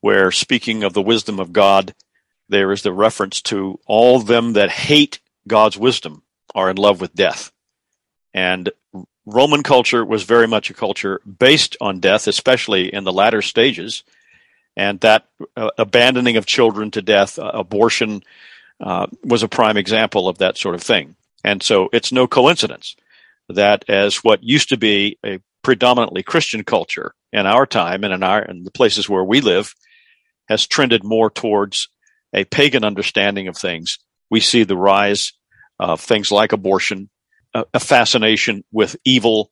where 0.00 0.32
speaking 0.32 0.82
of 0.82 0.94
the 0.94 1.02
wisdom 1.02 1.38
of 1.38 1.52
God, 1.52 1.94
there 2.48 2.72
is 2.72 2.82
the 2.82 2.92
reference 2.92 3.40
to 3.42 3.78
all 3.86 4.18
them 4.18 4.54
that 4.54 4.70
hate 4.70 5.20
God's 5.46 5.78
wisdom 5.78 6.24
are 6.56 6.68
in 6.68 6.76
love 6.76 7.00
with 7.00 7.14
death. 7.14 7.52
And 8.34 8.70
Roman 9.24 9.62
culture 9.62 10.04
was 10.04 10.24
very 10.24 10.46
much 10.46 10.68
a 10.68 10.74
culture 10.74 11.20
based 11.38 11.76
on 11.80 12.00
death, 12.00 12.26
especially 12.26 12.92
in 12.92 13.04
the 13.04 13.12
latter 13.12 13.40
stages. 13.40 14.02
And 14.76 15.00
that 15.00 15.26
uh, 15.56 15.70
abandoning 15.78 16.36
of 16.36 16.46
children 16.46 16.90
to 16.90 17.02
death, 17.02 17.38
uh, 17.38 17.52
abortion, 17.54 18.22
uh, 18.80 19.06
was 19.22 19.42
a 19.42 19.48
prime 19.48 19.76
example 19.76 20.28
of 20.28 20.38
that 20.38 20.58
sort 20.58 20.74
of 20.74 20.82
thing. 20.82 21.14
And 21.44 21.62
so 21.62 21.88
it's 21.92 22.10
no 22.10 22.26
coincidence 22.26 22.96
that 23.48 23.84
as 23.88 24.16
what 24.24 24.42
used 24.42 24.70
to 24.70 24.76
be 24.76 25.18
a 25.24 25.38
predominantly 25.62 26.22
Christian 26.22 26.64
culture 26.64 27.14
in 27.32 27.46
our 27.46 27.66
time 27.66 28.04
and 28.04 28.12
in 28.12 28.22
our 28.22 28.42
in 28.42 28.64
the 28.64 28.70
places 28.70 29.08
where 29.08 29.24
we 29.24 29.40
live 29.40 29.74
has 30.48 30.66
trended 30.66 31.04
more 31.04 31.30
towards 31.30 31.88
a 32.32 32.44
pagan 32.44 32.84
understanding 32.84 33.48
of 33.48 33.56
things. 33.56 33.98
We 34.30 34.40
see 34.40 34.64
the 34.64 34.76
rise 34.76 35.32
of 35.78 36.00
things 36.00 36.30
like 36.30 36.52
abortion, 36.52 37.10
a, 37.54 37.80
fascination 37.80 38.64
with 38.72 38.96
evil 39.04 39.50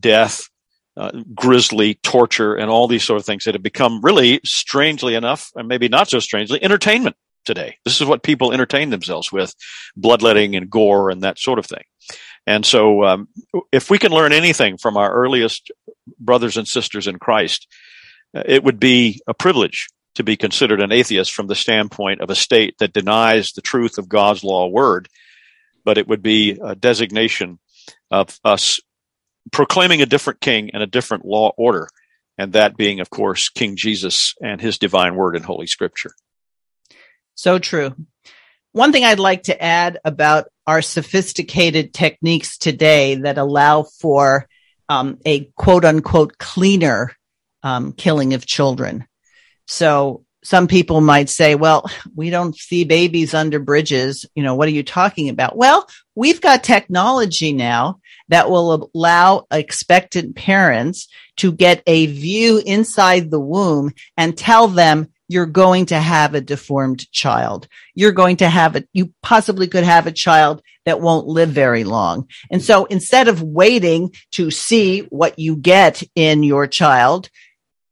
death, 0.00 0.48
uh, 0.96 1.10
grisly 1.34 1.94
torture, 1.94 2.54
and 2.54 2.70
all 2.70 2.88
these 2.88 3.04
sort 3.04 3.18
of 3.18 3.26
things 3.26 3.44
that 3.44 3.54
have 3.54 3.62
become 3.62 4.00
really, 4.02 4.40
strangely 4.44 5.14
enough, 5.14 5.50
and 5.54 5.68
maybe 5.68 5.88
not 5.88 6.08
so 6.08 6.20
strangely, 6.20 6.62
entertainment 6.62 7.16
today. 7.44 7.78
This 7.84 8.00
is 8.00 8.06
what 8.06 8.22
people 8.22 8.52
entertain 8.52 8.90
themselves 8.90 9.32
with 9.32 9.54
bloodletting 9.96 10.56
and 10.56 10.68
gore 10.68 11.10
and 11.10 11.22
that 11.22 11.38
sort 11.38 11.58
of 11.58 11.66
thing. 11.66 11.84
And 12.46 12.64
so, 12.64 13.04
um, 13.04 13.28
if 13.72 13.90
we 13.90 13.98
can 13.98 14.12
learn 14.12 14.32
anything 14.32 14.78
from 14.78 14.96
our 14.96 15.12
earliest 15.12 15.70
brothers 16.18 16.56
and 16.56 16.66
sisters 16.66 17.06
in 17.06 17.18
Christ, 17.18 17.66
uh, 18.34 18.42
it 18.46 18.64
would 18.64 18.80
be 18.80 19.20
a 19.26 19.34
privilege 19.34 19.88
to 20.14 20.24
be 20.24 20.36
considered 20.36 20.80
an 20.80 20.92
atheist 20.92 21.32
from 21.32 21.46
the 21.46 21.54
standpoint 21.54 22.20
of 22.20 22.30
a 22.30 22.34
state 22.34 22.76
that 22.78 22.92
denies 22.92 23.52
the 23.52 23.62
truth 23.62 23.98
of 23.98 24.08
God's 24.08 24.42
law 24.42 24.66
word, 24.66 25.08
but 25.88 25.96
it 25.96 26.06
would 26.06 26.22
be 26.22 26.50
a 26.62 26.74
designation 26.74 27.58
of 28.10 28.38
us 28.44 28.78
proclaiming 29.52 30.02
a 30.02 30.06
different 30.06 30.38
king 30.38 30.68
and 30.74 30.82
a 30.82 30.86
different 30.86 31.24
law 31.24 31.50
order, 31.56 31.88
and 32.36 32.52
that 32.52 32.76
being, 32.76 33.00
of 33.00 33.08
course, 33.08 33.48
King 33.48 33.74
Jesus 33.74 34.34
and 34.42 34.60
his 34.60 34.76
divine 34.76 35.14
word 35.14 35.34
in 35.34 35.42
Holy 35.42 35.66
Scripture. 35.66 36.10
So 37.36 37.58
true. 37.58 37.94
One 38.72 38.92
thing 38.92 39.02
I'd 39.02 39.18
like 39.18 39.44
to 39.44 39.58
add 39.62 39.98
about 40.04 40.48
our 40.66 40.82
sophisticated 40.82 41.94
techniques 41.94 42.58
today 42.58 43.14
that 43.14 43.38
allow 43.38 43.84
for 43.84 44.46
um, 44.90 45.16
a 45.24 45.46
quote 45.56 45.86
unquote 45.86 46.36
cleaner 46.36 47.16
um, 47.62 47.92
killing 47.94 48.34
of 48.34 48.44
children. 48.44 49.06
So 49.66 50.26
some 50.44 50.68
people 50.68 51.00
might 51.00 51.28
say, 51.28 51.54
well, 51.54 51.90
we 52.14 52.30
don't 52.30 52.56
see 52.56 52.84
babies 52.84 53.34
under 53.34 53.58
bridges. 53.58 54.24
You 54.34 54.42
know, 54.42 54.54
what 54.54 54.68
are 54.68 54.72
you 54.72 54.82
talking 54.82 55.28
about? 55.28 55.56
Well, 55.56 55.88
we've 56.14 56.40
got 56.40 56.64
technology 56.64 57.52
now 57.52 58.00
that 58.28 58.50
will 58.50 58.90
allow 58.94 59.46
expectant 59.50 60.36
parents 60.36 61.08
to 61.38 61.52
get 61.52 61.82
a 61.86 62.06
view 62.06 62.62
inside 62.64 63.30
the 63.30 63.40
womb 63.40 63.92
and 64.16 64.36
tell 64.36 64.68
them 64.68 65.08
you're 65.28 65.46
going 65.46 65.86
to 65.86 65.98
have 65.98 66.34
a 66.34 66.40
deformed 66.40 67.10
child. 67.12 67.68
You're 67.94 68.12
going 68.12 68.38
to 68.38 68.48
have 68.48 68.76
a, 68.76 68.84
you 68.92 69.12
possibly 69.22 69.66
could 69.66 69.84
have 69.84 70.06
a 70.06 70.12
child 70.12 70.62
that 70.86 71.00
won't 71.00 71.26
live 71.26 71.50
very 71.50 71.84
long. 71.84 72.28
And 72.50 72.62
so 72.62 72.86
instead 72.86 73.28
of 73.28 73.42
waiting 73.42 74.14
to 74.32 74.50
see 74.50 75.00
what 75.00 75.38
you 75.38 75.56
get 75.56 76.02
in 76.14 76.42
your 76.42 76.66
child, 76.66 77.28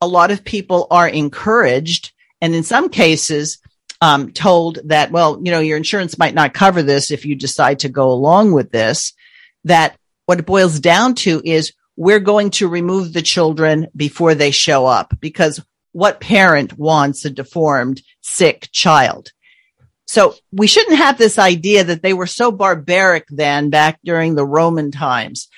a 0.00 0.06
lot 0.06 0.30
of 0.30 0.44
people 0.44 0.86
are 0.90 1.08
encouraged 1.08 2.12
and 2.40 2.54
in 2.54 2.62
some 2.62 2.88
cases, 2.88 3.58
um, 4.00 4.32
told 4.32 4.78
that, 4.84 5.10
well, 5.10 5.40
you 5.42 5.50
know, 5.50 5.60
your 5.60 5.76
insurance 5.76 6.18
might 6.18 6.34
not 6.34 6.54
cover 6.54 6.82
this 6.82 7.10
if 7.10 7.24
you 7.24 7.34
decide 7.34 7.80
to 7.80 7.88
go 7.88 8.10
along 8.10 8.52
with 8.52 8.70
this. 8.70 9.12
That 9.64 9.96
what 10.26 10.38
it 10.38 10.46
boils 10.46 10.80
down 10.80 11.14
to 11.16 11.40
is 11.44 11.72
we're 11.96 12.20
going 12.20 12.50
to 12.50 12.68
remove 12.68 13.12
the 13.12 13.22
children 13.22 13.88
before 13.96 14.34
they 14.34 14.50
show 14.50 14.86
up 14.86 15.14
because 15.18 15.60
what 15.92 16.20
parent 16.20 16.78
wants 16.78 17.24
a 17.24 17.30
deformed, 17.30 18.02
sick 18.20 18.68
child? 18.70 19.32
So 20.06 20.34
we 20.52 20.66
shouldn't 20.66 20.98
have 20.98 21.18
this 21.18 21.38
idea 21.38 21.84
that 21.84 22.02
they 22.02 22.12
were 22.12 22.26
so 22.26 22.52
barbaric 22.52 23.26
then 23.28 23.70
back 23.70 23.98
during 24.04 24.34
the 24.34 24.44
Roman 24.44 24.90
times. 24.90 25.48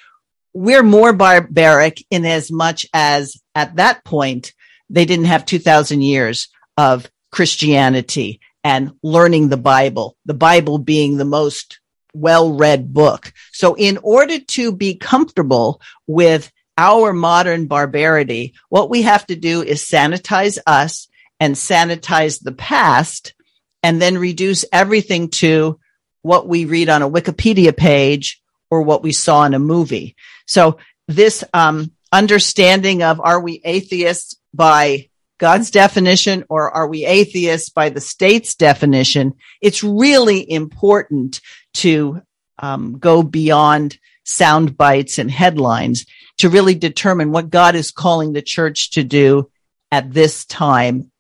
We're 0.55 0.83
more 0.83 1.12
barbaric 1.12 2.03
in 2.11 2.24
as 2.24 2.51
much 2.51 2.87
as 2.95 3.37
at 3.55 3.76
that 3.76 4.05
point, 4.05 4.55
they 4.89 5.05
didn't 5.05 5.26
have 5.26 5.45
2000 5.45 6.01
years 6.01 6.49
of 6.79 7.11
Christianity 7.31 8.41
and 8.64 8.93
learning 9.03 9.49
the 9.49 9.59
Bible, 9.59 10.16
the 10.24 10.33
Bible 10.33 10.79
being 10.79 11.16
the 11.16 11.26
most 11.26 11.81
well 12.14 12.55
read 12.55 12.95
book. 12.95 13.33
So 13.53 13.74
in 13.74 13.99
order 14.03 14.39
to 14.39 14.72
be 14.72 14.95
comfortable 14.95 15.83
with 16.07 16.51
our 16.79 17.12
modern 17.12 17.66
barbarity, 17.66 18.55
what 18.68 18.89
we 18.89 19.03
have 19.03 19.26
to 19.26 19.37
do 19.37 19.62
is 19.62 19.83
sanitize 19.83 20.59
us 20.66 21.09
and 21.41 21.55
sanitize 21.55 22.41
the 22.41 22.53
past 22.53 23.35
and 23.83 24.01
then 24.01 24.16
reduce 24.16 24.64
everything 24.72 25.29
to 25.29 25.79
what 26.22 26.49
we 26.49 26.64
read 26.64 26.89
on 26.89 27.03
a 27.03 27.11
Wikipedia 27.11 27.76
page 27.76 28.41
or 28.70 28.83
what 28.83 29.03
we 29.03 29.12
saw 29.12 29.45
in 29.45 29.55
a 29.55 29.59
movie. 29.59 30.14
So 30.47 30.79
this 31.09 31.43
um, 31.53 31.93
understanding 32.12 33.03
of 33.03 33.20
are 33.20 33.41
we 33.41 33.61
atheists 33.64 34.37
by 34.55 35.09
God's 35.39 35.70
definition 35.70 36.45
or 36.49 36.70
are 36.70 36.89
we 36.89 37.07
atheists 37.07 37.70
by 37.70 37.89
the 37.89 38.01
state's 38.01 38.57
definition? 38.57 39.34
It's 39.61 39.84
really 39.84 40.51
important 40.51 41.41
to 41.74 42.22
um, 42.59 42.99
go 42.99 43.22
beyond 43.22 43.99
sound 44.24 44.76
bites 44.76 45.18
and 45.18 45.30
headlines 45.30 46.07
to 46.39 46.51
really 46.51 46.74
determine 46.74 47.30
what 47.30 47.51
God 47.51 47.74
is 47.74 47.91
calling 47.91 48.32
the 48.32 48.43
church 48.43 48.91
to 48.91 49.05
do 49.05 49.51
at 49.91 50.12
this 50.12 50.45
time, 50.45 51.11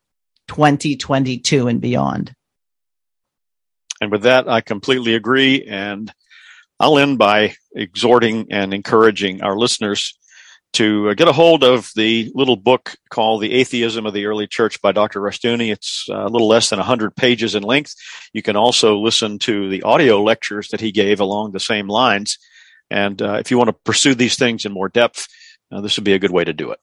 2022 0.48 1.68
and 1.68 1.80
beyond. 1.80 2.34
And 4.00 4.10
with 4.10 4.22
that, 4.22 4.48
I 4.48 4.60
completely 4.60 5.14
agree. 5.14 5.64
And 5.64 6.12
I'll 6.78 6.98
end 6.98 7.18
by 7.18 7.54
exhorting 7.74 8.48
and 8.50 8.74
encouraging 8.74 9.42
our 9.42 9.56
listeners 9.56 10.17
to 10.74 11.10
uh, 11.10 11.14
get 11.14 11.28
a 11.28 11.32
hold 11.32 11.64
of 11.64 11.90
the 11.96 12.30
little 12.34 12.56
book 12.56 12.94
called 13.10 13.42
The 13.42 13.52
Atheism 13.54 14.06
of 14.06 14.14
the 14.14 14.26
Early 14.26 14.46
Church 14.46 14.80
by 14.80 14.92
Dr. 14.92 15.20
Rushdoony. 15.20 15.72
It's 15.72 16.06
uh, 16.10 16.26
a 16.26 16.28
little 16.28 16.48
less 16.48 16.70
than 16.70 16.78
100 16.78 17.16
pages 17.16 17.54
in 17.54 17.62
length. 17.62 17.94
You 18.32 18.42
can 18.42 18.56
also 18.56 18.98
listen 18.98 19.38
to 19.40 19.68
the 19.68 19.82
audio 19.82 20.22
lectures 20.22 20.68
that 20.68 20.80
he 20.80 20.92
gave 20.92 21.20
along 21.20 21.52
the 21.52 21.60
same 21.60 21.88
lines. 21.88 22.38
And 22.90 23.20
uh, 23.20 23.34
if 23.34 23.50
you 23.50 23.58
want 23.58 23.68
to 23.68 23.76
pursue 23.84 24.14
these 24.14 24.36
things 24.36 24.64
in 24.64 24.72
more 24.72 24.88
depth, 24.88 25.26
uh, 25.72 25.80
this 25.80 25.96
would 25.96 26.04
be 26.04 26.14
a 26.14 26.18
good 26.18 26.30
way 26.30 26.44
to 26.44 26.52
do 26.52 26.70
it. 26.70 26.80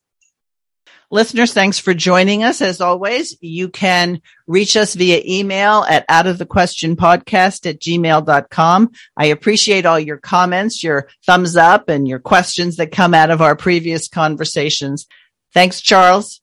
Listeners, 1.12 1.54
thanks 1.54 1.80
for 1.80 1.94
joining 1.94 2.44
us. 2.44 2.62
As 2.62 2.82
always, 2.82 3.38
you 3.42 3.70
can 3.70 4.22
reach 4.48 4.76
us 4.76 4.96
via 4.96 5.22
email 5.26 5.86
at 5.88 6.06
out 6.10 6.28
of 6.28 6.38
the 6.38 6.46
question 6.46 6.96
podcast 6.96 7.70
at 7.70 7.80
gmail.com. 7.80 8.92
I 9.18 9.26
appreciate 9.26 9.86
all 9.86 10.00
your 10.00 10.18
comments, 10.18 10.84
your 10.84 11.08
thumbs 11.26 11.56
up 11.56 11.90
and 11.90 12.08
your 12.08 12.20
questions 12.20 12.78
that 12.78 12.92
come 12.92 13.14
out 13.14 13.30
of 13.30 13.42
our 13.42 13.56
previous 13.56 14.08
conversations. 14.08 15.08
Thanks, 15.54 15.82
Charles. 15.82 16.42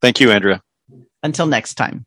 Thank 0.00 0.20
you, 0.20 0.30
Andrea. 0.30 0.62
Until 1.22 1.46
next 1.46 1.74
time. 1.74 2.06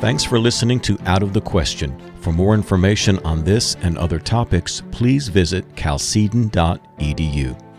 Thanks 0.00 0.22
for 0.22 0.38
listening 0.38 0.80
to 0.80 0.98
Out 1.06 1.22
of 1.22 1.32
the 1.32 1.40
Question. 1.40 1.98
For 2.20 2.32
more 2.32 2.54
information 2.54 3.18
on 3.20 3.42
this 3.42 3.74
and 3.82 3.96
other 3.96 4.18
topics, 4.18 4.82
please 4.90 5.28
visit 5.28 5.64
chalcedon.edu. 5.76 7.73